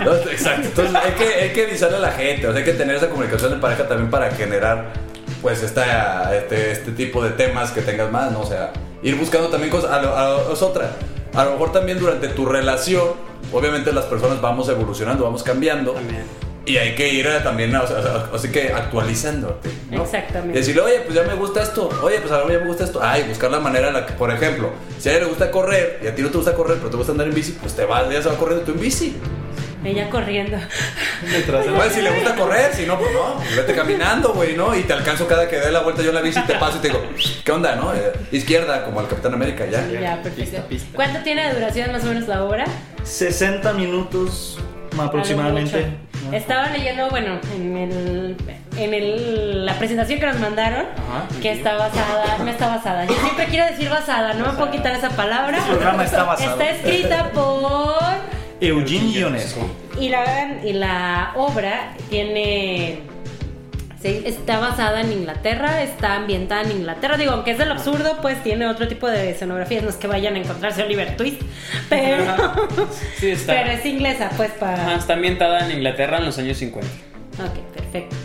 No, 0.03 0.13
exacto. 0.13 0.67
Entonces 0.67 0.95
hay 0.95 1.11
que, 1.13 1.33
hay 1.43 1.49
que 1.53 1.63
avisarle 1.63 1.95
a 1.97 2.01
la 2.01 2.11
gente, 2.11 2.47
o 2.47 2.51
sea, 2.51 2.59
hay 2.59 2.65
que 2.65 2.73
tener 2.73 2.97
esa 2.97 3.07
comunicación 3.07 3.51
de 3.51 3.57
pareja 3.57 3.87
también 3.87 4.09
para 4.11 4.29
generar, 4.31 4.87
pues, 5.41 5.63
esta, 5.63 6.35
este, 6.35 6.71
este 6.71 6.91
tipo 6.91 7.23
de 7.23 7.29
temas 7.29 7.71
que 7.71 7.81
tengas 7.81 8.11
más, 8.11 8.29
¿no? 8.31 8.41
O 8.41 8.45
sea, 8.45 8.71
ir 9.03 9.15
buscando 9.15 9.47
también 9.47 9.71
cosas. 9.71 9.89
A 9.91 10.01
lo- 10.01 10.17
a 10.17 10.27
lo- 10.29 10.51
es 10.53 10.61
otra. 10.61 10.89
A 11.33 11.45
lo 11.45 11.51
mejor 11.51 11.71
también 11.71 11.99
durante 11.99 12.27
tu 12.29 12.45
relación, 12.45 13.09
obviamente 13.51 13.91
las 13.93 14.05
personas 14.05 14.41
vamos 14.41 14.69
evolucionando, 14.69 15.23
vamos 15.23 15.43
cambiando. 15.43 15.95
Y 16.65 16.75
hay 16.75 16.95
que 16.95 17.07
ir 17.07 17.25
eh, 17.25 17.39
también, 17.41 17.73
o 17.73 17.87
sea, 17.87 18.29
así 18.33 18.49
que 18.49 18.73
actualizándote. 18.73 19.69
¿no? 19.89 20.03
Exactamente. 20.03 20.59
Decirle, 20.59 20.81
oye, 20.81 20.99
pues 20.99 21.15
ya 21.15 21.23
me 21.23 21.33
gusta 21.33 21.63
esto. 21.63 21.89
Oye, 22.03 22.19
pues 22.19 22.29
a 22.33 22.43
mí 22.43 22.51
ya 22.51 22.59
me 22.59 22.67
gusta 22.67 22.83
esto. 22.83 22.99
Ay, 23.01 23.23
buscar 23.23 23.49
la 23.49 23.61
manera 23.61 23.87
en 23.87 23.93
la 23.93 24.05
que, 24.05 24.11
por 24.13 24.29
ejemplo, 24.31 24.71
si 24.99 25.07
a 25.07 25.13
ella 25.13 25.21
le 25.21 25.27
gusta 25.29 25.49
correr 25.49 26.01
y 26.03 26.07
a 26.07 26.13
ti 26.13 26.21
no 26.21 26.29
te 26.29 26.35
gusta 26.35 26.53
correr, 26.53 26.77
pero 26.77 26.89
te 26.89 26.97
gusta 26.97 27.13
andar 27.13 27.27
en 27.27 27.33
bici, 27.33 27.53
pues 27.53 27.73
te 27.73 27.85
vas, 27.85 28.09
ya 28.11 28.21
se 28.21 28.27
va 28.27 28.35
corriendo 28.35 28.65
tú 28.65 28.73
en 28.73 28.81
bici. 28.81 29.15
Ella 29.83 30.09
corriendo. 30.09 30.57
Pues 31.75 31.93
si 31.93 32.01
le 32.01 32.11
gusta 32.11 32.35
correr, 32.35 32.73
si 32.73 32.85
no, 32.85 32.97
pues 32.97 33.11
no. 33.13 33.39
Vete 33.55 33.73
caminando, 33.73 34.33
güey, 34.33 34.55
¿no? 34.55 34.75
Y 34.75 34.83
te 34.83 34.93
alcanzo 34.93 35.27
cada 35.27 35.47
que 35.47 35.57
dé 35.57 35.71
la 35.71 35.81
vuelta 35.81 36.01
yo 36.01 36.09
en 36.09 36.15
la 36.15 36.21
bici 36.21 36.39
y 36.39 36.43
te 36.43 36.55
paso 36.55 36.77
y 36.77 36.81
te 36.81 36.89
digo, 36.89 37.01
¿qué 37.43 37.51
onda, 37.51 37.75
no? 37.75 37.93
Eh, 37.93 38.11
izquierda, 38.31 38.83
como 38.83 39.01
el 39.01 39.07
Capitán 39.07 39.33
América, 39.33 39.65
ya. 39.65 39.85
Ya, 39.87 40.21
perfecto. 40.21 40.41
Pista, 40.41 40.67
pista. 40.67 40.89
¿Cuánto 40.95 41.19
tiene 41.19 41.47
de 41.47 41.53
duración 41.55 41.91
más 41.91 42.03
o 42.03 42.07
menos 42.07 42.27
la 42.27 42.43
obra? 42.43 42.65
60 43.03 43.73
minutos 43.73 44.59
aproximadamente. 44.99 45.87
Estaba 46.31 46.69
leyendo, 46.69 47.09
bueno, 47.09 47.39
en 47.55 47.77
el 47.77 48.37
en 48.77 48.93
el, 48.93 49.65
la 49.65 49.73
presentación 49.77 50.19
que 50.19 50.25
nos 50.27 50.39
mandaron, 50.39 50.81
Ajá. 50.81 51.27
que 51.41 51.51
está 51.51 51.75
basada, 51.75 52.37
no 52.39 52.49
está 52.49 52.67
basada. 52.67 53.05
Yo 53.05 53.15
siempre 53.15 53.45
quiero 53.45 53.65
decir 53.65 53.89
basada, 53.89 54.33
no 54.33 54.45
me 54.47 54.53
puedo 54.53 54.71
quitar 54.71 54.93
esa 54.93 55.09
palabra. 55.09 55.57
Este 55.57 55.71
programa 55.71 56.03
está 56.03 56.23
basado. 56.23 56.51
Está 56.51 56.69
escrita 56.71 57.31
por 57.31 58.36
Eugene 58.59 59.11
Ionesco. 59.11 59.67
y 59.99 60.09
la 60.09 60.59
y 60.63 60.73
la 60.73 61.33
obra 61.35 61.93
tiene 62.09 62.99
sí, 64.01 64.21
está 64.25 64.59
basada 64.59 65.01
en 65.01 65.11
Inglaterra, 65.11 65.81
está 65.83 66.15
ambientada 66.15 66.61
en 66.63 66.71
Inglaterra. 66.71 67.17
Digo, 67.17 67.31
aunque 67.33 67.51
es 67.51 67.57
del 67.57 67.71
absurdo, 67.71 68.17
pues 68.21 68.41
tiene 68.43 68.67
otro 68.67 68.87
tipo 68.87 69.07
de 69.07 69.31
escenografías. 69.31 69.83
No 69.83 69.89
es 69.89 69.95
que 69.95 70.07
vayan 70.07 70.35
a 70.35 70.39
encontrarse 70.39 70.83
Oliver 70.83 71.15
Twist, 71.17 71.41
pero, 71.89 72.23
Sí, 73.17 73.29
está. 73.31 73.53
pero 73.53 73.71
es 73.71 73.85
inglesa, 73.85 74.29
pues 74.37 74.49
Ajá, 74.51 74.59
para. 74.59 74.95
está 74.95 75.13
ambientada 75.13 75.65
en 75.65 75.71
Inglaterra 75.77 76.17
en 76.17 76.25
los 76.25 76.37
años 76.37 76.57
50. 76.57 76.87
Ok, 77.43 77.59
perfecto. 77.75 78.15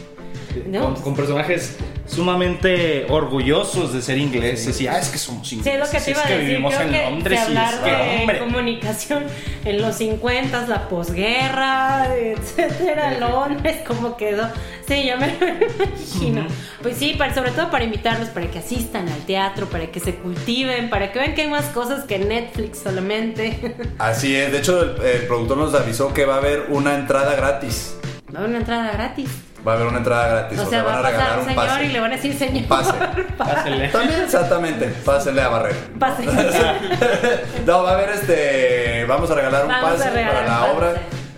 No, 0.66 0.84
Con, 0.94 1.02
con 1.02 1.16
personajes 1.16 1.76
sumamente 2.06 3.06
orgullosos 3.08 3.92
de 3.92 4.02
ser 4.02 4.18
ingleses. 4.18 4.80
Y, 4.80 4.86
ah, 4.86 4.98
es 4.98 5.08
que 5.08 5.18
somos 5.18 5.48
Sí, 5.48 5.56
ingleses. 5.56 5.80
es 5.82 5.86
lo 5.92 5.98
que 5.98 6.04
te 6.04 6.10
iba 6.10 6.20
es 6.20 6.24
a 6.24 6.28
que 6.28 6.34
decir. 6.34 6.48
vivimos 6.48 6.74
Creo 6.74 6.86
en 6.86 6.92
que 6.92 7.02
Londres 7.10 7.32
y 7.32 7.42
es 7.42 7.48
hablar 7.48 7.82
que, 7.84 7.90
de 7.90 8.20
hombre. 8.20 8.38
comunicación 8.38 9.24
en 9.64 9.82
los 9.82 9.96
50, 9.96 10.66
la 10.68 10.88
posguerra, 10.88 12.06
etcétera, 12.16 13.18
Londres, 13.18 13.76
cómo 13.86 14.16
quedó. 14.16 14.48
Sí, 14.86 15.06
yo 15.06 15.16
me 15.16 15.26
lo 15.40 15.46
imagino. 15.56 16.46
Pues 16.82 16.96
sí, 16.96 17.14
para, 17.16 17.34
sobre 17.34 17.52
todo 17.52 17.70
para 17.70 17.84
invitarlos, 17.84 18.28
para 18.30 18.50
que 18.50 18.58
asistan 18.58 19.08
al 19.08 19.20
teatro, 19.24 19.66
para 19.66 19.86
que 19.86 20.00
se 20.00 20.16
cultiven, 20.16 20.90
para 20.90 21.12
que 21.12 21.18
vean 21.18 21.34
que 21.34 21.42
hay 21.42 21.48
más 21.48 21.66
cosas 21.66 22.04
que 22.04 22.18
Netflix 22.18 22.80
solamente. 22.80 23.76
Así 23.98 24.34
es, 24.34 24.50
de 24.52 24.58
hecho 24.58 24.82
el, 24.82 25.00
el 25.06 25.26
productor 25.26 25.56
nos 25.56 25.74
avisó 25.74 26.12
que 26.12 26.24
va 26.24 26.34
a 26.34 26.38
haber 26.38 26.66
una 26.70 26.94
entrada 26.96 27.34
gratis. 27.36 27.96
No, 28.32 28.44
una 28.44 28.58
entrada 28.58 28.90
gratis. 28.92 29.28
Va 29.66 29.72
a 29.72 29.74
haber 29.76 29.86
una 29.86 29.98
entrada 29.98 30.26
gratis. 30.28 30.58
O 30.58 30.66
sea, 30.68 30.82
va 30.82 30.98
a 30.98 31.02
pasar 31.02 31.38
un 31.38 31.44
señor 31.44 31.66
pase. 31.66 31.84
y 31.84 31.88
le 31.88 32.00
van 32.00 32.12
a 32.12 32.16
decir 32.16 32.34
señor. 32.34 32.62
Un 32.62 32.68
pase. 32.68 32.92
Pásele. 33.38 33.88
También, 33.88 34.20
exactamente. 34.22 34.86
Pásenle 35.04 35.42
a 35.42 35.48
barrer. 35.48 35.74
Pase. 35.98 36.24
No, 37.66 37.82
va 37.84 37.90
a 37.90 37.94
haber 37.94 38.10
este. 38.10 39.04
Vamos 39.06 39.30
a 39.30 39.34
regalar 39.36 39.62
un 39.62 39.68
Vamos 39.68 39.90
pase 39.92 40.10
regalar 40.10 40.34
para 40.44 40.48
la 40.48 40.60
pase. 40.60 40.72
obra. 40.76 40.92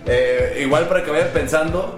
Eh, 0.07 0.59
igual 0.61 0.87
para 0.87 1.03
que 1.03 1.11
vayan 1.11 1.27
pensando 1.33 1.97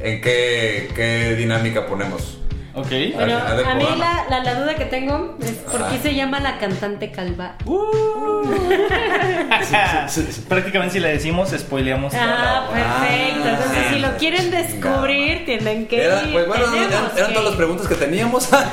en 0.00 0.20
qué, 0.22 0.90
qué 0.94 1.34
dinámica 1.36 1.86
ponemos. 1.86 2.38
Ok. 2.80 2.88
Del 2.88 3.20
a 3.30 3.74
mí 3.74 3.84
la, 3.98 4.24
la, 4.30 4.42
la 4.44 4.54
duda 4.60 4.74
que 4.74 4.84
tengo 4.84 5.36
es 5.42 5.52
por 5.52 5.86
qué 5.88 5.98
se 5.98 6.14
llama 6.14 6.40
la 6.40 6.58
cantante 6.58 7.10
calva. 7.10 7.54
Prácticamente 10.48 10.94
si 10.94 11.00
le 11.00 11.08
decimos, 11.08 11.50
spoileamos 11.56 12.12
la 12.12 12.20
Ah, 12.22 12.68
perfecto. 12.72 13.48
Entonces, 13.48 13.78
Ah, 13.78 13.90
si 13.92 13.98
lo 14.00 14.16
quieren 14.16 14.50
descubrir, 14.50 15.44
tienen 15.44 15.86
que 15.86 16.04
Era- 16.04 16.22
ir. 16.22 16.32
pues 16.32 16.46
bueno, 16.46 16.64
eran, 16.74 16.92
eran 17.16 17.28
que 17.28 17.32
todas 17.34 17.44
las 17.44 17.54
preguntas 17.56 17.86
que 17.88 17.94
teníamos. 17.94 18.52
Acá 18.52 18.70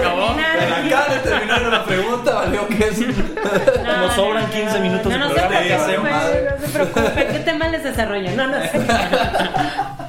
terminaron. 0.00 0.72
Acá 0.86 1.12
de 1.12 1.18
terminar 1.20 1.62
la 1.62 1.84
pregunta, 1.84 2.34
valió 2.34 2.68
que 2.68 2.84
es. 2.88 2.98
No, 3.00 3.96
Nos 4.02 4.14
sobran 4.14 4.42
no, 4.44 4.48
no, 4.48 4.54
15 4.54 4.80
minutos 4.80 5.04
no, 5.06 5.10
de 5.12 5.18
no 5.18 5.28
se 5.28 5.34
programa, 5.34 5.60
¿qué 5.60 5.74
preocupen, 5.74 6.12
hacemos? 6.14 6.60
No 6.60 6.66
se 6.66 6.72
preocupen, 6.72 7.28
¿qué 7.32 7.38
tema 7.40 7.68
les 7.68 7.84
desarrollo? 7.84 8.30
No, 8.36 8.46
no 8.46 8.60
sé. 8.62 8.70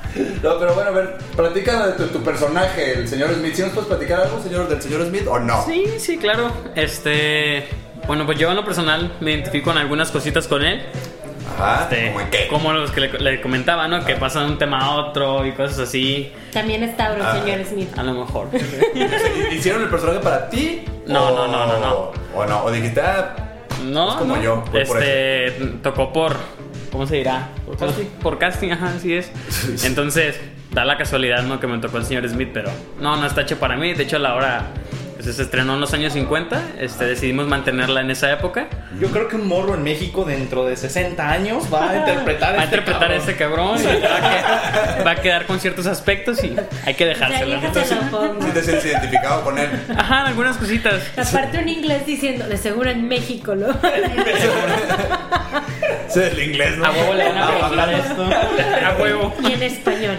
No, 0.44 0.60
pero 0.60 0.74
bueno, 0.76 0.90
a 0.90 0.94
ver, 0.94 1.18
platica 1.36 1.88
de 1.88 1.94
tu, 1.94 2.06
tu 2.08 2.24
personaje, 2.24 2.94
el 3.00 3.08
señor 3.08 3.34
Smith. 3.34 3.54
¿Sí 3.56 3.62
nos 3.62 3.72
puedes 3.72 3.88
platicar 3.88 4.22
algo, 4.22 4.42
señor, 4.42 4.68
del 4.70 4.82
señor 4.82 5.06
Smith 5.06 5.28
o 5.28 5.40
no? 5.40 5.64
Sí, 5.66 5.86
sí, 5.98 6.18
claro. 6.18 6.52
Este. 6.76 7.68
Bueno, 8.08 8.26
pues 8.26 8.38
yo 8.38 8.50
en 8.50 8.56
lo 8.58 8.66
personal 8.66 9.14
me 9.22 9.32
identifico 9.32 9.72
en 9.72 9.78
algunas 9.78 10.12
cositas 10.12 10.48
con 10.48 10.64
él. 10.66 10.82
Ajá. 11.58 11.84
Este, 11.84 12.08
¿Cómo 12.08 12.22
en 12.22 12.30
qué? 12.30 12.48
Como 12.50 12.74
los 12.74 12.92
que 12.92 13.02
le, 13.02 13.20
le 13.20 13.42
comentaba, 13.42 13.88
¿no? 13.88 14.04
Que 14.06 14.16
pasan 14.16 14.46
de 14.48 14.52
un 14.54 14.58
tema 14.58 14.80
a 14.80 14.92
otro 14.96 15.46
y 15.46 15.52
cosas 15.54 15.80
así. 15.80 16.32
También 16.52 16.84
es 16.84 16.98
Tauro, 16.98 17.24
Ah. 17.24 17.38
señor 17.42 17.66
Smith. 17.66 17.98
A 17.98 18.04
lo 18.04 18.14
mejor. 18.14 18.48
¿Hicieron 19.52 19.84
el 19.84 19.90
personaje 19.90 20.20
para 20.20 20.50
ti? 20.50 20.84
No, 21.08 21.28
o- 21.30 21.36
no, 21.36 21.48
no, 21.48 21.66
no, 21.68 21.80
no. 21.80 22.12
O 22.36 22.46
no, 22.46 22.64
o 22.66 22.72
dijiste, 22.72 23.02
ah, 23.02 23.36
No, 23.84 24.10
Es 24.12 24.16
como 24.16 24.36
no. 24.38 24.42
yo, 24.42 24.64
voy 24.72 24.86
por 24.86 25.04
este, 25.04 25.52
tocó 25.82 26.12
por. 26.14 26.36
¿Cómo 26.94 27.08
se 27.08 27.16
dirá? 27.16 27.50
Por 27.66 27.76
casting. 27.76 28.06
Por 28.22 28.38
casting, 28.38 28.70
ajá, 28.70 28.94
así 28.96 29.16
es. 29.16 29.32
Entonces, 29.84 30.40
da 30.72 30.86
la 30.86 30.96
casualidad, 30.96 31.42
¿no? 31.42 31.60
Que 31.60 31.66
me 31.66 31.80
tocó 31.80 31.98
el 31.98 32.06
señor 32.06 32.30
Smith, 32.30 32.50
pero 32.54 32.70
no, 33.02 33.18
no 33.18 33.26
está 33.26 33.42
hecho 33.42 33.58
para 33.58 33.76
mí. 33.76 33.96
De 33.96 34.04
hecho, 34.04 34.20
la 34.20 34.36
obra 34.36 34.68
pues, 35.24 35.36
se 35.38 35.44
estrenó 35.44 35.74
en 35.76 35.82
los 35.82 35.94
años 35.94 36.14
50. 36.14 36.62
Este, 36.80 37.06
decidimos 37.06 37.48
mantenerla 37.48 38.02
en 38.02 38.12
esa 38.12 38.32
época. 38.32 38.68
Yo 39.00 39.08
creo 39.10 39.28
que 39.28 39.36
un 39.38 39.48
morro 39.48 39.76
en 39.76 39.84
México 39.84 40.26
dentro 40.26 40.66
de 40.66 40.76
60 40.76 41.30
años 41.32 41.74
va 41.74 41.90
a 41.90 41.96
interpretar 42.00 42.56
Va 42.56 42.62
a 42.62 42.64
este 42.66 42.76
interpretar 42.78 43.04
a 43.04 43.08
cabrón. 43.08 43.20
este 43.20 43.36
cabrón 43.36 43.82
y 43.82 43.86
va 43.86 44.18
a, 44.18 44.96
que- 44.98 45.04
va 45.04 45.12
a 45.12 45.16
quedar 45.16 45.46
con 45.46 45.60
ciertos 45.60 45.86
aspectos 45.88 46.44
y 46.44 46.56
hay 46.86 46.94
que 46.94 47.06
dejárselo. 47.06 47.60
déjate 47.60 47.96
lo 47.96 48.02
pongo. 48.12 48.42
si 48.46 48.52
te 48.52 48.64
sientes 48.64 48.86
identificado 48.86 49.44
con 49.44 49.58
él. 49.58 49.70
Ajá, 49.98 50.26
algunas 50.28 50.58
cositas. 50.58 51.02
Aparte 51.18 51.60
un 51.60 51.70
inglés 51.70 52.06
diciendo, 52.06 52.48
de 52.48 52.58
seguro 52.58 52.90
en 52.90 53.08
México, 53.08 53.56
¿no? 53.56 53.68
Sí, 56.10 56.20
el 56.20 56.44
inglés, 56.44 56.78
¿no? 56.78 56.86
A 56.86 56.92
huevo 56.92 57.14
le 57.14 57.28
van 57.30 57.38
a 57.38 57.44
Ah, 57.48 57.52
preguntar 57.58 57.94
esto. 57.94 58.24
A 58.86 59.02
huevo. 59.02 59.34
y 59.42 59.54
en 59.54 59.64
español. 59.64 60.16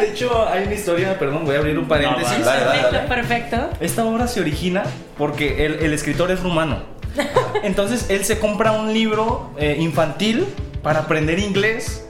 De 0.00 0.10
hecho, 0.10 0.48
hay 0.48 0.64
una 0.64 0.74
historia, 0.74 1.18
perdón, 1.18 1.44
voy 1.44 1.54
a 1.56 1.58
abrir 1.58 1.78
un 1.78 1.86
paréntesis. 1.88 2.38
No, 2.38 2.44
Dale, 2.44 2.64
dale, 2.64 2.80
Perfecto, 2.82 2.96
dale. 2.96 3.08
perfecto. 3.08 3.70
Esta 3.80 4.04
obra 4.04 4.26
se 4.28 4.40
origina 4.40 4.82
porque 5.18 5.64
el, 5.66 5.74
el 5.80 5.92
escritor 5.92 6.30
es 6.30 6.42
rumano. 6.42 6.82
Entonces 7.62 8.06
él 8.10 8.24
se 8.24 8.38
compra 8.38 8.72
un 8.72 8.92
libro 8.92 9.50
eh, 9.58 9.76
infantil 9.78 10.46
para 10.82 11.00
aprender 11.00 11.38
inglés. 11.38 12.02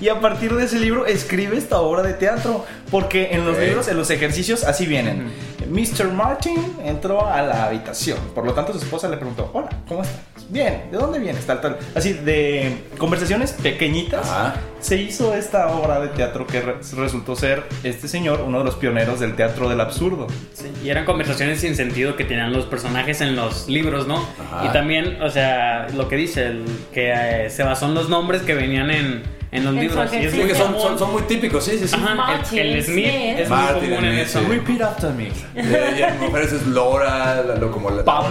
Y 0.00 0.08
a 0.08 0.18
partir 0.18 0.54
de 0.54 0.64
ese 0.64 0.78
libro 0.80 1.04
escribe 1.04 1.58
esta 1.58 1.80
obra 1.80 2.02
de 2.02 2.14
teatro. 2.14 2.64
Porque 2.90 3.28
en 3.32 3.44
los 3.46 3.58
libros, 3.58 3.86
en 3.88 3.96
los 3.98 4.08
ejercicios, 4.10 4.64
así 4.64 4.86
vienen. 4.86 5.30
Mr. 5.68 6.08
Martin 6.10 6.56
entró 6.84 7.26
a 7.26 7.42
la 7.42 7.64
habitación. 7.64 8.18
Por 8.34 8.44
lo 8.46 8.54
tanto, 8.54 8.72
su 8.72 8.78
esposa 8.78 9.08
le 9.08 9.16
preguntó: 9.18 9.50
Hola, 9.52 9.68
¿cómo 9.86 10.02
estás? 10.02 10.39
Bien, 10.50 10.82
¿de 10.90 10.98
dónde 10.98 11.20
vienes? 11.20 11.46
Tal, 11.46 11.60
tal. 11.60 11.78
Así 11.94 12.12
de 12.12 12.76
conversaciones 12.98 13.52
pequeñitas. 13.52 14.28
Ajá. 14.28 14.54
Se 14.80 14.96
hizo 14.96 15.34
esta 15.34 15.68
obra 15.68 16.00
de 16.00 16.08
teatro 16.08 16.46
que 16.46 16.60
re- 16.60 16.74
resultó 16.96 17.36
ser 17.36 17.62
este 17.84 18.08
señor, 18.08 18.40
uno 18.44 18.58
de 18.58 18.64
los 18.64 18.74
pioneros 18.74 19.20
del 19.20 19.36
teatro 19.36 19.68
del 19.68 19.80
absurdo. 19.80 20.26
Sí, 20.52 20.66
y 20.82 20.88
eran 20.88 21.04
conversaciones 21.04 21.60
sin 21.60 21.76
sentido 21.76 22.16
que 22.16 22.24
tenían 22.24 22.52
los 22.52 22.64
personajes 22.66 23.20
en 23.20 23.36
los 23.36 23.68
libros, 23.68 24.08
¿no? 24.08 24.16
Ajá. 24.16 24.66
Y 24.66 24.68
también, 24.72 25.22
o 25.22 25.30
sea, 25.30 25.86
lo 25.94 26.08
que 26.08 26.16
dice, 26.16 26.46
el, 26.46 26.64
que 26.92 27.12
eh, 27.14 27.50
se 27.50 27.62
basó 27.62 27.86
en 27.86 27.94
los 27.94 28.08
nombres 28.08 28.42
que 28.42 28.54
venían 28.54 28.90
en, 28.90 29.22
en 29.52 29.64
los 29.64 29.74
libros. 29.74 30.12
Y 30.12 30.16
es 30.16 30.34
muy 30.34 30.54
son, 30.54 30.80
son, 30.80 30.98
son 30.98 31.12
muy 31.12 31.22
típicos, 31.22 31.64
sí, 31.64 31.78
sí, 31.78 31.88
sí. 31.88 31.96
Ajá, 31.96 32.14
Martin 32.14 32.58
el, 32.58 32.66
el 32.76 32.84
Smith 32.84 33.06
es 33.06 33.48
muy 33.48 33.58
Martin 33.58 33.90
común 33.90 34.04
en 34.04 34.18
eso. 34.18 34.40
Repeat 34.48 34.80
after 34.82 35.10
me. 35.12 35.24
Y 35.54 36.02
en 36.02 36.20
mujeres 36.20 36.52
es 36.52 36.66
Laura, 36.66 37.42
la- 37.46 37.54
lo, 37.56 37.70
como 37.72 37.90
la 37.90 38.04
Pam. 38.04 38.24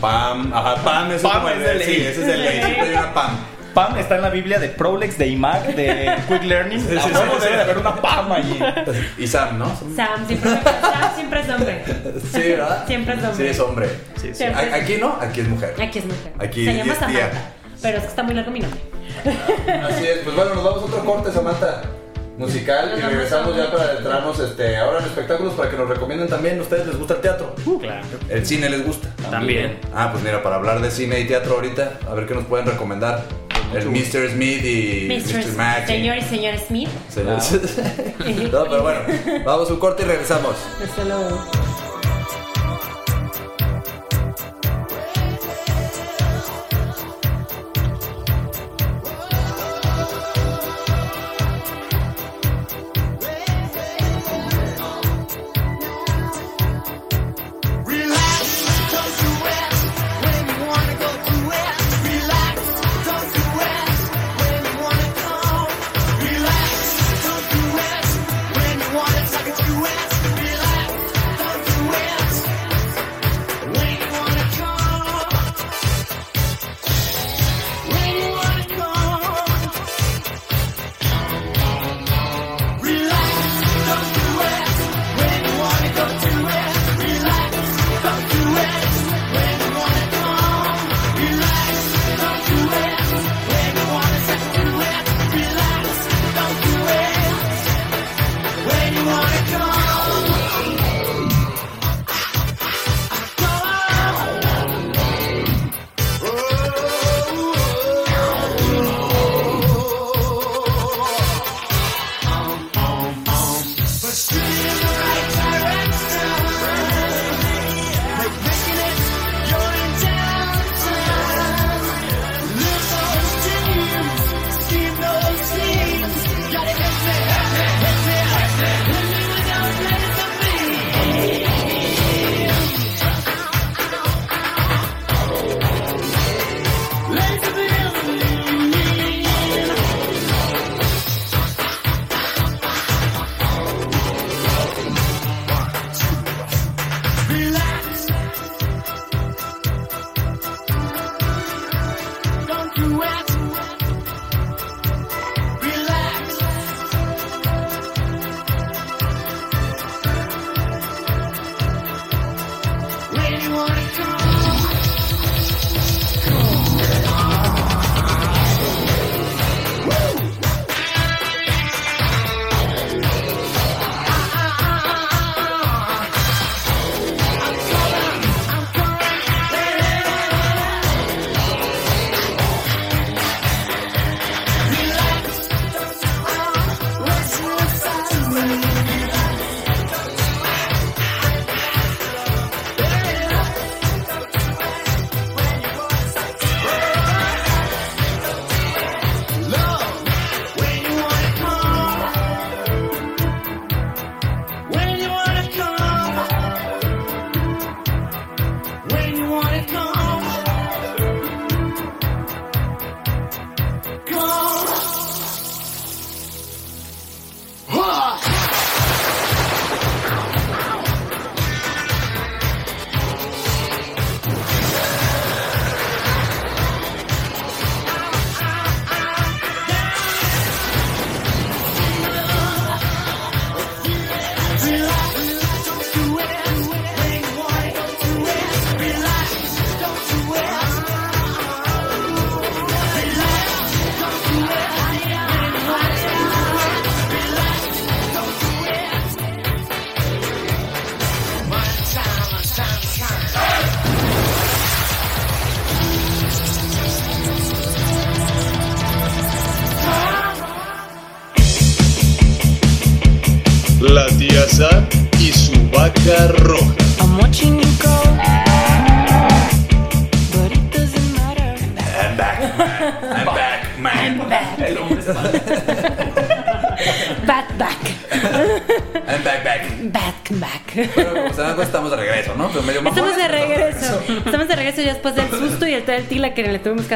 Pam. 0.00 0.52
Ajá, 0.52 0.74
Pam, 0.82 1.10
eso 1.12 1.28
Pam 1.30 1.46
es 1.48 1.54
el 1.54 1.60
de 1.62 1.68
de 1.68 1.74
ley. 1.76 1.86
Sí, 1.96 2.02
ese 2.02 2.22
es 2.22 2.28
el 2.28 2.42
ley. 2.44 2.60
Siempre 2.62 2.80
hay 2.82 2.90
una 2.92 3.14
Pam. 3.14 3.30
Pam 3.74 3.98
está 3.98 4.16
en 4.16 4.22
la 4.22 4.30
Biblia 4.30 4.58
de 4.58 4.68
Prolex, 4.70 5.18
de 5.18 5.26
IMAC, 5.28 5.66
de 5.74 6.16
Quick 6.28 6.44
Learning. 6.44 6.80
Sí, 6.80 6.86
sí, 6.92 6.96
A 6.96 7.02
sí, 7.02 7.10
debe 7.42 7.56
de 7.56 7.62
haber 7.62 7.76
una 7.78 7.94
Pam 7.96 8.32
allí. 8.32 8.58
Y 9.18 9.26
Sam, 9.26 9.58
¿no? 9.58 9.66
Sam 9.94 10.26
siempre, 10.26 10.50
Sam 10.50 11.14
siempre 11.14 11.40
es 11.40 11.48
hombre. 11.50 11.84
Sí, 12.32 12.38
¿verdad? 12.40 12.86
Siempre 12.86 13.14
es 13.16 13.24
hombre. 13.24 13.36
Sí, 13.44 13.50
es 13.50 13.60
hombre. 13.60 13.88
Sí, 14.20 14.30
sí. 14.34 14.44
Aquí 14.44 14.96
no, 14.98 15.18
aquí 15.20 15.40
es 15.40 15.48
mujer. 15.48 15.74
Aquí 15.78 15.98
es 15.98 16.04
mujer. 16.06 16.32
Aquí 16.38 16.64
Se 16.64 16.74
llama 16.74 16.92
es 16.92 16.98
tía. 17.00 17.06
Samantha. 17.08 17.52
Pero 17.82 17.96
es 17.98 18.02
que 18.04 18.08
está 18.08 18.22
muy 18.22 18.34
largo 18.34 18.50
mi 18.50 18.60
nombre. 18.60 18.80
Así 19.84 20.06
es, 20.06 20.18
pues 20.24 20.36
bueno, 20.36 20.54
nos 20.54 20.64
vamos 20.64 20.82
a 20.82 20.86
otro 20.86 21.04
corte, 21.04 21.32
Samantha. 21.32 21.82
Musical 22.38 22.92
y 22.98 23.00
regresamos 23.00 23.56
ya 23.56 23.70
para 23.70 23.84
adentrarnos 23.84 24.38
este, 24.40 24.76
ahora 24.76 24.98
en 24.98 25.06
espectáculos 25.06 25.54
para 25.54 25.70
que 25.70 25.76
nos 25.78 25.88
recomienden 25.88 26.28
también. 26.28 26.60
¿Ustedes 26.60 26.86
les 26.86 26.98
gusta 26.98 27.14
el 27.14 27.20
teatro? 27.22 27.54
Claro. 27.80 28.04
¿El 28.28 28.44
cine 28.44 28.68
les 28.68 28.84
gusta? 28.84 29.08
También. 29.30 29.78
Ah, 29.94 30.10
pues 30.12 30.22
mira, 30.22 30.42
para 30.42 30.56
hablar 30.56 30.82
de 30.82 30.90
cine 30.90 31.18
y 31.20 31.26
teatro 31.26 31.54
ahorita, 31.54 31.98
a 32.06 32.12
ver 32.12 32.26
qué 32.26 32.34
nos 32.34 32.44
pueden 32.44 32.66
recomendar. 32.66 33.22
El 33.74 33.90
Mr. 33.90 34.30
Smith 34.30 34.64
y 34.64 35.08
Mr. 35.08 35.46
Mr. 35.46 35.56
Mac. 35.56 35.86
Señor 35.86 36.18
y 36.18 36.22
señor 36.22 36.58
Smith. 36.58 36.88
Señor. 37.08 37.38
no, 38.52 38.64
pero 38.64 38.82
bueno, 38.82 39.00
vamos 39.44 39.70
a 39.70 39.72
un 39.72 39.78
corte 39.80 40.02
y 40.02 40.06
regresamos. 40.06 40.56
Hasta 40.82 41.04
luego. 41.04 41.40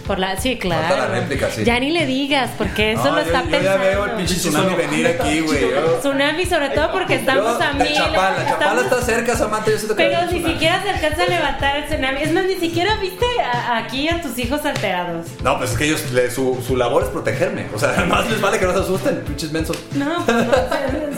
Por 0.07 0.19
la, 0.19 0.38
sí, 0.39 0.55
claro. 0.57 0.88
Falta 0.88 1.05
la 1.05 1.13
réplica, 1.19 1.49
sí. 1.51 1.65
Ya 1.65 1.77
ni 1.81 1.91
le 1.91 2.05
digas, 2.05 2.49
porque 2.57 2.93
eso 2.93 3.03
No, 3.03 3.09
lo 3.09 3.15
yo- 3.17 3.25
está 3.25 3.43
yo, 3.43 3.49
pensando. 3.51 3.83
ya 3.83 3.89
veo 3.89 4.05
el 4.05 4.11
pinche 4.11 4.35
tsunami 4.35 4.75
venir 4.75 5.05
aquí, 5.07 5.41
güey. 5.41 5.59
Yo- 5.69 5.97
Tsunami, 5.99 6.45
sobre 6.45 6.69
todo 6.69 6.91
porque 6.93 7.15
estamos 7.15 7.57
yo- 7.59 7.61
a 7.65 7.73
mil. 7.73 7.93
Chapala. 7.93 8.38
Chapala 8.38 8.43
estamos- 8.53 8.83
está 8.85 9.01
cerca, 9.01 9.35
Samantha. 9.35 9.69
Yo 9.71 9.75
siento 9.77 9.95
que 9.97 10.03
Pero 10.05 10.21
ni 10.21 10.27
tsunami. 10.27 10.53
siquiera 10.53 10.81
se 10.81 10.89
alcanza 10.91 11.23
a 11.23 11.27
levantar 11.27 11.75
el 11.75 11.85
tsunami. 11.88 12.21
Es 12.21 12.31
más, 12.31 12.45
ni 12.45 12.55
siquiera 12.55 12.95
viste 13.01 13.25
a- 13.43 13.79
aquí 13.79 14.07
a 14.07 14.21
tus 14.21 14.39
hijos 14.39 14.63
alterados. 14.65 15.25
No, 15.43 15.57
pues 15.57 15.71
es 15.71 15.77
que 15.77 15.83
ellos, 15.83 16.09
le- 16.13 16.31
su, 16.31 16.63
su 16.65 16.77
labor 16.77 17.03
es 17.03 17.09
protegerme. 17.09 17.65
O 17.75 17.77
sea, 17.77 17.91
más 18.07 18.29
les 18.29 18.39
vale 18.39 18.59
que 18.59 18.65
no 18.65 18.71
se 18.71 18.79
asusten, 18.79 19.23
pinches 19.25 19.51
mensos. 19.51 19.77
No, 19.93 20.23
pues 20.25 20.38
no, 20.38 20.53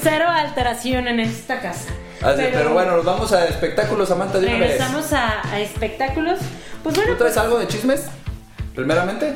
cero 0.02 0.26
alteración 0.28 1.08
en 1.08 1.20
esta 1.20 1.60
casa. 1.60 1.90
Pero, 2.22 2.74
bueno, 2.74 2.98
nos 2.98 3.06
vamos 3.06 3.32
a 3.34 3.46
espectáculos, 3.48 4.10
Samantha, 4.10 4.40
de 4.40 4.48
una 4.48 4.58
vez. 4.60 4.70
Regresamos 4.72 5.14
a, 5.14 5.42
a 5.52 5.60
espectáculos. 5.60 6.40
Pues 6.84 6.96
bueno, 6.96 7.12
¿Tú 7.14 7.18
traes 7.18 7.34
pues, 7.34 7.46
algo 7.46 7.60
de 7.60 7.68
chismes? 7.68 8.06
Primeramente, 8.76 9.34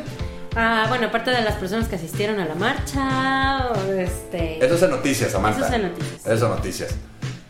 ah, 0.56 0.86
bueno, 0.90 1.08
aparte 1.08 1.32
de 1.32 1.42
las 1.42 1.56
personas 1.56 1.88
que 1.88 1.96
asistieron 1.96 2.40
a 2.40 2.46
la 2.46 2.56
marcha, 2.56 3.70
este. 3.98 4.64
eso 4.64 4.76
es 4.76 4.82
en 4.84 4.92
noticias, 4.92 5.32
Samantha. 5.32 5.60
Eso 5.60 5.68
es 5.68 5.74
en 5.74 5.82
noticias. 5.90 6.20
Eso 6.26 6.34
es 6.34 6.42
noticias. 6.42 6.96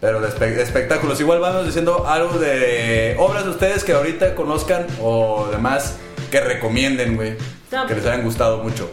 Pero 0.02 0.20
de, 0.20 0.28
espe- 0.30 0.54
de 0.56 0.62
espectáculos, 0.64 1.20
igual 1.20 1.40
vamos 1.40 1.66
diciendo 1.66 2.06
algo 2.08 2.38
de 2.40 3.16
obras 3.20 3.44
de 3.46 3.52
ustedes 3.52 3.84
que 3.84 3.94
ahorita 3.94 4.36
conozcan 4.36 4.86
o 5.02 5.48
demás 5.52 5.98
que 6.32 6.42
recomienden, 6.42 7.16
güey. 7.16 7.36
No. 7.72 7.86
Que 7.88 7.96
les 7.96 8.06
hayan 8.06 8.24
gustado 8.24 8.58
mucho. 8.64 8.90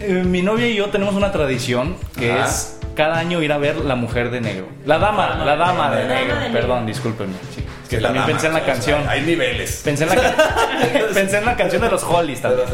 Eh, 0.00 0.22
mi 0.24 0.42
novia 0.42 0.66
y 0.68 0.74
yo 0.74 0.90
tenemos 0.90 1.14
una 1.14 1.32
tradición 1.32 1.96
que 2.18 2.32
Ajá. 2.32 2.44
es 2.48 2.76
cada 2.94 3.18
año 3.18 3.42
ir 3.42 3.52
a 3.52 3.58
ver 3.58 3.76
La 3.76 3.94
Mujer 3.94 4.30
de 4.30 4.40
Negro. 4.40 4.66
La 4.86 4.98
Dama, 4.98 5.42
la 5.44 5.56
Dama 5.56 5.90
de 5.94 6.06
Negro. 6.06 6.34
Perdón, 6.52 6.86
discúlpenme. 6.86 7.34
Sí, 7.54 7.64
es 7.82 7.88
que 7.88 7.98
también 7.98 8.24
pensé 8.26 8.46
en 8.48 8.54
la 8.54 8.64
canción. 8.64 9.02
Hay 9.08 9.22
niveles. 9.22 9.82
Pensé 9.84 10.04
en, 10.04 10.10
la 10.10 10.16
pensé 11.14 11.38
en 11.38 11.44
la 11.44 11.56
canción 11.56 11.82
de 11.82 11.90
los 11.90 12.02
Hollies 12.02 12.40
también. 12.40 12.68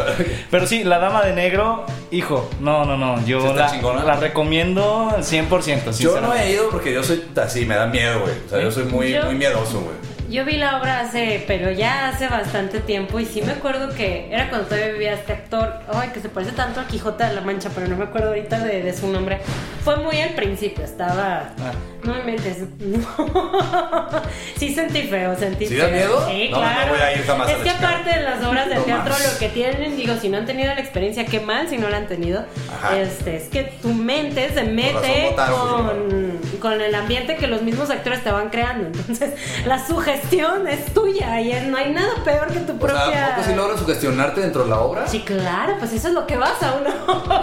Pero 0.51 0.67
sí, 0.67 0.85
La 0.85 0.99
Dama 0.99 1.23
de 1.23 1.35
Negro, 1.35 1.85
hijo, 2.11 2.51
no, 2.61 2.85
no, 2.85 2.97
no. 2.97 3.25
Yo 3.27 3.41
¿Sí 3.41 3.47
está 3.49 3.61
la, 3.67 3.71
chingona? 3.71 4.05
la 4.05 4.17
recomiendo 4.17 5.11
100%. 5.19 5.99
Yo 5.99 6.21
no 6.21 6.35
he 6.35 6.53
ido 6.53 6.71
porque 6.71 6.93
yo 6.93 7.03
soy 7.03 7.25
así, 7.41 7.65
me 7.65 7.75
da 7.75 7.87
miedo, 7.87 8.21
güey. 8.21 8.35
O 8.47 8.49
sea, 8.49 8.61
yo 8.61 8.71
soy 8.71 8.85
muy, 8.85 9.17
muy 9.25 9.35
miedoso, 9.35 9.81
güey. 9.81 9.97
Yo 10.29 10.45
vi 10.45 10.57
la 10.59 10.79
obra 10.79 11.01
hace, 11.01 11.43
pero 11.47 11.71
ya 11.71 12.09
hace 12.09 12.29
bastante 12.29 12.81
tiempo 12.81 13.19
y 13.19 13.25
sí 13.25 13.41
me 13.43 13.53
acuerdo 13.53 13.89
que 13.95 14.29
era 14.31 14.51
cuando 14.51 14.67
todavía 14.69 14.93
vivía 14.93 15.13
este 15.15 15.33
actor, 15.33 15.73
ay, 15.93 16.11
que 16.11 16.21
se 16.21 16.29
parece 16.29 16.53
tanto 16.53 16.81
al 16.81 16.87
Quijote 16.87 17.25
de 17.25 17.35
la 17.35 17.41
Mancha, 17.41 17.71
pero 17.75 17.87
no 17.89 17.97
me 17.97 18.05
acuerdo 18.05 18.29
ahorita 18.29 18.59
de, 18.61 18.83
de 18.83 18.95
su 18.97 19.09
nombre. 19.09 19.39
Fue 19.85 19.97
muy 19.97 20.21
al 20.21 20.31
principio, 20.35 20.85
estaba... 20.85 21.51
Ah. 21.59 21.73
No 22.05 22.15
me 22.15 22.23
mentes. 22.25 22.59
No. 22.79 24.19
Sí 24.57 24.75
sentí 24.75 25.03
feo, 25.03 25.37
sentí 25.37 25.67
¿Sí 25.67 25.75
feo. 25.77 25.87
da 25.87 25.93
miedo? 25.93 26.27
Sí, 26.29 26.49
No, 26.51 26.57
no 26.59 26.63
claro. 26.63 26.93
voy 26.93 27.01
a 27.01 27.13
ir 27.15 27.25
jamás 27.25 27.49
a 27.49 27.53
es 27.53 27.59
la 27.59 27.65
que 27.65 27.71
aparte 27.71 28.11
de 28.11 28.23
las 28.23 28.45
obras 28.45 28.69
de 28.69 28.75
No 28.77 28.83
teatro, 28.85 29.15
lo 29.33 29.39
que 29.39 29.49
tienen, 29.49 29.97
digo, 29.97 30.15
si 30.21 30.29
no 30.29 30.39
han 30.39 30.47
tenido 30.47 30.75
la 30.75 30.81
experiencia, 30.81 31.25
qué 31.27 31.41
mal 31.41 31.69
si 31.69 31.77
no 31.79 31.89
la 31.89 31.99
han 31.99 32.07
tenido. 32.09 32.45
Ajá. 32.77 32.99
Este, 32.99 33.37
es 33.37 33.45
que 33.49 33.63
tu 33.83 33.89
mente 33.95 34.49
se 34.53 34.65
mete 34.65 35.29
votaron, 35.31 35.87
con, 35.87 36.39
con 36.61 36.81
el 36.81 36.95
ambiente 36.95 37.37
que 37.37 37.47
los 37.47 37.63
mismos 37.63 37.91
actores 37.91 38.23
te 38.25 38.31
van 38.31 38.49
creando. 38.51 38.87
Entonces, 38.87 39.35
la 39.67 39.79
sugestión 40.23 40.67
es 40.69 40.93
tuya 40.93 41.41
y 41.41 41.67
no 41.69 41.77
hay 41.77 41.93
nada 41.93 42.23
peor 42.25 42.49
que 42.49 42.61
tu 42.61 42.73
O 42.73 42.79
propia. 42.79 43.07
sea, 43.11 43.27
¿a 43.27 43.37
poco 43.37 43.49
si 43.49 43.55
logran 43.55 43.79
sugestionarte 43.79 44.41
dentro 44.41 44.65
de 44.65 44.71
la 44.71 44.81
obra? 44.81 45.07
Sí, 45.07 45.21
claro, 45.21 45.75
pues 45.79 45.93
eso 45.93 46.09
es 46.09 46.15
lo 46.15 46.27
que 46.27 46.37
vas 46.37 46.63
a 46.63 46.75
uno. 46.75 46.91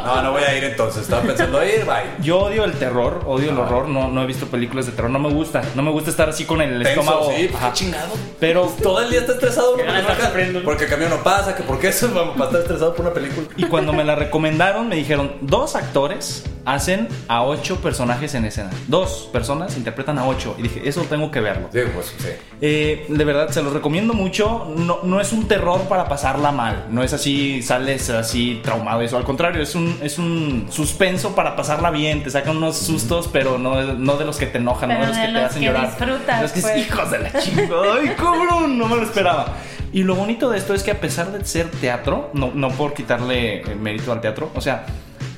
No, 0.05 0.21
no 0.21 0.31
voy 0.31 0.43
a 0.43 0.55
ir 0.57 0.63
entonces. 0.63 1.03
Estaba 1.03 1.21
pensando 1.21 1.63
ir, 1.63 1.85
bye. 1.85 2.23
Yo 2.23 2.39
odio 2.39 2.63
el 2.65 2.73
terror, 2.73 3.23
odio 3.25 3.51
el 3.51 3.57
horror, 3.57 3.87
no, 3.87 4.09
no 4.09 4.23
he 4.23 4.25
visto 4.25 4.47
películas 4.47 4.85
de 4.85 4.91
terror, 4.91 5.09
no 5.11 5.19
me 5.19 5.29
gusta, 5.29 5.61
no 5.75 5.81
me 5.81 5.91
gusta 5.91 6.09
estar 6.09 6.29
así 6.29 6.45
con 6.45 6.61
el 6.61 6.83
Tenso, 6.83 7.01
estómago. 7.01 7.31
sí, 7.35 7.47
pues, 7.51 7.63
qué 7.63 7.73
chingado. 7.73 8.13
Pero 8.39 8.65
Todo 8.83 9.01
el 9.01 9.09
día 9.09 9.21
está 9.21 9.33
estresado 9.33 9.73
uno 9.75 9.83
a 9.83 10.01
porque, 10.01 10.61
porque 10.63 10.83
el 10.85 10.89
camión 10.89 11.09
no 11.09 11.23
pasa, 11.23 11.55
que 11.55 11.63
porque 11.63 11.87
eso 11.89 12.09
vamos 12.13 12.33
para 12.35 12.45
estar 12.45 12.61
estresado 12.61 12.93
por 12.95 13.05
una 13.05 13.13
película. 13.13 13.47
Y 13.57 13.65
cuando 13.65 13.93
me 13.93 14.03
la 14.03 14.15
recomendaron, 14.15 14.87
me 14.89 14.95
dijeron, 14.95 15.35
dos 15.41 15.75
actores 15.75 16.43
hacen 16.65 17.07
a 17.27 17.43
ocho 17.43 17.77
personajes 17.77 18.33
en 18.33 18.45
escena. 18.45 18.71
Dos 18.87 19.29
personas 19.31 19.77
interpretan 19.77 20.17
a 20.17 20.27
ocho. 20.27 20.55
Y 20.57 20.63
dije, 20.63 20.81
eso 20.87 21.01
tengo 21.03 21.29
que 21.31 21.39
verlo. 21.39 21.69
Digo, 21.71 21.89
pues 21.93 22.13
sí. 22.17 22.29
Eh, 22.67 23.05
de 23.09 23.25
verdad, 23.25 23.49
se 23.49 23.61
los 23.61 23.73
recomiendo 23.73 24.15
mucho. 24.15 24.73
No, 24.75 25.01
no 25.03 25.21
es 25.21 25.31
un 25.33 25.47
terror 25.47 25.81
para 25.81 26.07
pasarla 26.09 26.51
mal. 26.51 26.85
No 26.89 27.03
es 27.03 27.13
así, 27.13 27.61
sales 27.61 28.09
así 28.09 28.59
traumado 28.63 29.03
y 29.03 29.05
eso. 29.05 29.17
Al 29.17 29.23
contrario, 29.23 29.61
es 29.61 29.75
un, 29.75 29.95
es 30.01 30.17
un 30.17 30.65
suspenso 30.71 31.35
para 31.35 31.55
pasarla 31.55 31.91
bien. 31.91 32.23
Te 32.23 32.31
sacan 32.31 32.57
unos 32.57 32.75
sustos, 32.79 33.29
pero 33.31 33.59
no, 33.59 33.79
no 33.93 34.17
de 34.17 34.25
los 34.25 34.37
que 34.37 34.47
te 34.47 34.57
enojan, 34.57 34.89
no 34.89 34.95
de 34.99 35.05
los 35.05 35.15
de 35.15 35.27
que 35.27 35.31
te 35.31 35.37
hacen 35.39 35.59
que 35.59 35.65
llorar. 35.67 35.85
disfrutas, 35.89 36.41
Los 36.41 36.51
que 36.53 36.61
pues. 36.61 36.77
hijos 36.77 37.11
de 37.11 37.19
la 37.19 37.39
chingada. 37.39 37.93
¡Ay, 38.01 38.09
cabrón! 38.17 38.79
No 38.79 38.87
me 38.87 38.95
lo 38.95 39.03
esperaba. 39.03 39.45
Y 39.93 40.01
lo 40.01 40.15
bonito 40.15 40.49
de 40.49 40.57
esto 40.57 40.73
es 40.73 40.81
que 40.81 40.89
a 40.89 40.99
pesar 40.99 41.31
de 41.31 41.45
ser 41.45 41.69
teatro, 41.69 42.31
no, 42.33 42.49
no 42.55 42.69
por 42.69 42.95
quitarle 42.95 43.61
mérito 43.79 44.11
al 44.11 44.21
teatro, 44.21 44.49
o 44.55 44.61
sea, 44.61 44.87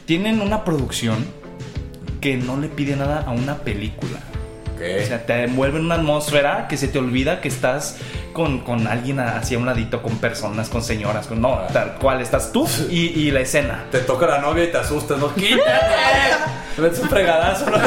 tienen 0.06 0.40
una 0.40 0.64
producción 0.64 1.18
que 2.22 2.38
no 2.38 2.56
le 2.56 2.70
pide 2.70 2.96
nada 2.96 3.26
a 3.28 3.32
una 3.32 3.58
película. 3.58 4.20
O 4.78 5.06
sea, 5.08 5.26
te 5.26 5.44
envuelve 5.44 5.80
en 5.80 5.86
una 5.86 5.96
atmósfera 5.96 6.68
que 6.68 6.78
se 6.78 6.88
te 6.88 7.00
olvida 7.00 7.42
que 7.42 7.48
estás 7.48 7.98
con, 8.34 8.60
con 8.60 8.86
alguien 8.88 9.20
hacia 9.20 9.58
un 9.58 9.66
ladito, 9.66 10.02
con 10.04 10.18
personas, 10.20 10.70
con 10.70 10.84
señoras, 10.84 11.26
con 11.28 11.42
no, 11.42 11.60
tal 11.74 11.96
cual 11.96 12.22
estás 12.22 12.52
tú 12.52 12.68
y, 12.90 13.08
y 13.20 13.32
la 13.32 13.40
escena. 13.42 13.86
Te 13.92 14.00
toca 14.00 14.28
la 14.28 14.40
novia 14.40 14.66
y 14.66 14.68
te 14.72 14.78
asustas, 14.78 15.18
¿no? 15.18 15.34
¡Quítate! 15.36 15.64
Te 16.76 16.82
metes 16.82 17.00
un 17.00 17.10
fregadazo, 17.10 17.70
¿no? 17.72 17.78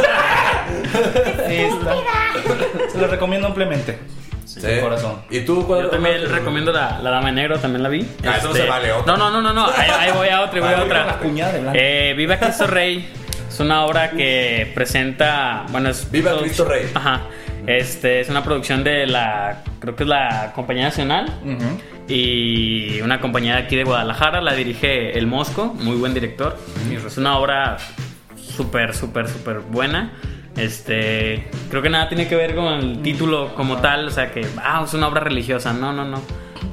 Se 2.93 2.99
lo 2.99 3.07
recomiendo 3.07 3.47
ampliamente. 3.47 3.99
Sí, 4.45 4.61
de 4.61 4.80
corazón. 4.80 5.22
¿Y 5.30 5.41
tú 5.41 5.64
cuál 5.64 5.82
Yo 5.84 5.91
también 5.91 6.16
cuál- 6.22 6.32
recomiendo 6.32 6.72
la, 6.72 6.99
la 7.01 7.11
Dama 7.11 7.26
de 7.26 7.32
Negro, 7.34 7.59
también 7.61 7.84
la 7.84 7.88
vi. 7.88 8.01
Este, 8.01 8.28
Ah, 8.28 8.36
eso 8.38 8.49
no 8.49 8.55
se 8.55 8.66
vale, 8.66 8.91
otra. 8.91 9.16
No, 9.16 9.30
no, 9.30 9.30
no, 9.30 9.41
no, 9.41 9.53
no. 9.53 9.66
Ahí, 9.76 9.88
ahí 9.97 10.11
voy 10.12 10.28
a 10.28 10.41
otra, 10.43 10.59
y 10.59 10.61
voy 10.62 10.72
a 10.72 10.76
La 10.78 10.82
otra. 10.82 11.18
cuñada 11.18 11.53
de 11.53 11.61
blanco. 11.61 11.78
Eh, 11.80 12.14
Viva 12.16 12.36
Cristo 12.36 12.66
Rey. 12.66 13.12
Es 13.61 13.64
una 13.66 13.84
obra 13.84 14.12
que 14.12 14.72
presenta. 14.74 15.66
Bueno, 15.70 15.90
es. 15.90 16.11
Viva 16.11 16.34
Cristo 16.40 16.64
Rey. 16.64 16.86
Ajá. 16.94 17.26
Este 17.66 18.20
es 18.20 18.30
una 18.30 18.42
producción 18.42 18.82
de 18.82 19.06
la. 19.06 19.62
Creo 19.80 19.94
que 19.94 20.04
es 20.04 20.08
la 20.08 20.52
Compañía 20.54 20.84
Nacional. 20.84 21.26
Y 22.08 23.02
una 23.02 23.20
compañía 23.20 23.56
de 23.56 23.64
aquí 23.64 23.76
de 23.76 23.84
Guadalajara. 23.84 24.40
La 24.40 24.54
dirige 24.54 25.18
El 25.18 25.26
Mosco. 25.26 25.74
Muy 25.74 25.96
buen 25.96 26.14
director. 26.14 26.56
Es 26.90 27.18
una 27.18 27.36
obra 27.36 27.76
súper, 28.34 28.94
súper, 28.94 29.28
súper 29.28 29.58
buena. 29.58 30.14
Este, 30.56 31.46
creo 31.68 31.82
que 31.82 31.90
nada 31.90 32.08
tiene 32.08 32.28
que 32.28 32.36
ver 32.36 32.54
con 32.54 32.64
el 32.72 33.02
título 33.02 33.54
como 33.54 33.76
tal, 33.76 34.08
o 34.08 34.11
sea 34.11 34.32
que, 34.32 34.44
ah, 34.56 34.82
es 34.84 34.94
una 34.94 35.06
obra 35.06 35.20
religiosa, 35.20 35.72
no, 35.72 35.92
no, 35.92 36.04
no. 36.04 36.20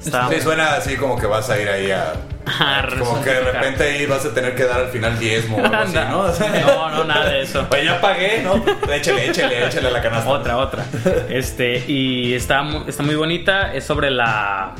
Está, 0.03 0.29
Sí, 0.29 0.41
suena 0.41 0.75
así 0.75 0.95
como 0.95 1.17
que 1.17 1.25
vas 1.27 1.49
a 1.49 1.59
ir 1.59 1.67
ahí 1.69 1.91
a. 1.91 2.13
Ah, 2.45 2.88
como 2.97 3.21
que 3.21 3.29
de 3.29 3.41
repente 3.41 3.83
ahí 3.83 4.05
vas 4.05 4.25
a 4.25 4.33
tener 4.33 4.55
que 4.55 4.63
dar 4.63 4.79
al 4.79 4.88
final 4.88 5.19
diezmo 5.19 5.57
o 5.57 5.65
algo 5.65 5.75
así, 5.75 5.95
¿no? 6.09 6.19
O 6.19 6.31
sea, 6.31 6.49
No, 6.65 6.89
no, 6.97 7.03
nada 7.03 7.29
de 7.29 7.41
eso. 7.41 7.65
Pues 7.67 7.83
ya 7.83 7.99
pagué, 7.99 8.41
¿no? 8.41 8.63
Échale, 8.91 9.27
échale, 9.27 9.65
échale 9.67 9.88
a 9.89 9.91
la 9.91 10.01
canasta. 10.01 10.29
Otra, 10.29 10.57
otra. 10.57 10.85
Este, 11.29 11.83
y 11.88 12.33
está, 12.33 12.63
está 12.88 13.03
muy 13.03 13.15
bonita. 13.15 13.73
Es 13.73 13.83
sobre 13.83 14.09
la. 14.11 14.73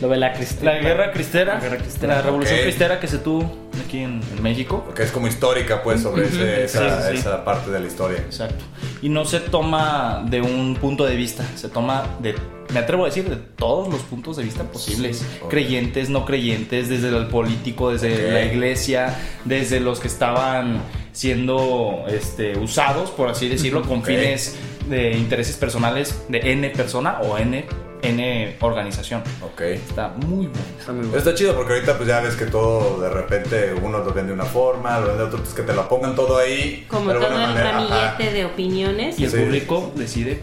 Lo 0.00 0.08
de 0.08 0.16
la 0.16 0.32
cristera. 0.32 0.74
La 0.74 0.80
guerra 0.80 1.12
cristera, 1.12 1.54
La 1.54 1.60
guerra 1.60 1.76
cristera. 1.78 2.14
la 2.16 2.22
revolución 2.22 2.60
cristera 2.62 3.00
que 3.00 3.08
se 3.08 3.18
tuvo 3.18 3.52
aquí 3.84 3.98
en, 3.98 4.20
en 4.36 4.42
México. 4.42 4.82
Porque 4.86 5.02
es 5.02 5.10
como 5.10 5.26
histórica, 5.26 5.82
pues, 5.82 6.02
sobre 6.02 6.26
ese- 6.26 6.64
esa, 6.64 7.00
Sí, 7.00 7.02
sí, 7.02 7.12
sí. 7.14 7.18
esa 7.18 7.44
parte 7.44 7.70
de 7.70 7.80
la 7.80 7.86
historia. 7.86 8.18
Exacto. 8.18 8.64
Y 9.02 9.08
no 9.08 9.24
se 9.24 9.40
toma 9.40 10.24
de 10.28 10.40
un 10.40 10.76
punto 10.76 11.04
de 11.04 11.16
vista, 11.16 11.44
se 11.56 11.68
toma 11.68 12.04
de, 12.20 12.34
me 12.72 12.78
atrevo 12.80 13.04
a 13.04 13.06
decir, 13.08 13.28
de 13.28 13.36
todos 13.36 13.88
los 13.88 14.02
puntos 14.02 14.36
de 14.36 14.44
vista 14.44 14.62
posibles. 14.64 15.24
Creyentes, 15.48 16.10
no 16.10 16.24
creyentes, 16.24 16.88
desde 16.88 17.08
el 17.08 17.26
político, 17.26 17.90
desde 17.90 18.30
la 18.30 18.44
iglesia, 18.44 19.16
desde 19.44 19.80
los 19.80 19.98
que 20.00 20.08
estaban 20.08 20.80
siendo 21.12 22.04
este, 22.08 22.56
usados, 22.58 23.10
por 23.10 23.28
así 23.28 23.48
decirlo, 23.48 23.82
con 23.82 24.04
fines 24.04 24.56
de 24.88 25.12
intereses 25.12 25.56
personales 25.56 26.22
de 26.28 26.52
N 26.52 26.70
persona 26.70 27.18
o 27.22 27.36
N, 27.38 27.66
N 28.02 28.56
organización. 28.60 29.22
Ok. 29.42 29.60
Está 29.62 30.08
muy 30.08 30.46
bueno. 30.46 30.64
Está 30.78 30.92
muy 30.92 31.02
bueno. 31.06 31.18
Está 31.18 31.34
chido 31.34 31.54
porque 31.56 31.74
ahorita 31.74 31.96
pues 31.96 32.08
ya 32.08 32.20
ves 32.20 32.34
que 32.36 32.46
todo 32.46 33.00
de 33.00 33.08
repente 33.10 33.74
uno 33.82 33.98
lo 33.98 34.12
vende 34.12 34.28
de 34.28 34.34
una 34.34 34.44
forma, 34.44 34.98
lo 35.00 35.06
vende 35.08 35.22
de 35.22 35.28
otro, 35.28 35.38
pues 35.40 35.54
que 35.54 35.62
te 35.62 35.72
lo 35.74 35.88
pongan 35.88 36.14
todo 36.14 36.38
ahí. 36.38 36.86
Como 36.88 37.12
de 37.12 37.18
todo 37.20 37.28
el 37.28 37.34
manera, 37.34 37.70
ajá. 37.78 37.78
ramillete 38.16 38.32
de 38.32 38.44
opiniones. 38.44 39.18
Y 39.18 39.24
el 39.24 39.30
Sí. 39.30 39.36
público 39.38 39.92
decide. 39.94 40.40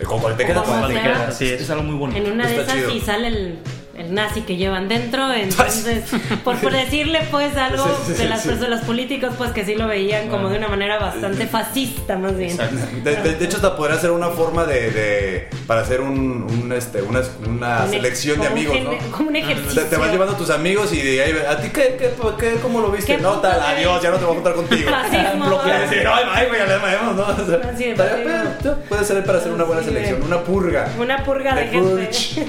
Y 0.00 0.04
con 0.04 0.18
cuál 0.20 0.36
te 0.36 0.44
quedas, 0.44 0.62
¿Cómo 0.62 0.72
con 0.72 0.80
cuál 0.80 0.92
se 0.92 0.98
te 0.98 1.02
llama? 1.04 1.18
quedas. 1.20 1.34
Así 1.34 1.50
es. 1.52 1.70
Algo 1.70 1.82
muy 1.84 1.96
bonito. 1.96 2.18
En 2.20 2.32
una 2.32 2.46
de 2.46 2.50
Está 2.56 2.62
esas 2.72 2.74
chido. 2.76 2.90
sí 2.90 3.00
sale 3.00 3.28
el 3.28 3.58
el 3.96 4.14
nazi 4.14 4.42
que 4.42 4.56
llevan 4.56 4.88
dentro. 4.88 5.32
Entonces, 5.34 6.04
por, 6.42 6.56
por 6.56 6.72
decirle 6.72 7.20
pues 7.30 7.56
algo 7.56 7.84
Sí, 7.84 7.90
sí, 8.06 8.12
sí, 8.14 8.22
de 8.22 8.28
las 8.28 8.42
sí. 8.42 8.48
personas, 8.48 8.70
los 8.70 8.80
políticos, 8.82 9.32
pues 9.38 9.50
que 9.52 9.64
sí 9.64 9.74
lo 9.74 9.86
veían 9.86 10.28
como 10.28 10.48
de 10.48 10.58
una 10.58 10.68
manera 10.68 10.98
bastante 10.98 11.46
fascista, 11.46 12.16
más 12.18 12.36
bien. 12.36 12.56
De, 13.02 13.16
de- 13.16 13.34
de 13.34 13.44
hecho, 13.44 13.56
hasta 13.56 13.76
podría 13.76 13.98
ser 13.98 14.10
una 14.10 14.28
forma 14.28 14.64
de, 14.64 14.90
de- 14.90 15.48
para 15.66 15.80
hacer 15.82 16.00
un, 16.00 16.42
un, 16.44 16.72
este, 16.72 17.02
una, 17.02 17.20
una 17.46 17.84
Un 17.84 17.90
selección 17.90 18.40
de 18.40 18.46
un 18.46 18.52
amigos, 18.52 18.74
gen- 18.74 18.84
¿no? 18.84 18.92
Como 19.10 19.28
un 19.28 19.32
Te, 19.34 19.40
ejercicio. 19.40 19.82
te 19.84 19.96
vas 19.96 20.10
llevando 20.10 20.34
a 20.34 20.38
tus 20.38 20.50
amigos 20.50 20.92
y 20.92 21.00
de 21.02 21.22
ahí, 21.22 21.34
¿a 21.48 21.56
ti 21.60 21.68
qué, 21.70 21.96
qué, 21.98 22.12
qué- 22.38 22.56
cómo 22.60 22.80
lo 22.80 22.90
viste? 22.90 23.16
¿Qué 23.16 23.22
No, 23.22 23.40
tal, 23.40 23.60
adiós, 23.60 24.02
ya 24.02 24.10
no 24.10 24.16
te 24.18 24.24
voy 24.24 24.32
a 24.32 24.34
juntar 24.34 24.54
contigo. 24.54 24.90
Puede 28.88 29.04
ser 29.04 29.24
para 29.24 29.38
hacer 29.38 29.52
una 29.52 29.64
buena 29.64 29.82
selección, 29.82 30.22
una 30.22 30.42
purga. 30.42 30.88
Una 30.98 31.22
purga 31.24 31.54
de 31.54 31.62
De 31.62 31.68
gente. 31.68 32.06
purge. 32.06 32.44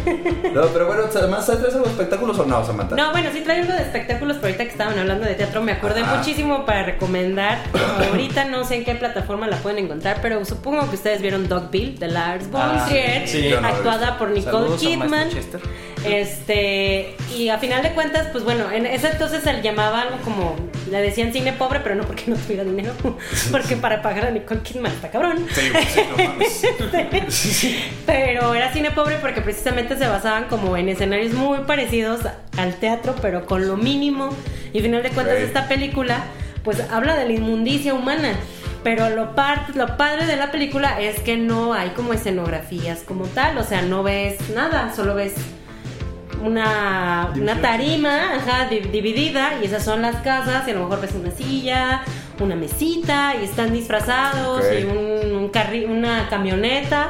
No, 0.53 0.67
pero 0.67 0.87
bueno, 0.87 1.03
además, 1.37 1.59
¿traes 1.59 1.73
algo 1.75 1.85
de 1.85 1.91
espectáculos 1.91 2.39
o 2.39 2.45
no, 2.45 2.65
Samantha? 2.65 2.95
No, 2.95 3.11
bueno, 3.11 3.29
sí 3.33 3.41
traigo 3.41 3.63
algo 3.63 3.73
de 3.75 3.81
espectáculos, 3.83 4.37
pero 4.37 4.47
ahorita 4.47 4.63
que 4.65 4.69
estaban 4.71 4.97
hablando 4.99 5.25
de 5.25 5.35
teatro 5.35 5.61
me 5.61 5.71
acordé 5.73 6.01
Ajá. 6.01 6.17
muchísimo 6.17 6.65
para 6.65 6.83
recomendar. 6.83 7.59
Ahorita 8.11 8.45
no 8.45 8.63
sé 8.63 8.75
en 8.75 8.85
qué 8.85 8.95
plataforma 8.95 9.47
la 9.47 9.57
pueden 9.57 9.85
encontrar, 9.85 10.19
pero 10.21 10.43
supongo 10.45 10.89
que 10.89 10.95
ustedes 10.95 11.21
vieron 11.21 11.47
Dogville 11.47 11.97
de 11.97 12.07
Lars 12.07 12.49
von 12.49 12.61
Ah, 12.61 12.85
Trier, 12.87 13.27
sí, 13.27 13.49
no 13.59 13.67
actuada 13.67 14.17
por 14.17 14.29
Nicole 14.29 14.51
Saludos 14.51 14.79
Kidman. 14.81 15.29
Este, 16.07 17.15
y 17.37 17.49
a 17.49 17.57
final 17.57 17.81
de 17.83 17.91
cuentas, 17.91 18.27
pues 18.31 18.43
bueno, 18.43 18.71
en 18.71 18.85
ese 18.85 19.09
entonces 19.09 19.43
se 19.43 19.51
le 19.53 19.61
llamaba 19.61 20.01
algo 20.01 20.17
como, 20.23 20.55
le 20.89 21.01
decían 21.01 21.33
cine 21.33 21.53
pobre, 21.53 21.79
pero 21.81 21.95
no 21.95 22.03
porque 22.03 22.23
no 22.27 22.35
tuviera 22.35 22.63
dinero, 22.63 22.93
porque 23.51 23.75
para 23.75 24.01
pagar 24.01 24.25
a 24.27 24.31
Nicole 24.31 24.61
Kidman 24.61 24.91
está 24.91 25.09
cabrón. 25.09 25.45
Sí, 25.53 25.61
sí, 25.93 26.01
no 26.09 26.17
mames. 26.23 26.65
Pero 28.05 28.53
era 28.53 28.71
cine 28.71 28.91
pobre 28.91 29.17
porque 29.19 29.41
precisamente 29.41 29.97
se 29.97 30.07
basaban 30.07 30.45
como 30.45 30.77
en 30.77 30.89
escenarios 30.89 31.33
muy 31.33 31.59
parecidos 31.59 32.21
al 32.57 32.75
teatro, 32.75 33.15
pero 33.21 33.45
con 33.45 33.67
lo 33.67 33.77
mínimo. 33.77 34.29
Y 34.73 34.77
al 34.77 34.83
final 34.83 35.03
de 35.03 35.09
cuentas 35.09 35.37
esta 35.39 35.67
película 35.67 36.23
pues 36.63 36.79
habla 36.91 37.15
de 37.15 37.25
la 37.25 37.33
inmundicia 37.33 37.93
humana. 37.93 38.33
Pero 38.83 39.09
lo, 39.09 39.33
par- 39.33 39.75
lo 39.75 39.97
padre 39.97 40.27
de 40.27 40.35
la 40.35 40.51
película 40.51 41.01
es 41.01 41.19
que 41.21 41.37
no 41.37 41.73
hay 41.73 41.89
como 41.89 42.13
escenografías 42.13 42.99
como 42.99 43.25
tal, 43.25 43.57
o 43.57 43.63
sea, 43.63 43.81
no 43.81 44.03
ves 44.03 44.49
nada, 44.53 44.93
solo 44.95 45.15
ves 45.15 45.33
una, 46.45 47.31
una 47.35 47.61
tarima 47.61 48.35
ajá, 48.35 48.67
di- 48.69 48.79
dividida 48.79 49.53
y 49.61 49.65
esas 49.65 49.83
son 49.83 50.01
las 50.01 50.17
casas 50.17 50.67
y 50.67 50.71
a 50.71 50.73
lo 50.75 50.81
mejor 50.81 51.01
ves 51.01 51.13
una 51.13 51.31
silla, 51.31 52.03
una 52.39 52.55
mesita 52.55 53.33
y 53.41 53.45
están 53.45 53.73
disfrazados 53.73 54.63
y 54.79 54.83
un, 54.83 55.35
un 55.35 55.51
carri- 55.51 55.87
una 55.89 56.27
camioneta. 56.29 57.09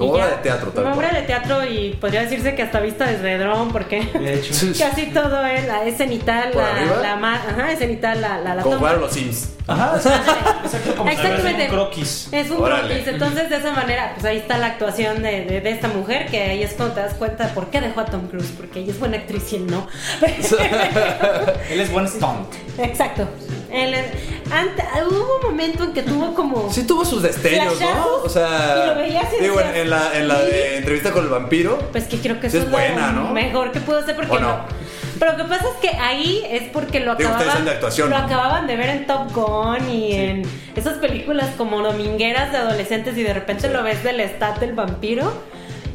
Como 0.00 0.12
obra 0.14 0.26
de 0.28 0.36
teatro, 0.38 0.70
tal 0.70 0.84
Como 0.84 0.96
obra 0.96 1.10
de 1.12 1.22
teatro 1.22 1.64
y 1.64 1.92
podría 2.00 2.22
decirse 2.22 2.54
que 2.54 2.62
hasta 2.62 2.80
vista 2.80 3.06
desde 3.06 3.38
dron 3.38 3.70
porque 3.70 4.02
De 4.02 4.34
hecho. 4.34 4.52
casi 4.78 5.06
todo 5.06 5.44
es, 5.46 5.66
la, 5.66 5.84
es 5.84 5.96
cenital, 5.96 6.50
¿Por 6.52 6.62
la, 6.62 6.96
la 7.02 7.16
ma- 7.16 7.34
ajá, 7.36 7.72
es 7.72 7.78
cenital 7.78 8.20
la, 8.20 8.38
la, 8.38 8.54
la 8.54 8.62
Como 8.62 8.76
toma. 8.76 8.78
jugaron 8.78 9.00
los 9.02 9.12
Sims. 9.12 9.50
Ajá, 9.66 9.94
exacto, 9.96 10.94
como 10.96 11.08
Exactamente. 11.10 11.50
fuera 11.52 11.64
un 11.64 11.70
croquis. 11.70 12.28
Es 12.32 12.50
un 12.50 12.56
Órale. 12.62 12.88
croquis, 12.88 13.06
entonces 13.06 13.50
de 13.50 13.56
esa 13.56 13.72
manera, 13.72 14.12
pues 14.14 14.24
ahí 14.26 14.38
está 14.38 14.58
la 14.58 14.66
actuación 14.66 15.22
de, 15.22 15.44
de- 15.44 15.60
de 15.60 15.70
esta 15.70 15.86
mujer, 15.88 16.26
que 16.26 16.42
ahí 16.42 16.62
es 16.62 16.72
cuando 16.72 16.94
te 16.96 17.00
das 17.02 17.14
cuenta 17.14 17.48
por 17.54 17.68
qué 17.70 17.80
dejó 17.80 18.00
a 18.00 18.06
Tom 18.06 18.26
Cruise, 18.26 18.52
porque 18.56 18.80
ella 18.80 18.90
es 18.92 18.98
buena 18.98 19.18
actriz 19.18 19.52
y 19.52 19.56
él 19.56 19.66
no. 19.68 19.86
Él 21.70 21.80
es 21.80 21.92
buen 21.92 22.08
stunt. 22.08 22.48
Exacto. 22.78 23.28
Es- 23.72 24.52
ante- 24.52 24.84
hubo 25.08 25.36
un 25.36 25.50
momento 25.50 25.84
en 25.84 25.92
que 25.92 26.02
tuvo 26.02 26.34
como... 26.34 26.72
Sí 26.72 26.84
tuvo 26.86 27.04
sus 27.04 27.22
destellos, 27.22 27.80
¿no? 27.80 28.16
O 28.24 28.28
sea, 28.28 28.82
y 28.84 28.88
lo 28.88 28.94
veías 28.96 29.26
y 29.38 29.42
digo, 29.42 29.60
en, 29.60 29.66
decías, 29.68 29.82
en 29.84 29.90
la, 29.90 30.18
en 30.18 30.28
la 30.28 30.38
de 30.40 30.76
entrevista 30.78 31.12
con 31.12 31.24
el 31.24 31.30
vampiro, 31.30 31.78
Pues 31.92 32.04
que 32.04 32.18
creo 32.18 32.40
que 32.40 32.48
eso 32.48 32.58
es 32.58 32.64
es, 32.64 32.70
buena, 32.70 33.12
lo 33.12 33.22
¿no? 33.24 33.30
mejor 33.32 33.70
que 33.72 33.80
pudo 33.80 33.98
hacer 33.98 34.16
porque 34.16 34.32
¿O 34.36 34.40
no? 34.40 34.48
no- 34.48 34.64
Pero 35.18 35.32
lo 35.32 35.38
que 35.38 35.44
pasa 35.44 35.64
es 35.68 35.76
que 35.90 35.96
ahí 35.96 36.42
es 36.50 36.64
porque 36.72 37.00
lo 37.00 37.14
Digo, 37.14 37.30
acababan, 37.30 37.64
de 37.64 37.70
actuación, 37.72 38.10
lo 38.10 38.18
¿no? 38.18 38.24
acababan 38.24 38.66
de 38.66 38.76
ver 38.76 38.88
en 38.90 39.06
Top 39.06 39.30
Gun 39.32 39.88
y 39.90 40.12
en 40.14 40.42
esas 40.74 40.94
películas 40.98 41.50
como 41.56 41.80
domingueras 41.82 42.50
de 42.52 42.58
adolescentes 42.58 43.16
y 43.16 43.22
de 43.22 43.34
repente 43.34 43.68
Sí. 43.68 43.72
lo 43.72 43.82
ves 43.82 44.02
del 44.02 44.20
stat 44.20 44.58
del 44.58 44.72
vampiro. 44.72 45.32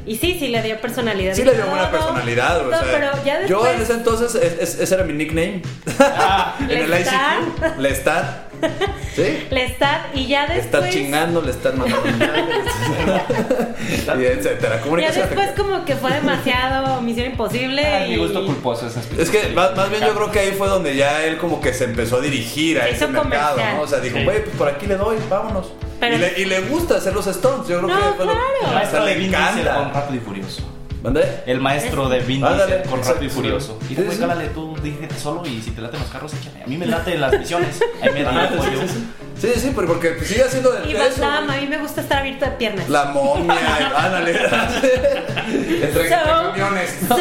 Y 0.07 0.17
sí, 0.17 0.37
sí 0.39 0.49
le 0.49 0.61
dio 0.61 0.79
personalidad. 0.79 1.33
sí 1.33 1.43
le 1.43 1.53
dio 1.53 1.65
buena 1.65 1.89
personalidad, 1.89 2.57
o 2.59 2.69
todo, 2.69 2.71
sea, 2.83 2.91
pero 2.91 3.11
ya 3.25 3.39
después, 3.39 3.49
yo 3.49 3.67
en 3.67 3.81
ese 3.81 3.93
entonces, 3.93 4.35
es- 4.35 4.59
es- 4.61 4.79
ese 4.79 4.95
era 4.95 5.03
mi 5.03 5.13
nickname. 5.13 5.61
en 6.69 6.69
el. 6.69 6.93
ICQ, 7.01 7.77
Lestat. 7.79 8.44
¿Sí? 9.15 9.47
Lestat 9.49 10.13
y 10.15 10.27
ya 10.27 10.45
Le 10.47 10.55
después 10.55 10.83
están 10.83 10.89
chingando, 10.91 11.41
le 11.41 11.51
están 11.51 11.77
mandando 11.79 12.05
y 14.19 14.25
etcétera. 14.25 14.81
ya 14.99 15.11
después 15.11 15.51
como 15.55 15.85
que 15.85 15.95
fue 15.95 16.11
demasiado 16.11 17.01
Misión 17.01 17.27
Imposible 17.27 17.85
Ah, 17.85 18.07
y 18.07 18.11
mi 18.11 18.17
gusto 18.17 18.45
culposo 18.45 18.87
esas 18.87 19.07
Es 19.17 19.29
que 19.29 19.49
más, 19.53 19.75
más 19.75 19.89
bien 19.89 20.03
yo 20.03 20.13
creo 20.13 20.31
que 20.31 20.39
ahí 20.39 20.51
fue 20.51 20.67
donde 20.67 20.95
ya 20.95 21.23
él 21.23 21.37
como 21.37 21.61
que 21.61 21.73
se 21.73 21.85
empezó 21.85 22.17
a 22.17 22.21
dirigir 22.21 22.79
a 22.79 22.83
Se 22.85 22.91
ese 22.91 23.07
mercado, 23.07 23.51
comercial. 23.55 23.77
¿no? 23.77 23.81
O 23.83 23.87
sea, 23.87 23.99
dijo, 23.99 24.17
Sí. 24.17 24.23
güey, 24.23 24.43
pues 24.43 24.55
por 24.55 24.67
aquí 24.67 24.85
le 24.87 24.95
doy, 24.97 25.17
vámonos. 25.29 25.71
Pero- 25.99 26.15
y, 26.15 26.19
le, 26.19 26.33
y 26.41 26.45
le 26.45 26.59
gusta 26.61 26.95
hacer 26.97 27.13
los 27.13 27.25
stunts, 27.25 27.67
yo 27.67 27.79
creo 27.81 27.87
No, 27.87 27.95
que 27.95 28.15
fue 28.17 28.25
lo- 28.25 28.31
claro. 28.31 28.45
o 28.61 28.63
El 28.63 28.67
sea, 28.67 28.73
maestro 28.73 29.05
de 29.05 29.13
le 29.13 29.19
Diesel 29.19 29.35
con 29.35 29.59
encanta. 29.61 29.99
Rápido 30.01 30.21
y 30.21 30.25
Furioso. 30.25 30.61
¿Mandé? 31.05 31.43
El 31.45 31.61
maestro 31.61 32.09
de 32.09 32.19
Vin 32.19 32.43
Ándale, 32.43 32.77
Diesel 32.77 32.89
con 32.89 33.03
Rápido 33.03 33.25
y. 33.25 33.29
Furioso. 33.29 33.79
Y 33.89 33.95
después 33.95 34.17
cálale 34.17 34.47
tú, 34.47 34.75
dígete 34.81 35.15
solo 35.15 35.45
y 35.45 35.61
si 35.61 35.71
te 35.71 35.81
laten 35.81 35.99
los 35.99 36.09
carros, 36.09 36.33
échale. 36.33 36.63
A 36.63 36.67
mí 36.67 36.77
me 36.77 36.87
late 36.87 37.15
las 37.17 37.37
misiones. 37.37 37.79
Ahí 38.01 38.11
me 38.11 38.25
Ajá, 38.25 38.47
dijo 38.47 38.63
sí, 38.63 38.69
yo. 38.73 39.24
Sí, 39.39 39.51
sí. 39.55 39.71
Pero 39.75 39.87
porque 39.87 40.09
pues, 40.11 40.27
sigue 40.27 40.43
haciendo 40.43 40.71
de 40.71 40.89
y 40.89 40.93
de 40.93 40.99
Van 40.99 41.07
eso. 41.07 41.21
Damme, 41.21 41.45
güey. 41.47 41.57
a 41.57 41.61
mí 41.61 41.67
me 41.67 41.77
gusta 41.77 42.01
estar 42.01 42.19
abierto 42.19 42.45
de 42.45 42.51
piernas. 42.51 42.89
La 42.89 43.05
momia, 43.05 43.55
ándale. 43.97 44.31
entre, 44.31 45.85
entre 45.85 46.09
So- 46.09 46.15
camiones. 46.53 46.95
So- 47.07 47.15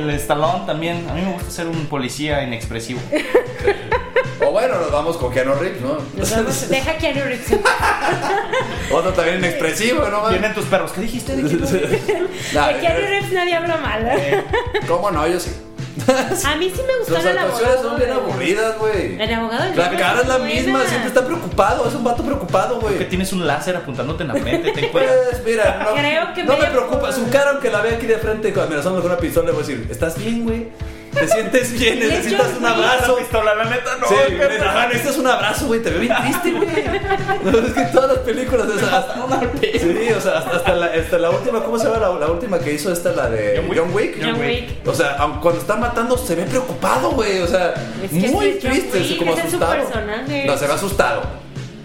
El 0.00 0.10
Stallone 0.10 0.66
también. 0.66 1.06
A 1.08 1.14
mí 1.14 1.22
me 1.22 1.32
gusta 1.32 1.50
ser 1.50 1.66
un 1.68 1.86
policía 1.86 2.42
inexpresivo. 2.42 3.00
O 4.46 4.50
bueno, 4.50 4.78
nos 4.78 4.90
vamos 4.92 5.16
con 5.16 5.32
Keanu 5.32 5.54
Reeves, 5.54 5.80
¿no? 5.80 5.98
Nos 6.16 6.30
vamos- 6.30 6.68
Deja 6.68 6.94
Keanu 6.98 7.20
Reeves. 7.24 7.46
Otro 8.92 9.12
también 9.12 9.38
inexpresivo, 9.38 10.06
¿no? 10.08 10.28
Vienen 10.28 10.52
tus 10.54 10.64
perros. 10.66 10.92
¿Qué 10.92 11.00
dijiste? 11.02 11.36
¿De 11.36 11.42
qué 11.48 12.28
Nah, 12.52 12.68
De 12.72 12.80
Keanu 12.80 13.00
Reeves 13.00 13.32
nadie 13.32 13.54
habla 13.54 13.76
mal. 13.78 14.06
¿eh? 14.06 14.44
¿Cómo 14.86 15.10
no? 15.10 15.26
Yo 15.26 15.40
sí. 15.40 15.50
A 16.44 16.56
mí 16.56 16.72
sí 16.74 16.80
me 16.86 16.98
gustó 16.98 17.14
Sus 17.16 17.24
el 17.24 17.38
actuaciones 17.38 17.76
abogado. 17.76 17.82
son 17.90 17.96
bien 17.98 18.10
aburridas, 18.10 18.78
güey. 18.78 19.20
El 19.20 19.34
abogado 19.34 19.62
del 19.64 19.70
La 19.76 19.82
diablo 19.88 19.98
cara 19.98 20.20
es 20.22 20.28
la 20.28 20.36
buena. 20.38 20.54
misma, 20.54 20.84
siempre 20.86 21.08
está 21.08 21.24
preocupado, 21.24 21.88
es 21.88 21.94
un 21.94 22.04
vato 22.04 22.22
preocupado, 22.24 22.80
Que 22.80 22.86
güey. 22.96 23.08
tienes 23.08 23.32
un 23.32 23.46
láser 23.46 23.76
apuntándote 23.76 24.22
en 24.24 24.28
la 24.28 24.34
frente. 24.34 24.72
Ten 24.72 24.88
cuidado. 24.92 25.12
Pues 25.30 25.44
mira, 25.44 25.84
no, 25.84 25.94
Creo 25.94 26.34
que 26.34 26.44
no 26.44 26.56
me 26.56 26.66
preocupa. 26.66 27.00
por- 27.00 27.12
Su 27.12 27.28
cara, 27.30 27.50
aunque 27.52 27.70
la 27.70 27.80
vea 27.80 27.94
aquí 27.94 28.06
de 28.06 28.18
frente, 28.18 28.52
cuando 28.52 28.70
me 28.76 28.82
la 28.82 28.82
con 28.82 29.04
una 29.06 29.16
pistola, 29.16 29.46
le 29.46 29.52
voy 29.52 29.62
a 29.62 29.66
decir: 29.66 29.86
¿Estás 29.90 30.18
bien, 30.18 30.44
güey? 30.44 30.68
¿Te 31.14 31.28
sientes 31.28 31.72
bien? 31.72 31.98
¿Necesitas 32.00 32.48
un 32.58 32.66
abrazo? 32.66 33.16
pistola, 33.16 33.54
la 33.54 33.64
neta 33.64 33.96
no. 34.00 34.06
Sí, 34.08 34.14
ajá, 34.60 34.86
necesitas 34.88 35.16
un 35.18 35.26
abrazo, 35.26 35.66
güey. 35.66 35.80
Te 35.82 35.90
veo 35.90 36.00
bien 36.00 36.14
triste, 36.22 36.50
güey. 36.52 36.68
No, 37.44 37.58
es 37.66 37.72
que 37.72 37.82
todas 37.92 38.10
las 38.10 38.18
películas 38.20 38.68
de 38.68 38.74
esas. 38.76 39.04
Sí, 39.80 40.12
o 40.16 40.20
sea, 40.20 40.38
hasta, 40.38 40.56
hasta 40.56 40.74
la, 40.74 40.86
hasta 40.86 41.18
la 41.18 41.30
última, 41.30 41.62
¿cómo 41.62 41.78
se 41.78 41.84
llama 41.86 41.98
la, 41.98 42.14
la 42.18 42.26
última 42.26 42.58
que 42.58 42.72
hizo 42.72 42.92
esta, 42.92 43.12
la 43.12 43.28
de 43.30 43.56
John 43.56 43.70
Wick. 43.70 43.78
John 43.78 43.94
Wick? 43.94 44.24
John 44.24 44.40
Wick. 44.40 44.88
O 44.88 44.94
sea, 44.94 45.16
cuando 45.40 45.60
está 45.60 45.76
matando 45.76 46.16
se 46.18 46.34
ve 46.34 46.44
preocupado, 46.44 47.10
güey. 47.12 47.40
O 47.40 47.46
sea, 47.46 47.74
Es 48.02 48.10
que 48.10 48.28
muy 48.30 48.52
triste, 48.52 48.98
Wick, 48.98 49.18
como 49.18 49.32
ese 49.32 49.46
es 49.46 49.50
su 49.52 49.56
asustado. 49.56 49.72
personaje. 49.84 50.44
No, 50.46 50.56
se 50.56 50.66
ve 50.66 50.72
asustado. 50.72 51.22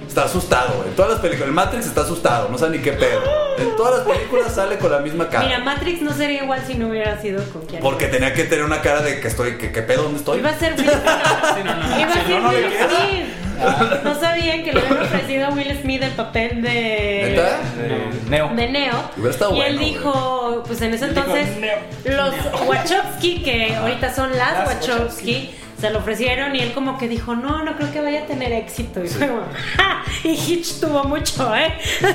Está 0.09 0.23
asustado, 0.25 0.73
güey. 0.77 0.89
En 0.89 0.95
todas 0.95 1.11
las 1.11 1.19
películas, 1.21 1.47
el 1.49 1.53
Matrix 1.53 1.85
está 1.85 2.01
asustado, 2.01 2.49
no 2.49 2.57
sabe 2.57 2.77
ni 2.77 2.83
qué 2.83 2.93
pedo. 2.93 3.21
En 3.59 3.75
todas 3.77 3.99
las 3.99 4.15
películas 4.17 4.53
sale 4.53 4.77
con 4.79 4.91
la 4.91 4.99
misma 4.99 5.29
cara. 5.29 5.45
Mira, 5.45 5.59
Matrix 5.59 6.01
no 6.01 6.11
sería 6.13 6.43
igual 6.43 6.63
si 6.65 6.73
no 6.75 6.87
hubiera 6.89 7.21
sido 7.21 7.43
con 7.51 7.65
Keanu. 7.67 7.83
Porque 7.83 8.07
tenía 8.07 8.33
que 8.33 8.43
tener 8.45 8.65
una 8.65 8.81
cara 8.81 9.01
de 9.01 9.19
que 9.19 9.27
estoy, 9.27 9.57
que, 9.57 9.71
que 9.71 9.81
pedo, 9.83 10.03
¿dónde 10.03 10.17
estoy? 10.19 10.39
Iba 10.39 10.49
a 10.49 10.57
ser 10.57 10.73
Will 10.73 10.89
Smith. 10.89 11.65
no, 11.65 11.75
no. 11.75 11.99
Iba 12.01 12.09
a 12.11 12.25
ser 12.25 12.41
no, 12.41 12.49
Will. 12.49 12.65
Smith. 12.65 14.03
No 14.03 14.19
sabían 14.19 14.63
que 14.63 14.71
le 14.73 14.79
habían 14.79 15.03
ofrecido 15.03 15.45
a 15.47 15.49
Will 15.51 15.79
Smith 15.81 16.01
el 16.01 16.11
papel 16.11 16.61
de. 16.61 17.21
¿Neta? 17.29 17.59
Eh, 17.77 18.09
Neo. 18.29 18.49
de 18.55 18.67
Neo. 18.69 18.93
Y 19.17 19.21
él 19.21 19.51
bueno, 19.51 19.79
dijo, 19.79 20.63
pues 20.65 20.81
en 20.81 20.93
ese 20.93 21.09
dijo, 21.09 21.19
entonces, 21.19 21.57
"Neo". 21.57 21.77
los 22.05 22.33
Wachowski, 22.67 23.43
que 23.43 23.75
ahorita 23.75 24.15
son 24.15 24.35
las, 24.37 24.53
Las 24.53 24.67
Wachowski, 24.67 25.53
se 25.79 25.89
lo 25.89 25.99
ofrecieron 25.99 26.55
y 26.55 26.59
él 26.59 26.73
como 26.73 26.97
que 26.97 27.07
dijo, 27.07 27.35
no, 27.35 27.63
no 27.63 27.75
creo 27.77 27.91
que 27.91 28.01
vaya 28.01 28.23
a 28.23 28.25
tener 28.25 28.51
éxito. 28.51 29.03
Y 29.03 29.07
fue 29.07 29.27
como, 29.27 29.43
"Ja", 29.77 30.03
Y 30.23 30.29
Hitch 30.31 30.79
tuvo 30.81 31.03
mucho, 31.05 31.55
¿eh? 31.55 31.73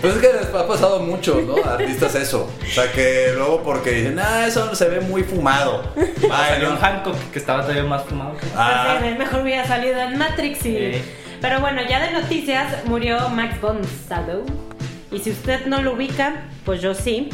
Pues 0.00 0.14
es 0.14 0.20
que 0.20 0.32
les 0.32 0.46
ha 0.54 0.66
pasado 0.66 1.00
mucho, 1.00 1.40
¿no? 1.40 1.56
Artistas 1.68 2.14
eso. 2.14 2.48
O 2.62 2.66
sea, 2.72 2.90
que 2.92 3.32
luego 3.34 3.62
porque 3.62 3.90
dicen, 3.90 4.18
ah, 4.18 4.46
eso 4.46 4.74
se 4.74 4.88
ve 4.88 5.00
muy 5.00 5.24
fumado. 5.24 5.82
Ay, 5.96 6.50
Salió 6.54 6.70
un 6.70 6.76
Hancock 6.78 7.16
que 7.32 7.38
estaba 7.38 7.62
todavía 7.62 7.82
más 7.84 8.04
fumado. 8.04 8.36
que- 8.36 8.46
Ah. 8.56 9.00
Mejor 9.18 9.42
hubiera 9.42 9.66
salido 9.66 9.98
en 10.00 10.16
Matrix 10.18 10.58
y... 10.66 10.76
Sí. 10.76 11.02
Pero 11.40 11.60
bueno, 11.60 11.80
ya 11.88 12.00
de 12.00 12.12
noticias 12.12 12.84
murió 12.84 13.28
Max 13.30 13.60
von 13.60 13.80
Sydow. 13.84 14.44
Y 15.10 15.18
si 15.20 15.30
usted 15.30 15.66
no 15.66 15.82
lo 15.82 15.92
ubica, 15.94 16.42
pues 16.64 16.80
yo 16.82 16.94
sí. 16.94 17.30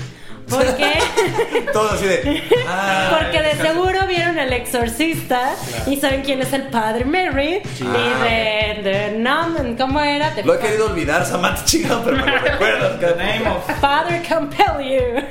Porque, 0.48 0.98
Todo 1.72 1.90
así 1.92 2.06
de. 2.06 2.42
ah, 2.68 3.16
porque 3.18 3.40
de 3.42 3.54
seguro 3.56 4.06
vieron 4.06 4.38
El 4.38 4.52
Exorcista 4.52 5.52
y 5.86 5.96
saben 5.96 6.22
quién 6.22 6.40
es 6.42 6.52
el 6.52 6.64
padre 6.64 7.04
Mary. 7.04 7.62
Y 7.80 7.84
Ah, 7.86 8.24
de, 8.24 8.82
de 8.82 8.94
Phenomenon, 9.10 9.76
¿cómo 9.76 10.00
era? 10.00 10.30
The 10.34 10.42
Lo 10.44 10.54
he 10.54 10.58
querido 10.58 10.86
olvidar, 10.90 11.24
Samantha, 11.24 11.64
chingado, 11.64 12.02
pero 12.04 12.16
me 12.18 12.30
lo 12.30 12.38
recuerdas. 12.38 13.00
The 13.00 13.14
name 13.16 13.48
of. 13.48 13.80
Father 13.80 14.22
compel 14.28 14.84
you. 14.86 15.22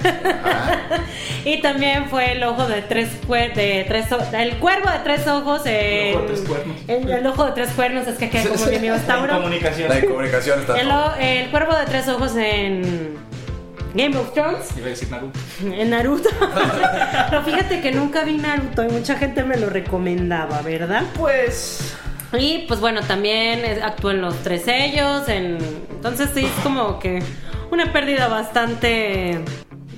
y 1.46 1.62
también 1.62 2.10
fue 2.10 2.32
el 2.34 2.44
ojo 2.44 2.66
de 2.68 2.82
tres 2.82 3.10
cuer 3.28 3.54
de 3.54 3.86
tres 3.88 4.06
el 4.34 4.58
cuervo 4.58 4.90
de 4.90 5.00
tres 5.04 5.28
ojos 5.28 5.62
en, 5.66 5.74
El 5.76 6.16
ojo 6.16 6.22
de 6.22 6.28
tres 6.28 6.42
cuernos. 6.48 6.78
en- 6.88 7.10
el 7.10 7.28
ojo 7.28 7.46
de 7.46 7.52
tres 7.52 7.70
cuernos 7.72 8.08
es 8.08 8.18
que 8.18 8.30
queda 8.30 8.50
como 8.50 8.66
mi 8.66 8.76
amigo 8.78 8.96
Tauro. 9.08 9.34
comunicación. 9.36 9.90
La 9.90 10.02
comunicación 10.02 10.60
está. 10.62 10.80
El, 10.80 10.90
el 11.20 11.50
cuervo 11.52 11.76
de 11.76 11.86
tres 11.86 12.08
ojos 12.08 12.36
en 12.36 13.18
Game 13.94 14.18
of 14.18 14.34
Thrones, 14.34 14.76
Iba 14.78 14.88
a 14.88 14.90
decir 14.90 15.10
Naruto. 15.10 15.40
en 15.64 15.90
Naruto. 15.90 16.30
Pero 17.30 17.44
fíjate 17.44 17.82
que 17.82 17.92
nunca 17.92 18.24
vi 18.24 18.38
Naruto 18.38 18.84
y 18.84 18.90
mucha 18.90 19.16
gente 19.16 19.44
me 19.44 19.58
lo 19.58 19.70
recomendaba, 19.70 20.62
¿verdad? 20.62 21.04
Pues. 21.16 21.96
Y 22.34 22.66
pues 22.68 22.80
bueno, 22.80 23.02
también 23.02 23.62
actuó 23.84 24.10
en 24.12 24.22
los 24.22 24.36
tres 24.38 24.64
sellos, 24.64 25.30
en... 25.30 25.60
entonces 25.92 26.32
sí 26.34 26.46
es 26.46 26.64
como 26.64 26.98
que 27.00 27.22
una 27.72 27.94
pérdida 27.94 28.28
bastante... 28.28 29.40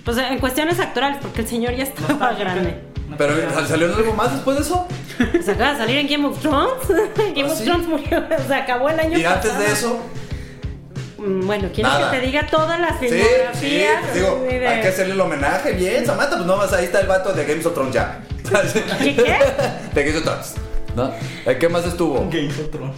Pues 0.03 0.17
en 0.17 0.37
cuestiones 0.39 0.79
actorales, 0.79 1.17
porque 1.21 1.41
el 1.41 1.47
señor 1.47 1.75
ya 1.75 1.83
estaba 1.83 2.33
grande. 2.33 2.75
Pero 3.17 3.33
¿salió 3.65 3.95
algo 3.95 4.13
más 4.13 4.33
después 4.33 4.57
de 4.57 4.63
eso? 4.63 4.87
Se 5.43 5.51
acaba 5.51 5.71
de 5.71 5.77
salir 5.77 5.97
en 5.97 6.07
Game 6.07 6.27
of 6.27 6.39
Thrones. 6.39 6.87
Game 7.17 7.43
¿Ah, 7.43 7.51
of 7.51 7.57
sí? 7.57 7.63
Thrones 7.63 7.87
murió, 7.87 8.19
o 8.19 8.47
sea, 8.47 8.57
acabó 8.57 8.89
el 8.89 8.99
año 8.99 9.17
Y 9.17 9.25
antes 9.25 9.57
de 9.57 9.65
eso, 9.65 9.99
Bueno, 11.17 11.69
¿quieres 11.73 11.93
Nada. 11.93 12.11
que 12.11 12.17
te 12.19 12.25
diga 12.25 12.45
todas 12.47 12.79
las 12.79 12.99
sí, 12.99 13.07
sí, 13.09 13.15
filmografías? 13.15 14.01
pues 14.01 14.13
digo, 14.15 14.45
de- 14.49 14.67
hay 14.67 14.81
que 14.81 14.87
hacerle 14.89 15.13
el 15.13 15.21
homenaje. 15.21 15.71
Bien, 15.73 16.05
Samantha, 16.05 16.35
pues 16.35 16.45
no 16.45 16.57
más, 16.57 16.73
ahí 16.73 16.85
está 16.85 16.99
el 16.99 17.07
vato 17.07 17.31
de 17.33 17.45
Games 17.45 17.65
of 17.65 17.73
Thrones 17.73 17.93
ya. 17.93 18.21
¿Qué, 18.99 19.15
qué? 19.15 19.39
De 19.93 20.03
Games 20.03 20.17
of 20.17 20.23
Thrones. 20.23 20.55
¿No? 20.95 21.11
¿Eh, 21.45 21.57
¿Qué 21.59 21.67
más 21.69 21.85
estuvo? 21.85 22.19
Game 22.29 22.47
of 22.49 22.69
Thrones. 22.71 22.95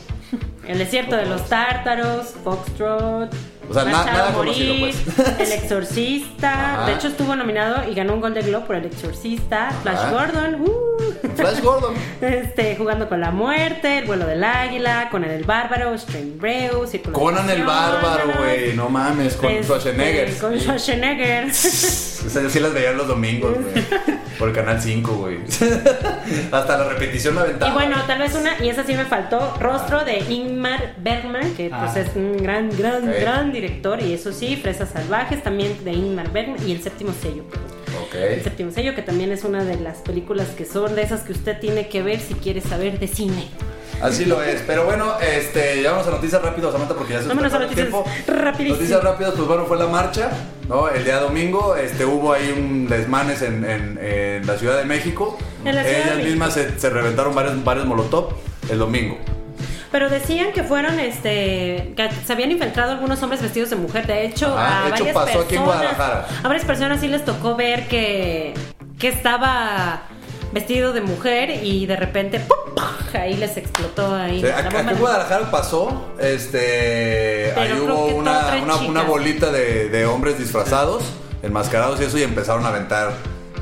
El 0.68 0.78
desierto 0.80 1.16
de 1.16 1.26
los 1.26 1.48
tártaros, 1.48 2.34
Foxtrot. 2.44 3.34
O 3.70 3.74
sea, 3.74 3.84
na- 3.86 4.04
nada 4.06 4.34
conocido, 4.34 4.76
pues. 4.80 4.96
El 5.40 5.52
Exorcista. 5.54 6.74
Ajá. 6.82 6.86
De 6.88 6.94
hecho, 6.94 7.08
estuvo 7.08 7.36
nominado 7.36 7.90
y 7.90 7.94
ganó 7.96 8.14
un 8.14 8.22
Golden 8.22 8.46
Globe 8.46 8.66
por 8.66 8.76
El 8.76 8.86
Exorcista. 8.86 9.72
Flash. 9.84 10.12
Gordon. 10.12 10.62
uh. 10.62 10.97
Flash 11.36 11.62
Gordon. 11.62 11.94
Este, 12.22 12.76
jugando 12.76 13.08
con 13.10 13.20
la 13.20 13.32
muerte, 13.32 14.00
el 14.00 14.06
vuelo 14.06 14.26
del 14.26 14.44
águila, 14.44 15.08
Conan 15.12 15.32
el 15.32 15.44
bárbaro, 15.44 15.94
Strange 15.96 16.32
Brew, 16.38 16.88
Círculo 16.88 17.18
de 17.18 17.24
Conan 17.24 17.50
el 17.50 17.64
bárbaro, 17.64 18.24
güey. 18.40 18.74
No 18.76 18.90
mames, 18.90 19.36
con 19.36 19.50
Este, 19.52 19.64
Schwarzenegger. 19.64 20.38
Con 20.38 20.60
Schwarzenegger. 20.60 21.48
O 22.28 22.30
sea, 22.30 22.42
yo 22.42 22.50
sí 22.50 22.60
las 22.60 22.74
veía 22.74 22.92
los 22.94 23.08
domingos, 23.08 23.54
güey. 23.54 23.86
Por 24.40 24.50
el 24.50 24.56
canal 24.56 24.82
5, 24.82 25.14
güey. 25.14 25.38
Hasta 26.52 26.78
la 26.78 26.90
repetición 26.90 27.36
me 27.36 27.42
aventaba. 27.42 27.72
Y 27.72 27.74
bueno, 27.74 27.96
tal 28.08 28.20
vez 28.20 28.36
una, 28.36 28.62
y 28.62 28.70
esa 28.70 28.84
sí 28.84 28.96
me 28.96 29.06
faltó, 29.06 29.56
rostro 29.60 30.04
de 30.04 30.20
Ingmar 30.20 30.96
Bergman, 30.98 31.54
que 31.56 31.70
pues 31.70 31.92
Ah. 31.96 32.00
es 32.02 32.16
un 32.16 32.36
gran, 32.38 32.70
gran, 32.76 33.06
gran 33.06 33.52
director, 33.54 34.02
y 34.02 34.14
eso 34.14 34.34
sí, 34.34 34.58
Fresas 34.58 34.90
Salvajes, 34.90 35.42
también 35.44 35.84
de 35.86 35.94
Ingmar 35.94 36.32
Bergman, 36.32 36.58
y 36.68 36.72
El 36.74 36.82
Séptimo 36.82 37.14
Sello. 37.22 37.44
El. 38.16 38.44
Séptimo 38.44 38.72
Sello, 38.72 38.96
que 38.96 39.02
también 39.02 39.32
es 39.32 39.44
una 39.44 39.64
de 39.64 39.76
las 39.78 39.98
películas 40.00 40.48
que 40.50 40.66
son 40.66 40.96
de 40.96 41.02
esas 41.02 41.22
que 41.22 41.32
usted 41.34 41.60
tiene 41.60 41.88
que 41.90 42.02
ver 42.04 42.20
si 42.20 42.34
quiere 42.36 42.62
saber 42.62 43.00
de 43.00 43.08
cine. 43.08 43.48
Así 44.02 44.26
lo 44.26 44.44
es. 44.44 44.62
Pero 44.68 44.86
bueno, 44.86 45.14
este, 45.20 45.82
ya 45.82 45.92
vamos 45.92 46.06
a 46.08 46.12
noticias 46.12 46.40
rápido, 46.42 46.72
Samantha, 46.72 46.94
porque 46.94 47.14
ya 47.14 47.20
se 47.22 47.26
nos 47.28 47.36
Vámonos 47.36 47.52
está 47.54 47.64
a 47.64 47.68
acabando 47.68 48.04
el 48.06 48.16
tiempo. 48.28 48.42
rapidísimo. 48.44 48.76
Noticias 48.76 49.04
rápidas, 49.04 49.34
pues 49.36 49.48
bueno, 49.48 49.66
fue 49.66 49.78
la 49.78 49.88
marcha, 49.88 50.30
¿no? 50.70 50.88
El 50.90 51.04
día 51.04 51.20
domingo, 51.20 51.76
este, 51.76 52.06
hubo 52.06 52.32
ahí 52.34 52.54
un 52.56 52.88
desmanes 52.88 53.42
en, 53.42 53.66
en- 53.66 53.98
en 54.00 54.46
la 54.46 54.56
Ciudad 54.58 54.78
de 54.78 54.86
México. 54.86 55.38
En 55.66 55.74
la 55.76 55.84
Ciudad 55.84 55.98
de 55.98 56.04
Ellas 56.04 56.16
México. 56.18 56.30
mismas 56.30 56.54
se, 56.54 56.80
se 56.80 56.90
reventaron 56.92 57.34
varios, 57.34 57.64
varios 57.64 57.86
molotov 57.88 58.34
el 58.70 58.78
domingo. 58.78 59.18
Pero 59.92 60.10
decían 60.10 60.52
que 60.52 60.64
fueron, 60.64 61.00
este, 61.00 61.94
que 61.96 62.10
se 62.26 62.34
habían 62.34 62.52
infiltrado 62.52 62.92
algunos 62.92 63.22
hombres 63.24 63.42
vestidos 63.42 63.70
de 63.70 63.78
mujer. 63.78 64.06
De 64.06 64.26
hecho, 64.26 64.58
Ajá, 64.58 64.80
a 64.80 64.84
de 64.84 64.90
hecho, 64.90 65.04
varias 65.06 65.16
pasó 65.16 65.40
aquí 65.42 65.56
en 65.56 65.64
personas, 65.64 65.96
Guadalajara. 65.96 66.28
a 66.44 66.48
varias 66.48 66.66
personas 66.66 67.00
sí 67.00 67.08
les 67.08 67.24
tocó 67.24 67.56
ver 67.56 67.88
que, 67.88 68.54
que 69.00 69.08
estaba 69.08 70.02
vestido 70.52 70.94
de 70.94 71.02
mujer 71.02 71.64
y 71.64 71.86
de 71.86 71.96
repente, 71.96 72.40
¡pum! 72.40 72.58
ahí 73.14 73.36
les 73.36 73.58
explotó 73.58 74.14
ahí. 74.14 74.46
Aquí 74.46 74.76
en 74.76 74.98
Guadalajara 74.98 75.50
pasó, 75.52 76.14
este, 76.20 77.52
Pero 77.56 77.62
ahí 77.62 77.80
hubo 77.80 78.06
una, 78.08 78.58
una, 78.62 78.76
una 78.76 79.02
bolita 79.04 79.52
de, 79.52 79.90
de 79.90 80.06
hombres 80.06 80.38
disfrazados, 80.38 81.04
enmascarados 81.44 82.00
y 82.02 82.04
eso, 82.04 82.18
y 82.18 82.24
empezaron 82.24 82.66
a 82.66 82.70
aventar 82.70 83.14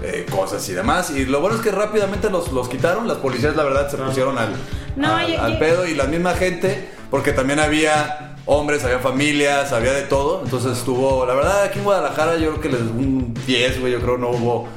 eh, 0.05 0.25
cosas 0.29 0.67
y 0.69 0.73
demás. 0.73 1.09
Y 1.11 1.25
lo 1.25 1.41
bueno 1.41 1.55
es 1.57 1.61
que 1.61 1.71
rápidamente 1.71 2.29
los, 2.29 2.51
los 2.51 2.69
quitaron, 2.69 3.07
las 3.07 3.17
policías 3.17 3.55
la 3.55 3.63
verdad 3.63 3.89
se 3.89 3.97
pusieron 3.97 4.37
al, 4.37 4.53
No, 4.95 5.15
al, 5.15 5.29
y- 5.29 5.35
al 5.35 5.57
pedo 5.59 5.85
y 5.87 5.95
la 5.95 6.05
misma 6.05 6.33
gente, 6.33 6.89
porque 7.11 7.31
también 7.33 7.59
había 7.59 8.35
hombres, 8.45 8.83
había 8.83 8.99
familias, 8.99 9.71
había 9.73 9.93
de 9.93 10.03
todo. 10.03 10.41
Entonces 10.43 10.77
estuvo, 10.77 11.25
la 11.25 11.33
verdad 11.33 11.63
aquí 11.63 11.79
en 11.79 11.85
Guadalajara 11.85 12.37
yo 12.37 12.49
creo 12.51 12.61
que 12.61 12.69
les 12.69 12.81
un 12.81 13.33
10, 13.47 13.79
güey, 13.81 13.91
yo 13.93 13.99
creo 14.01 14.17
no 14.17 14.29
hubo 14.29 14.67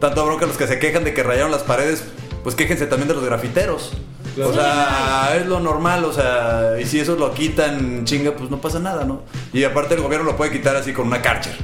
tanta 0.00 0.22
bronca. 0.22 0.46
Los 0.46 0.56
que 0.56 0.66
se 0.66 0.78
quejan 0.78 1.04
de 1.04 1.12
que 1.14 1.22
rayaron 1.22 1.50
las 1.50 1.62
paredes, 1.62 2.04
pues 2.42 2.54
quéjense 2.54 2.86
también 2.86 3.08
de 3.08 3.14
los 3.14 3.24
grafiteros. 3.24 3.92
O 4.40 4.52
sea, 4.52 5.32
es 5.36 5.46
lo 5.46 5.58
normal, 5.58 6.04
o 6.04 6.12
sea, 6.12 6.76
y 6.80 6.84
si 6.86 7.00
eso 7.00 7.16
lo 7.16 7.34
quitan 7.34 8.04
chinga, 8.04 8.30
pues 8.36 8.50
no 8.50 8.60
pasa 8.60 8.78
nada, 8.78 9.04
¿no? 9.04 9.22
Y 9.52 9.64
aparte 9.64 9.94
el 9.96 10.00
gobierno 10.00 10.26
lo 10.30 10.36
puede 10.36 10.52
quitar 10.52 10.76
así 10.76 10.92
con 10.92 11.08
una 11.08 11.20
cárcel, 11.20 11.54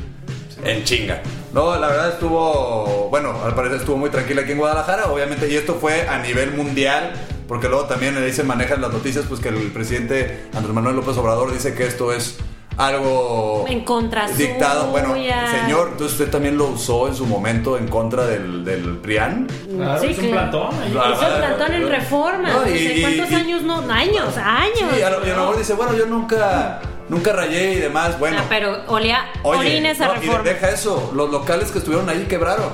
en 0.64 0.82
chinga. 0.82 1.22
No, 1.54 1.76
la 1.78 1.86
verdad 1.86 2.08
estuvo, 2.08 3.08
bueno, 3.10 3.32
al 3.44 3.54
parecer 3.54 3.78
estuvo 3.78 3.96
muy 3.96 4.10
tranquila 4.10 4.42
aquí 4.42 4.52
en 4.52 4.58
Guadalajara, 4.58 5.06
obviamente, 5.06 5.48
y 5.48 5.54
esto 5.54 5.76
fue 5.76 6.08
a 6.08 6.18
nivel 6.18 6.50
mundial, 6.52 7.12
porque 7.46 7.68
luego 7.68 7.84
también 7.84 8.16
ahí 8.18 8.32
se 8.32 8.42
manejan 8.42 8.80
las 8.80 8.92
noticias, 8.92 9.24
pues 9.28 9.40
que 9.40 9.50
el 9.50 9.70
presidente 9.70 10.46
Andrés 10.52 10.74
Manuel 10.74 10.96
López 10.96 11.16
Obrador 11.16 11.52
dice 11.52 11.72
que 11.74 11.86
esto 11.86 12.12
es 12.12 12.38
algo 12.76 13.66
En 13.68 13.84
contra 13.84 14.26
dictado. 14.28 14.88
Bueno, 14.88 15.14
señor, 15.14 15.90
entonces 15.92 16.18
usted 16.18 16.28
también 16.32 16.58
lo 16.58 16.66
usó 16.70 17.06
en 17.06 17.14
su 17.14 17.24
momento 17.24 17.78
en 17.78 17.86
contra 17.86 18.26
del, 18.26 18.64
del 18.64 18.96
PRIAN. 18.96 19.46
Claro, 19.76 20.00
Sí, 20.00 20.08
es 20.08 20.18
un 20.18 20.30
plantón. 20.32 20.74
ahí. 20.82 20.90
Claro. 20.90 21.12
Hizo 21.14 21.26
el 21.28 21.34
plantón 21.36 21.72
en 21.72 21.88
reforma. 21.88 22.48
No, 22.52 22.68
y- 22.68 23.00
¿Cuántos 23.00 23.30
y- 23.30 23.34
años? 23.36 23.62
No, 23.62 23.76
años, 23.92 24.36
años. 24.38 24.90
Sí, 24.92 25.02
a 25.02 25.10
lo, 25.10 25.24
y 25.24 25.30
a 25.30 25.34
lo 25.36 25.40
mejor 25.42 25.58
dice, 25.58 25.74
bueno, 25.74 25.94
yo 25.94 26.06
nunca, 26.06 26.80
nunca 27.14 27.32
rayé 27.32 27.72
y 27.74 27.76
demás. 27.76 28.18
Bueno, 28.18 28.38
Ah, 28.40 28.46
pero 28.48 28.82
olía 28.88 29.30
oye, 29.42 29.58
orines 29.60 30.00
a 30.00 30.06
no, 30.08 30.14
y 30.14 30.16
reforma. 30.20 30.42
deja 30.42 30.70
eso, 30.70 31.12
los 31.14 31.30
locales 31.30 31.70
que 31.70 31.78
estuvieron 31.78 32.08
ahí 32.08 32.26
quebraron, 32.28 32.70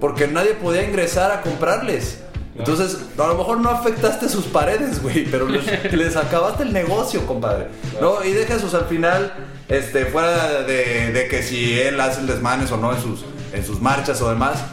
porque 0.00 0.26
nadie 0.26 0.54
podía 0.54 0.82
ingresar 0.82 1.30
a 1.30 1.42
comprarles. 1.42 2.20
Entonces, 2.58 2.96
a 3.18 3.26
lo 3.26 3.34
mejor 3.36 3.58
no 3.60 3.68
afectaste 3.68 4.30
sus 4.30 4.46
paredes, 4.46 5.02
güey, 5.02 5.24
pero 5.26 5.46
les, 5.46 5.92
les 5.92 6.16
acabaste 6.16 6.62
el 6.62 6.72
negocio, 6.72 7.26
compadre. 7.26 7.66
No, 8.00 8.24
y 8.24 8.32
deja 8.32 8.54
eso, 8.54 8.66
o 8.66 8.70
sea, 8.70 8.80
al 8.80 8.86
final, 8.86 9.32
este, 9.68 10.06
fuera 10.06 10.62
de, 10.62 11.12
de 11.12 11.28
que 11.28 11.42
si 11.42 11.78
él 11.78 12.00
hace 12.00 12.20
el 12.22 12.26
desmanes 12.26 12.72
o 12.72 12.78
no 12.78 12.94
en 12.94 13.02
sus, 13.02 13.26
en 13.52 13.62
sus 13.64 13.82
marchas 13.82 14.22
o 14.22 14.30
demás, 14.30 14.64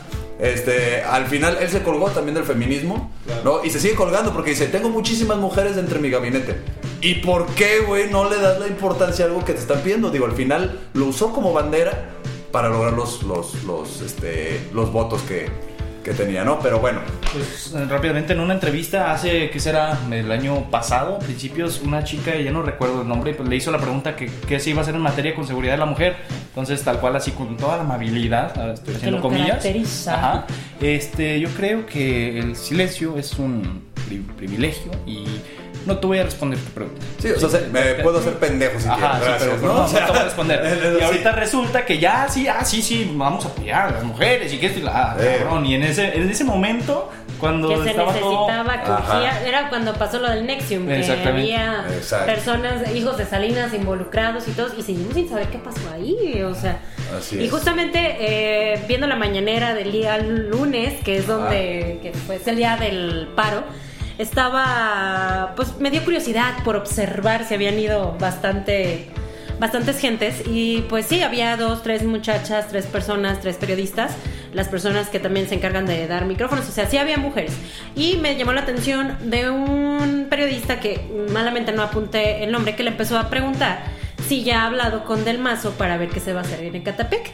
este, 0.44 1.02
al 1.04 1.28
final 1.28 1.58
él 1.62 1.70
se 1.70 1.82
colgó 1.84 2.10
también 2.10 2.36
del 2.36 2.44
feminismo, 2.44 3.12
¿no? 3.46 3.64
Y 3.64 3.70
se 3.70 3.80
sigue 3.80 3.96
colgando 3.96 4.34
porque 4.34 4.50
dice, 4.50 4.68
tengo 4.68 4.90
muchísimas 4.90 5.38
mujeres 5.38 5.78
entre 5.78 6.00
mi 6.00 6.10
gabinete. 6.10 6.58
¿Y 7.00 7.16
por 7.16 7.48
qué, 7.48 7.80
güey, 7.80 8.10
no 8.10 8.30
le 8.30 8.38
das 8.38 8.60
la 8.60 8.68
importancia 8.68 9.24
a 9.24 9.30
algo 9.30 9.46
que 9.46 9.54
te 9.54 9.60
están 9.60 9.80
pidiendo? 9.80 10.10
Digo, 10.10 10.26
al 10.26 10.34
final 10.34 10.82
lo 10.94 11.06
usó 11.06 11.32
como 11.32 11.54
bandera 11.54 12.10
para 12.52 12.68
lograr 12.68 12.92
los, 12.92 13.24
los, 13.24 13.64
los, 13.64 14.02
este, 14.02 14.60
los 14.74 14.92
votos 14.92 15.22
que, 15.22 15.50
que 16.04 16.14
tenía, 16.14 16.44
¿no? 16.44 16.60
Pero 16.60 16.80
bueno, 16.80 17.00
Pues 17.32 17.74
eh, 17.76 17.86
rápidamente 17.86 18.34
en 18.34 18.40
una 18.42 18.54
entrevista 18.54 19.12
hace, 19.14 19.50
¿qué 19.50 19.60
será? 19.60 19.98
El 20.12 20.32
año 20.32 20.70
pasado, 20.70 21.18
principios, 21.20 21.82
una 21.82 22.04
chica, 22.04 22.36
ya 22.36 22.52
no 22.52 22.62
recuerdo 22.62 23.02
el 23.02 23.08
nombre, 23.08 23.34
pues 23.34 23.48
le 23.50 23.56
hizo 23.56 23.72
la 23.72 23.78
pregunta 23.80 24.16
que 24.16 24.30
qué 24.48 24.60
se 24.60 24.72
iba 24.72 24.80
a 24.80 24.82
hacer 24.84 24.96
en 24.96 25.02
materia 25.02 25.34
con 25.34 25.48
seguridad 25.48 25.74
de 25.74 25.80
la 25.80 25.86
mujer. 25.86 26.16
Entonces, 26.50 26.84
tal 26.84 27.00
cual, 27.00 27.16
así 27.16 27.32
con 27.32 27.58
toda 27.58 27.78
la 27.78 27.84
amabilidad, 27.84 28.58
ahora 28.60 28.74
estoy 28.74 28.96
haciendo 28.96 29.18
lo 29.18 29.24
comillas. 29.24 29.48
caracteriza. 29.50 30.14
Ajá. 30.16 30.46
Este, 30.82 31.40
yo 31.40 31.50
creo 31.50 31.86
que 31.86 32.38
el 32.40 32.56
silencio 32.56 33.18
es 33.18 33.34
un 33.40 33.84
pri- 34.08 34.24
privilegio 34.38 34.92
y 35.08 35.24
no 35.86 35.98
te 35.98 36.08
voy 36.08 36.20
a 36.20 36.24
responder 36.24 36.60
tu 36.60 36.72
pregunta. 36.72 37.06
sí, 37.20 37.30
o 37.30 37.40
sea, 37.40 37.50
se- 37.50 37.68
me 37.68 37.82
puedo 38.04 38.20
hacer 38.20 38.34
pendejo 38.36 38.80
si 38.80 38.88
Ajá, 38.88 38.98
quieres, 38.98 39.18
sí, 39.18 39.26
gracias, 39.26 39.50
pero 39.62 39.68
no, 39.68 39.74
no, 39.80 39.86
O 39.86 39.88
sea, 39.88 40.06
te 40.06 40.12
voy 40.12 40.20
a 40.22 40.24
responder. 40.26 40.80
sí. 40.82 40.98
Y 41.00 41.04
ahorita 41.04 41.32
resulta 41.34 41.86
que 41.86 41.98
ya, 42.00 42.28
sí, 42.30 42.48
ah, 42.48 42.64
sí, 42.66 42.82
sí, 42.82 43.12
vamos 43.16 43.46
a 43.46 43.50
apoyar 43.50 43.88
a 43.88 43.92
las 43.92 44.04
mujeres 44.04 44.52
y 44.54 44.58
que 44.60 44.68
esto 44.68 44.80
y 44.80 44.84
la. 44.84 44.92
Ah, 45.14 45.18
Eh. 45.20 45.38
cabrón. 45.40 45.66
Y 45.66 45.76
en 45.76 45.84
ese, 45.84 46.16
en 46.18 46.30
ese 46.30 46.44
momento, 46.44 47.12
cuando 47.40 47.70
que 47.70 47.84
se 47.84 47.90
estaba 47.90 48.14
todo. 48.14 48.48
necesitaba 48.48 48.84
que 48.84 48.92
urgía- 48.92 49.44
era 49.48 49.70
cuando 49.70 49.94
pasó 49.96 50.20
lo 50.20 50.30
del 50.30 50.46
Nexium, 50.46 50.88
que 50.88 51.00
Exactamente. 51.00 51.42
había 51.56 51.86
Exacto. 51.94 52.26
personas, 52.26 52.96
hijos 52.96 53.18
de 53.18 53.26
Salinas 53.26 53.74
involucrados 53.74 54.48
y 54.48 54.52
todos, 54.52 54.74
y 54.78 54.82
seguimos 54.82 55.14
sin 55.14 55.28
saber 55.30 55.48
qué 55.48 55.58
pasó 55.58 55.82
ahí, 55.94 56.42
o 56.44 56.56
sea. 56.56 56.78
Así 57.18 57.38
y 57.40 57.46
es. 57.46 57.52
justamente 57.52 58.16
eh, 58.20 58.82
viendo 58.88 59.06
la 59.08 59.16
mañanera 59.16 59.74
del 59.74 59.92
día 59.92 60.18
lunes, 60.18 60.94
que 61.04 61.18
es 61.18 61.28
donde 61.28 62.00
que 62.02 62.12
fue 62.14 62.38
es 62.38 62.48
el 62.48 62.56
día 62.56 62.78
del 62.78 63.28
paro, 63.36 63.64
estaba, 64.18 65.54
pues 65.56 65.78
me 65.80 65.92
dio 65.92 66.04
curiosidad 66.04 66.64
por 66.64 66.76
observar 66.76 67.46
si 67.46 67.54
habían 67.54 67.80
ido 67.80 68.16
bastante 68.20 69.10
bastantes 69.60 70.00
gentes 70.00 70.44
y 70.48 70.82
pues 70.90 71.06
sí, 71.06 71.22
había 71.22 71.56
dos, 71.56 71.84
tres 71.84 72.04
muchachas, 72.04 72.68
tres 72.68 72.86
personas, 72.86 73.40
tres 73.40 73.56
periodistas 73.56 74.18
las 74.54 74.68
personas 74.68 75.10
que 75.10 75.20
también 75.20 75.48
se 75.48 75.56
encargan 75.56 75.86
de 75.86 76.08
dar 76.08 76.26
micrófonos, 76.26 76.68
o 76.70 76.72
sea, 76.72 76.88
sí 76.88 76.98
había 76.98 77.18
mujeres. 77.18 77.54
Y 77.96 78.18
me 78.18 78.36
llamó 78.36 78.54
la 78.54 78.62
atención 78.62 79.18
de 79.30 79.50
un 79.50 80.28
periodista 80.30 80.80
que 80.80 81.02
malamente 81.32 81.72
no 81.72 81.82
apunté 81.82 82.44
el 82.44 82.52
nombre, 82.52 82.76
que 82.76 82.84
le 82.84 82.92
empezó 82.92 83.18
a 83.18 83.30
preguntar 83.30 83.84
si 84.28 84.44
ya 84.44 84.64
ha 84.64 84.68
hablado 84.68 85.04
con 85.04 85.26
Del 85.26 85.40
Mazo 85.40 85.72
para 85.72 85.98
ver 85.98 86.10
qué 86.10 86.20
se 86.20 86.34
va 86.34 86.42
a 86.42 86.44
hacer 86.44 86.64
en 86.64 86.76
Ecatepec. 86.76 87.32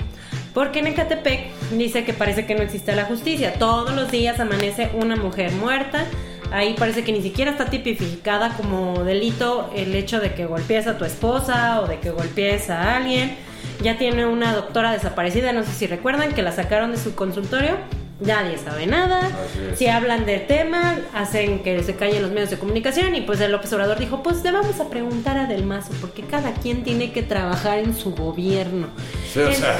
Porque 0.53 0.79
en 0.79 0.87
Ecatepec 0.87 1.53
dice 1.71 2.03
que 2.03 2.13
parece 2.13 2.45
que 2.45 2.55
no 2.55 2.63
existe 2.63 2.95
la 2.95 3.05
justicia. 3.05 3.53
Todos 3.53 3.95
los 3.95 4.09
días 4.09 4.39
amanece 4.39 4.89
una 4.93 5.15
mujer 5.15 5.51
muerta. 5.51 6.05
Ahí 6.51 6.75
parece 6.77 7.03
que 7.03 7.11
ni 7.11 7.21
siquiera 7.21 7.51
está 7.51 7.65
tipificada 7.65 8.55
como 8.55 9.03
delito 9.03 9.69
el 9.75 9.93
hecho 9.95 10.19
de 10.19 10.33
que 10.33 10.45
golpees 10.45 10.87
a 10.87 10.97
tu 10.97 11.05
esposa 11.05 11.81
o 11.81 11.87
de 11.87 11.99
que 11.99 12.11
golpees 12.11 12.69
a 12.69 12.95
alguien. 12.97 13.37
Ya 13.81 13.97
tiene 13.97 14.25
una 14.25 14.53
doctora 14.53 14.91
desaparecida, 14.91 15.53
no 15.53 15.63
sé 15.63 15.71
si 15.71 15.87
recuerdan, 15.87 16.33
que 16.33 16.41
la 16.41 16.51
sacaron 16.51 16.91
de 16.91 16.97
su 16.97 17.15
consultorio. 17.15 17.77
Nadie 18.19 18.57
sabe 18.57 18.85
nada. 18.85 19.29
Si 19.75 19.87
hablan 19.87 20.25
del 20.25 20.45
tema, 20.45 20.97
hacen 21.13 21.63
que 21.63 21.81
se 21.83 21.95
callen 21.95 22.21
los 22.21 22.31
medios 22.31 22.49
de 22.49 22.57
comunicación. 22.57 23.15
Y 23.15 23.21
pues 23.21 23.39
el 23.39 23.51
López 23.51 23.71
Obrador 23.71 23.97
dijo: 23.97 24.21
Pues 24.23 24.43
le 24.43 24.51
vamos 24.51 24.79
a 24.81 24.89
preguntar 24.89 25.37
a 25.37 25.45
Del 25.45 25.65
Mazo, 25.65 25.93
porque 26.01 26.23
cada 26.23 26.53
quien 26.53 26.83
tiene 26.83 27.13
que 27.13 27.23
trabajar 27.23 27.79
en 27.79 27.95
su 27.95 28.13
gobierno. 28.13 28.87
Sí, 29.31 29.39
o 29.39 29.53
sea. 29.53 29.77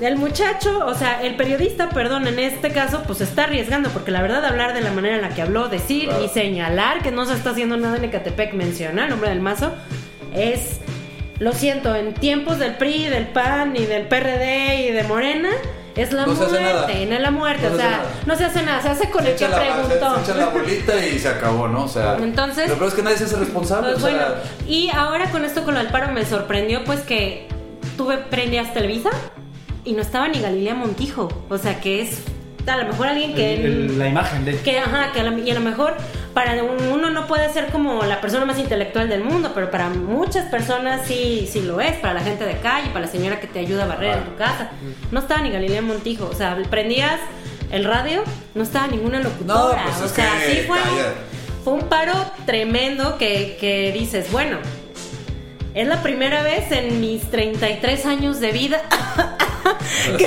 El 0.00 0.16
muchacho, 0.16 0.84
o 0.86 0.94
sea, 0.94 1.22
el 1.22 1.36
periodista, 1.36 1.88
perdón, 1.88 2.26
en 2.26 2.38
este 2.40 2.70
caso, 2.72 3.02
pues 3.06 3.18
se 3.18 3.24
está 3.24 3.44
arriesgando, 3.44 3.90
porque 3.90 4.10
la 4.10 4.22
verdad, 4.22 4.44
hablar 4.44 4.74
de 4.74 4.80
la 4.80 4.90
manera 4.90 5.16
en 5.16 5.22
la 5.22 5.28
que 5.30 5.40
habló, 5.42 5.68
decir 5.68 6.10
y 6.24 6.28
señalar 6.28 7.00
que 7.02 7.12
no 7.12 7.24
se 7.26 7.34
está 7.34 7.50
haciendo 7.50 7.76
nada 7.76 7.96
en 7.96 8.04
Ecatepec, 8.04 8.54
mencionar 8.54 9.04
el 9.04 9.10
nombre 9.10 9.28
del 9.30 9.40
mazo, 9.40 9.72
es, 10.34 10.80
lo 11.38 11.52
siento, 11.52 11.94
en 11.94 12.12
tiempos 12.14 12.58
del 12.58 12.74
PRI, 12.74 13.04
del 13.08 13.28
PAN 13.28 13.76
y 13.76 13.86
del 13.86 14.08
PRD 14.08 14.88
y 14.88 14.92
de 14.92 15.04
Morena. 15.04 15.50
Es 15.94 16.12
la 16.12 16.26
No 16.26 16.34
se 16.34 16.46
muerte, 16.48 17.06
no 17.06 17.14
es 17.14 17.20
la 17.20 17.30
muerte, 17.30 17.66
No 17.68 17.74
o 17.74 17.76
se 17.76 17.82
sea, 17.82 18.00
no 18.26 18.36
se 18.36 18.44
hace 18.46 18.62
nada, 18.64 18.82
se 18.82 18.88
hace 18.88 19.10
con 19.10 19.24
el 19.24 19.36
que 19.36 19.46
preguntó. 19.46 20.16
se 20.16 20.22
echa 20.32 20.34
la 20.34 20.46
bolita 20.48 21.06
y 21.06 21.20
se 21.20 21.28
acabó, 21.28 21.68
¿no? 21.68 21.84
O 21.84 21.88
sea, 21.88 22.16
Entonces- 22.20 22.68
lo 22.68 22.74
peor 22.74 22.88
es 22.88 22.94
que 22.94 23.02
nadie 23.04 23.16
se 23.16 23.24
hace 23.24 23.36
responsable. 23.36 23.92
Pues 23.92 24.02
o 24.02 24.08
sea, 24.08 24.16
bueno, 24.16 24.34
y 24.66 24.90
ahora 24.90 25.30
con 25.30 25.44
esto 25.44 25.62
con 25.62 25.74
lo 25.74 25.80
del 25.80 25.90
paro 25.92 26.10
me 26.12 26.24
sorprendió 26.26 26.82
pues 26.82 26.98
que 27.02 27.46
tuve 27.96 28.18
prendías 28.18 28.74
Televisa 28.74 29.10
y 29.84 29.92
no 29.92 30.02
estaba 30.02 30.28
ni 30.28 30.40
Galilea 30.40 30.74
Montijo. 30.74 31.28
O 31.48 31.58
sea 31.58 31.80
que 31.80 32.02
es 32.02 32.22
a 32.66 32.76
lo 32.78 32.86
mejor 32.86 33.08
alguien 33.08 33.34
que. 33.34 33.54
El- 33.54 33.64
el- 33.66 33.98
la 33.98 34.08
imagen 34.08 34.44
de. 34.44 34.56
que, 34.58 34.78
ajá, 34.78 35.12
que 35.12 35.20
a, 35.20 35.24
la- 35.24 35.38
y 35.38 35.50
a 35.50 35.54
lo 35.54 35.60
mejor 35.60 35.94
para 36.32 36.62
un- 36.64 36.88
uno 36.92 37.10
no 37.10 37.26
puede 37.26 37.52
ser 37.52 37.66
como 37.66 38.02
la 38.04 38.20
persona 38.20 38.44
más 38.44 38.58
intelectual 38.58 39.08
del 39.08 39.22
mundo, 39.22 39.52
pero 39.54 39.70
para 39.70 39.88
muchas 39.90 40.46
personas 40.46 41.02
sí, 41.06 41.48
sí 41.50 41.60
lo 41.60 41.80
es, 41.80 41.92
para 41.98 42.14
la 42.14 42.20
gente 42.20 42.44
de 42.44 42.56
calle, 42.58 42.88
para 42.88 43.04
la 43.06 43.10
señora 43.12 43.38
que 43.38 43.46
te 43.46 43.58
ayuda 43.60 43.84
a 43.84 43.86
barrer 43.86 44.18
en 44.18 44.24
tu 44.24 44.34
casa. 44.36 44.70
No 45.12 45.20
estaba 45.20 45.42
ni 45.42 45.50
Galilea 45.50 45.82
Montijo, 45.82 46.26
o 46.30 46.34
sea, 46.34 46.56
prendías 46.70 47.20
el 47.70 47.84
radio, 47.84 48.22
no 48.54 48.62
estaba 48.62 48.86
ninguna 48.88 49.20
locutora, 49.20 49.84
No, 49.84 49.90
pues 49.90 50.10
o 50.10 50.14
sea, 50.14 50.30
que, 50.46 50.52
sí 50.54 50.60
fue, 50.66 50.78
calla. 50.78 51.12
fue 51.64 51.72
un 51.74 51.82
paro 51.88 52.14
tremendo 52.46 53.16
que, 53.18 53.56
que 53.60 53.92
dices, 53.92 54.30
bueno, 54.32 54.56
es 55.74 55.86
la 55.86 56.02
primera 56.02 56.42
vez 56.42 56.70
en 56.72 57.00
mis 57.00 57.22
33 57.30 58.06
años 58.06 58.40
de 58.40 58.52
vida 58.52 58.82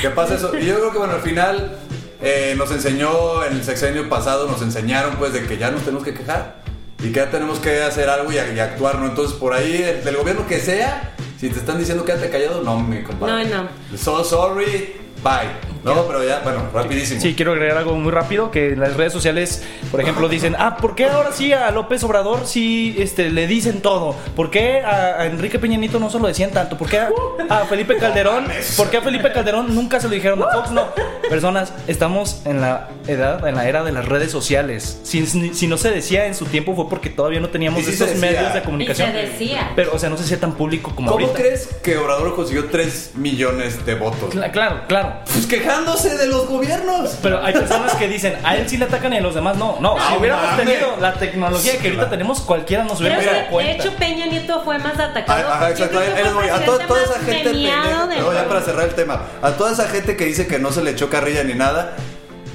¿Qué 0.00 0.10
pasa 0.10 0.34
eso? 0.34 0.56
Y 0.58 0.66
yo 0.66 0.76
creo 0.76 0.92
que, 0.92 0.98
bueno, 0.98 1.14
al 1.14 1.22
final 1.22 1.76
eh, 2.22 2.54
nos 2.56 2.70
enseñó 2.70 3.44
en 3.44 3.54
el 3.54 3.64
sexenio 3.64 4.08
pasado, 4.08 4.46
nos 4.48 4.62
enseñaron 4.62 5.16
pues 5.16 5.32
de 5.32 5.44
que 5.46 5.56
ya 5.58 5.70
nos 5.70 5.82
tenemos 5.82 6.04
que 6.04 6.14
quejar 6.14 6.56
y 7.00 7.08
que 7.12 7.20
ya 7.20 7.30
tenemos 7.30 7.58
que 7.58 7.82
hacer 7.82 8.08
algo 8.08 8.32
y, 8.32 8.36
y 8.36 8.58
actuar, 8.60 8.98
¿no? 8.98 9.06
Entonces, 9.06 9.36
por 9.36 9.52
ahí, 9.52 9.82
el- 9.82 10.04
del 10.04 10.16
gobierno 10.16 10.46
que 10.46 10.58
sea, 10.60 11.14
si 11.38 11.48
te 11.50 11.58
están 11.58 11.78
diciendo 11.78 12.04
quédate 12.04 12.30
callado, 12.30 12.62
no, 12.62 12.78
mi 12.80 13.02
compadre. 13.02 13.44
No, 13.48 13.64
no. 13.64 13.68
So 13.98 14.24
sorry, 14.24 14.94
bye. 15.22 15.73
No, 15.84 16.06
pero 16.06 16.24
ya, 16.26 16.40
bueno, 16.42 16.62
rapidísimo. 16.72 17.20
Sí, 17.20 17.34
quiero 17.34 17.52
agregar 17.52 17.76
algo 17.78 17.94
muy 17.94 18.10
rápido, 18.12 18.50
que 18.50 18.72
en 18.72 18.80
las 18.80 18.96
redes 18.96 19.12
sociales, 19.12 19.62
por 19.90 20.00
ejemplo, 20.00 20.28
dicen, 20.28 20.56
ah, 20.58 20.76
¿por 20.78 20.94
qué 20.94 21.06
ahora 21.06 21.30
sí 21.32 21.52
a 21.52 21.70
López 21.70 22.02
Obrador 22.04 22.46
sí 22.46 22.96
este, 22.98 23.30
le 23.30 23.46
dicen 23.46 23.82
todo? 23.82 24.14
¿Por 24.34 24.50
qué 24.50 24.80
a, 24.80 25.20
a 25.20 25.26
Enrique 25.26 25.58
Peña 25.58 25.76
Nieto 25.78 25.98
no 25.98 26.10
se 26.10 26.18
lo 26.18 26.26
decían 26.26 26.50
tanto? 26.52 26.78
¿Por 26.78 26.88
qué 26.88 26.98
a, 26.98 27.10
a 27.50 27.64
Felipe 27.66 27.96
Calderón? 27.98 28.46
¿Por 28.76 28.90
qué 28.90 28.96
a 28.96 29.02
Felipe 29.02 29.30
Calderón 29.32 29.74
nunca 29.74 30.00
se 30.00 30.08
lo 30.08 30.14
dijeron 30.14 30.42
a 30.42 30.48
Fox? 30.50 30.70
No, 30.70 30.86
personas, 31.28 31.72
estamos 31.86 32.42
en 32.46 32.60
la 32.60 32.88
edad, 33.06 33.46
en 33.46 33.54
la 33.56 33.68
era 33.68 33.84
de 33.84 33.92
las 33.92 34.06
redes 34.06 34.30
sociales. 34.30 35.00
Si, 35.02 35.26
si 35.26 35.66
no 35.66 35.76
se 35.76 35.90
decía 35.90 36.26
en 36.26 36.34
su 36.34 36.46
tiempo 36.46 36.74
fue 36.74 36.88
porque 36.88 37.10
todavía 37.10 37.40
no 37.40 37.48
teníamos 37.50 37.80
Y 37.80 37.84
sí 37.84 37.92
se 37.92 38.04
estos 38.04 38.20
decía. 38.20 38.30
medios 38.40 38.52
de 38.54 38.58
y 38.58 38.62
comunicación. 38.62 39.12
se 39.12 39.16
decía. 39.18 39.72
Pero, 39.76 39.94
o 39.94 39.98
sea, 39.98 40.08
no 40.08 40.16
se 40.16 40.24
hacía 40.24 40.40
tan 40.40 40.52
público 40.54 40.92
como 40.94 41.10
¿Cómo 41.12 41.26
ahorita. 41.26 41.42
crees 41.42 41.66
que 41.82 41.96
Obrador 41.98 42.34
consiguió 42.34 42.66
3 42.70 43.12
millones 43.16 43.84
de 43.84 43.94
votos? 43.96 44.34
Cla- 44.34 44.50
Claro, 44.50 44.82
claro. 44.86 45.14
Pues 45.32 45.46
de 45.82 46.26
los 46.26 46.46
gobiernos. 46.46 47.16
Pero 47.22 47.42
hay 47.42 47.52
personas 47.52 47.94
que 47.94 48.08
dicen, 48.08 48.38
a 48.44 48.56
él 48.56 48.68
sí 48.68 48.76
le 48.76 48.84
atacan 48.84 49.12
y 49.12 49.16
a 49.18 49.20
los 49.20 49.34
demás 49.34 49.56
no. 49.56 49.78
No, 49.80 49.96
si 49.96 50.16
hubiéramos 50.16 50.56
tenido 50.56 50.96
la 51.00 51.14
tecnología 51.14 51.72
que 51.72 51.78
ahorita 51.78 51.94
claro. 51.94 52.10
tenemos, 52.10 52.40
cualquiera 52.40 52.84
nos 52.84 53.00
hubiera 53.00 53.20
dado 53.22 53.38
de 53.38 53.46
cuenta. 53.46 53.72
hecho 53.72 53.96
Peña 53.96 54.26
Nieto 54.26 54.62
fue 54.62 54.78
más 54.78 54.98
atacado. 54.98 55.68
Exacto. 55.68 55.98
voy. 55.98 56.06
el 56.06 56.50
A 56.50 56.64
to- 56.64 56.76
presidente 56.76 56.86
toda 56.86 57.02
esa 57.02 57.18
gente 57.20 57.50
pendeja. 57.50 58.06
No, 58.20 58.32
ya 58.32 58.48
para 58.48 58.60
cerrar 58.62 58.88
el 58.88 58.94
tema. 58.94 59.22
A 59.42 59.52
toda 59.52 59.72
esa 59.72 59.88
gente 59.88 60.16
que 60.16 60.24
dice 60.26 60.46
que 60.46 60.58
no 60.58 60.72
se 60.72 60.82
le 60.82 60.90
echó 60.90 61.10
carrilla 61.10 61.44
ni 61.44 61.54
nada. 61.54 61.96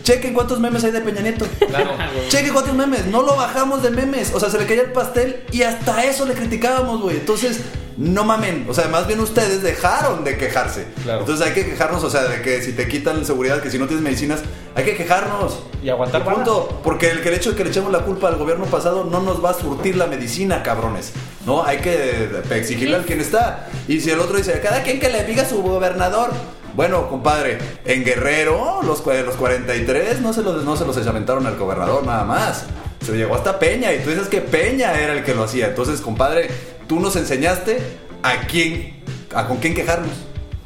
Chequen 0.04 0.34
cuántos 0.34 0.60
memes 0.60 0.84
hay 0.84 0.92
de 0.92 1.02
Peña 1.02 1.22
Nieto. 1.22 1.46
Claro. 1.68 1.92
Chequen 2.30 2.54
cuántos 2.54 2.74
memes. 2.74 3.06
No 3.08 3.22
lo 3.22 3.36
bajamos 3.36 3.84
de 3.84 3.92
memes. 3.92 4.34
O 4.34 4.40
sea, 4.40 4.50
se 4.50 4.58
le 4.58 4.66
caía 4.66 4.82
el 4.82 4.92
pastel 4.92 5.44
y 5.52 5.64
hasta 5.64 6.04
eso 6.06 6.26
le 6.26 6.34
criticábamos, 6.34 7.02
güey. 7.02 7.18
Entonces, 7.18 7.60
no 8.00 8.24
mamen. 8.24 8.66
O 8.70 8.74
sea, 8.74 8.88
más 8.88 9.08
bien 9.08 9.20
ustedes 9.20 9.62
dejaron 9.62 10.24
de 10.24 10.38
quejarse. 10.38 10.88
Claro. 11.04 11.20
Entonces 11.20 11.46
hay 11.46 11.54
que 11.54 11.66
quejarnos, 11.66 12.02
o 12.02 12.10
sea, 12.10 12.24
de 12.24 12.42
que 12.42 12.62
si 12.62 12.72
te 12.72 12.88
quitan 12.88 13.26
seguridad, 13.26 13.62
que 13.62 13.70
si 13.70 13.78
no 13.78 13.88
tienes 13.88 14.02
medicinas, 14.02 14.40
hay 14.74 14.86
que 14.86 14.96
quejarnos. 14.96 15.60
Y 15.84 15.90
aguantar 15.90 16.24
vara. 16.24 16.36
punto. 16.38 16.80
Porque 16.82 17.12
el, 17.12 17.22
que 17.22 17.28
el 17.28 17.36
hecho 17.36 17.52
de 17.52 17.58
que 17.58 17.66
le 17.66 17.72
echemos 17.72 17.92
la 17.92 18.00
culpa 18.00 18.30
al 18.30 18.38
gobierno 18.38 18.66
pasado 18.66 19.04
no 19.04 19.22
nos 19.22 19.44
va 19.44 19.50
a 19.50 19.54
surtir 19.54 19.98
la 19.98 20.08
medicina, 20.08 20.64
cabrones. 20.64 21.12
No, 21.46 21.66
hay 21.66 21.80
que 21.80 22.30
exigirle 22.52 22.96
al 22.96 23.04
quien 23.04 23.20
está. 23.20 23.68
Y 23.90 24.00
si 24.00 24.10
el 24.12 24.20
otro 24.22 24.38
dice, 24.38 24.58
cada 24.62 24.82
quien 24.82 25.02
que 25.02 25.10
le 25.10 25.26
diga 25.26 25.44
a 25.44 25.46
su 25.46 25.62
gobernador. 25.62 26.32
Bueno, 26.76 27.10
compadre, 27.10 27.58
en 27.84 28.06
Guerrero, 28.06 28.82
los, 28.84 29.06
los 29.06 29.36
43 29.36 30.22
no 30.22 30.32
se 30.32 30.44
los, 30.44 30.64
no 30.64 30.78
se 30.78 30.86
los 30.86 31.08
aventaron 31.08 31.46
al 31.46 31.58
gobernador 31.58 32.06
nada 32.06 32.24
más. 32.24 32.64
Se 33.04 33.12
llegó 33.18 33.36
hasta 33.36 33.60
Peña 33.60 33.92
y 33.92 34.00
tú 34.00 34.12
dices 34.12 34.28
que 34.28 34.40
Peña 34.40 34.98
era 34.98 35.14
el 35.14 35.24
que 35.26 35.34
lo 35.34 35.44
hacía. 35.44 35.68
Entonces, 35.68 36.00
compadre, 36.00 36.50
tú 36.90 37.00
nos 37.00 37.16
enseñaste 37.16 37.80
a 38.24 38.48
quién, 38.48 39.02
a 39.34 39.48
con 39.48 39.58
quién 39.58 39.76
quejarnos. 39.76 40.12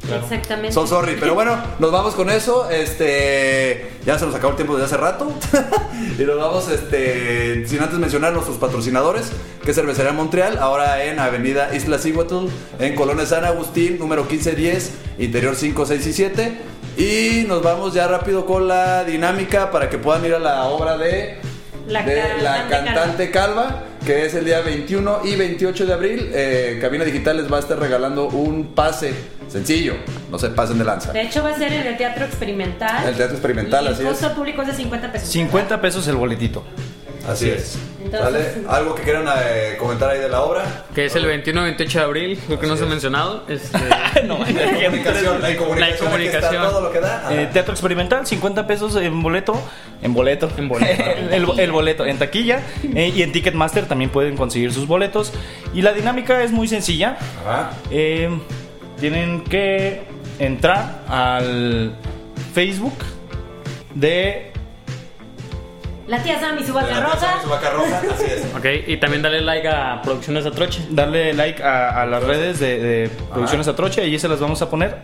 Exactamente. 0.04 0.72
So 0.72 0.86
sorry, 0.86 1.16
pero 1.18 1.34
bueno, 1.34 1.56
nos 1.78 1.92
vamos 1.92 2.14
con 2.14 2.30
eso. 2.30 2.68
Este, 2.70 3.90
ya 4.04 4.18
se 4.18 4.26
nos 4.26 4.34
acabó 4.34 4.50
el 4.50 4.56
tiempo 4.56 4.74
desde 4.74 4.86
hace 4.86 4.96
rato. 4.96 5.32
y 6.18 6.22
nos 6.22 6.36
vamos, 6.36 6.68
este, 6.68 7.66
sin 7.66 7.80
antes 7.80 7.98
mencionar 7.98 8.32
nuestros 8.32 8.56
patrocinadores, 8.56 9.30
que 9.62 9.70
es 9.70 9.76
Cervecería 9.76 10.12
Montreal, 10.12 10.58
ahora 10.58 11.04
en 11.04 11.18
Avenida 11.18 11.74
Isla 11.74 11.98
Cihuatl, 11.98 12.48
en 12.78 12.94
Colonia 12.94 13.26
San 13.26 13.44
Agustín, 13.44 13.98
número 13.98 14.24
1510, 14.24 14.92
interior 15.18 15.56
5, 15.56 15.86
6 15.86 16.06
y 16.06 16.12
7. 16.12 16.58
Y 16.96 17.44
nos 17.48 17.62
vamos 17.62 17.92
ya 17.92 18.06
rápido 18.06 18.46
con 18.46 18.66
la 18.66 19.04
dinámica 19.04 19.70
para 19.70 19.90
que 19.90 19.98
puedan 19.98 20.24
ir 20.24 20.34
a 20.34 20.38
la 20.38 20.64
obra 20.64 20.96
de 20.96 21.38
La 21.86 22.02
de 22.02 22.42
la 22.42 22.68
cantante 22.68 22.84
cantante 22.84 23.30
calva. 23.30 23.82
Que 24.04 24.26
es 24.26 24.34
el 24.34 24.44
día 24.44 24.60
21 24.60 25.20
y 25.24 25.36
28 25.36 25.86
de 25.86 25.92
abril. 25.92 26.30
Eh, 26.32 26.78
Cabina 26.80 27.04
Digital 27.04 27.38
les 27.38 27.50
va 27.52 27.56
a 27.56 27.60
estar 27.60 27.78
regalando 27.78 28.28
un 28.28 28.74
pase 28.74 29.14
sencillo, 29.48 29.94
no 30.30 30.38
se 30.38 30.50
pasen 30.50 30.78
de 30.78 30.84
lanza. 30.84 31.12
De 31.12 31.22
hecho, 31.22 31.42
va 31.42 31.50
a 31.50 31.58
ser 31.58 31.72
en 31.72 31.86
el 31.86 31.96
Teatro 31.96 32.24
Experimental. 32.24 33.02
En 33.02 33.08
el 33.10 33.14
Teatro 33.16 33.36
Experimental, 33.36 33.84
y 33.84 33.88
así 33.88 34.02
el 34.02 34.08
es. 34.08 34.18
costo 34.18 34.34
público 34.34 34.62
es 34.62 34.68
de 34.68 34.74
50 34.74 35.12
pesos. 35.12 35.28
50 35.28 35.80
pesos 35.80 36.06
el 36.08 36.16
boletito. 36.16 36.64
Así 37.28 37.48
es. 37.48 37.78
Entonces- 38.04 38.52
¿Sale? 38.54 38.66
¿Algo 38.68 38.94
que 38.94 39.02
quieran 39.02 39.24
eh, 39.44 39.76
comentar 39.78 40.10
ahí 40.10 40.18
de 40.18 40.28
la 40.28 40.42
obra? 40.42 40.84
Que 40.94 41.06
es 41.06 41.16
el 41.16 41.24
21-28 41.26 41.92
de 41.92 42.00
abril, 42.00 42.38
creo 42.46 42.60
que 42.60 42.66
no 42.66 42.76
se 42.76 42.84
ha 42.84 42.86
mencionado. 42.86 43.44
Este, 43.48 43.78
no, 44.24 44.38
Comunicación, 44.84 45.40
la 45.42 45.56
comunicación, 45.96 46.62
todo 46.70 46.80
lo 46.82 46.92
que 46.92 47.00
da. 47.00 47.28
Eh, 47.30 47.48
teatro 47.52 47.72
experimental, 47.72 48.26
50 48.26 48.66
pesos 48.66 48.96
en 48.96 49.22
boleto. 49.22 49.54
En 50.02 50.12
boleto. 50.14 50.50
En 50.58 50.68
boleto. 50.68 51.02
el, 51.30 51.60
el 51.60 51.72
boleto 51.72 52.04
en 52.06 52.18
taquilla. 52.18 52.60
eh, 52.94 53.12
y 53.14 53.22
en 53.22 53.32
Ticketmaster 53.32 53.86
también 53.86 54.10
pueden 54.10 54.36
conseguir 54.36 54.72
sus 54.72 54.86
boletos. 54.86 55.32
Y 55.72 55.82
la 55.82 55.92
dinámica 55.92 56.42
es 56.42 56.52
muy 56.52 56.68
sencilla. 56.68 57.16
Ajá. 57.46 57.70
Eh, 57.90 58.28
tienen 59.00 59.42
que 59.44 60.02
entrar 60.38 61.00
al 61.08 61.94
Facebook 62.54 62.94
de. 63.94 64.52
La 66.06 66.22
tía 66.22 66.38
Sammy, 66.38 66.62
su 66.64 66.72
vaca 66.74 67.00
roja. 67.00 67.40
Su 67.42 67.48
vaca 67.48 67.70
roja, 67.70 68.02
así 68.14 68.24
es. 68.26 68.44
ok, 68.56 68.66
y 68.88 68.96
también 68.98 69.22
dale 69.22 69.40
like 69.40 69.66
a 69.68 70.02
Producciones 70.02 70.44
Atroche. 70.44 70.82
Darle 70.90 71.32
like 71.32 71.62
a, 71.62 72.02
a 72.02 72.06
las 72.06 72.22
redes 72.22 72.58
de, 72.60 72.78
de 72.78 73.10
Producciones 73.32 73.66
Atroche. 73.68 74.02
Allí 74.02 74.18
se 74.18 74.28
las 74.28 74.38
vamos 74.40 74.60
a 74.62 74.68
poner. 74.68 74.96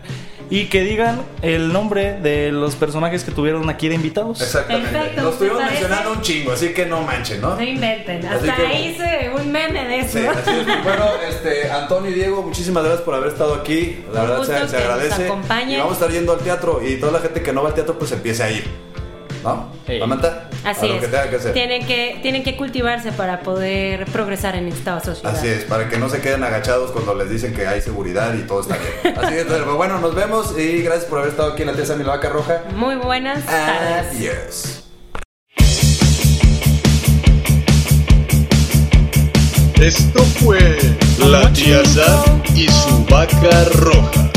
y 0.50 0.66
que 0.66 0.82
digan 0.82 1.22
el 1.42 1.72
nombre 1.72 2.14
de 2.20 2.50
los 2.52 2.74
personajes 2.74 3.22
que 3.24 3.30
tuvieron 3.30 3.70
aquí 3.70 3.88
de 3.88 3.94
invitados. 3.94 4.40
Exactamente. 4.42 4.90
Perfecto, 4.90 5.22
Lo 5.22 5.30
estuvimos 5.30 5.58
parece. 5.62 5.80
mencionando 5.80 6.12
un 6.12 6.20
chingo, 6.22 6.52
así 6.52 6.68
que 6.74 6.84
no 6.86 7.00
manchen, 7.02 7.40
¿no? 7.40 7.54
No 7.54 7.62
inventen. 7.62 8.26
Así 8.26 8.48
Hasta 8.50 8.62
que- 8.62 8.80
hice 8.88 9.30
un 9.34 9.52
meme 9.52 9.84
de 9.86 10.00
eso. 10.00 10.18
Sí, 10.18 10.26
así 10.26 10.50
es. 10.50 10.84
Bueno, 10.84 11.04
este, 11.28 11.70
Antonio 11.70 12.10
y 12.10 12.14
Diego, 12.14 12.42
muchísimas 12.42 12.82
gracias 12.82 13.04
por 13.04 13.14
haber 13.14 13.28
estado 13.28 13.54
aquí. 13.54 14.04
La 14.12 14.20
Un 14.22 14.26
verdad 14.26 14.38
gusto 14.38 14.52
se, 14.52 14.58
se 14.58 14.66
que 14.76 14.82
nos 14.82 14.92
agradece. 14.92 15.24
acompañen. 15.26 15.70
Y 15.70 15.76
vamos 15.78 15.92
a 15.92 15.94
estar 15.94 16.10
yendo 16.10 16.32
al 16.32 16.40
teatro 16.40 16.80
y 16.86 16.96
toda 16.96 17.12
la 17.12 17.20
gente 17.20 17.42
que 17.42 17.52
no 17.52 17.62
va 17.62 17.68
al 17.68 17.74
teatro 17.74 17.98
pues 17.98 18.10
empiece 18.12 18.42
a 18.42 18.50
ir. 18.50 18.89
¿No? 19.42 19.70
Samantha, 19.86 20.48
Así 20.64 20.84
a 20.84 20.88
lo 20.88 20.94
es. 20.96 21.00
que 21.00 21.06
tenga 21.08 21.30
que 21.30 21.36
hacer. 21.36 21.52
Tienen 21.52 21.86
que, 21.86 22.18
tienen 22.22 22.42
que 22.42 22.56
cultivarse 22.56 23.12
para 23.12 23.40
poder 23.40 24.04
progresar 24.06 24.54
en 24.56 24.68
esta 24.68 25.00
sociedad. 25.00 25.34
Así 25.34 25.48
es, 25.48 25.64
para 25.64 25.88
que 25.88 25.96
no 25.98 26.08
se 26.08 26.20
queden 26.20 26.44
agachados 26.44 26.90
cuando 26.90 27.14
les 27.14 27.30
dicen 27.30 27.54
que 27.54 27.66
hay 27.66 27.80
seguridad 27.80 28.34
y 28.34 28.42
todo 28.42 28.60
está 28.60 28.76
bien. 28.76 29.16
Así 29.18 29.34
que, 29.34 29.44
pues, 29.44 29.64
bueno, 29.74 29.98
nos 29.98 30.14
vemos 30.14 30.58
y 30.58 30.82
gracias 30.82 31.06
por 31.06 31.18
haber 31.18 31.30
estado 31.30 31.52
aquí 31.52 31.62
en 31.62 31.68
la 31.68 31.74
Tía 31.74 31.96
la 31.96 32.04
Vaca 32.04 32.28
Roja. 32.28 32.62
Muy 32.76 32.96
buenas 32.96 33.44
tardes. 33.46 34.06
Adiós. 34.10 34.76
Esto 39.80 40.22
fue 40.44 40.76
La 41.26 41.50
Tía 41.54 41.82
Sam 41.86 42.42
y 42.54 42.68
su 42.68 43.06
vaca 43.08 43.64
roja. 43.76 44.29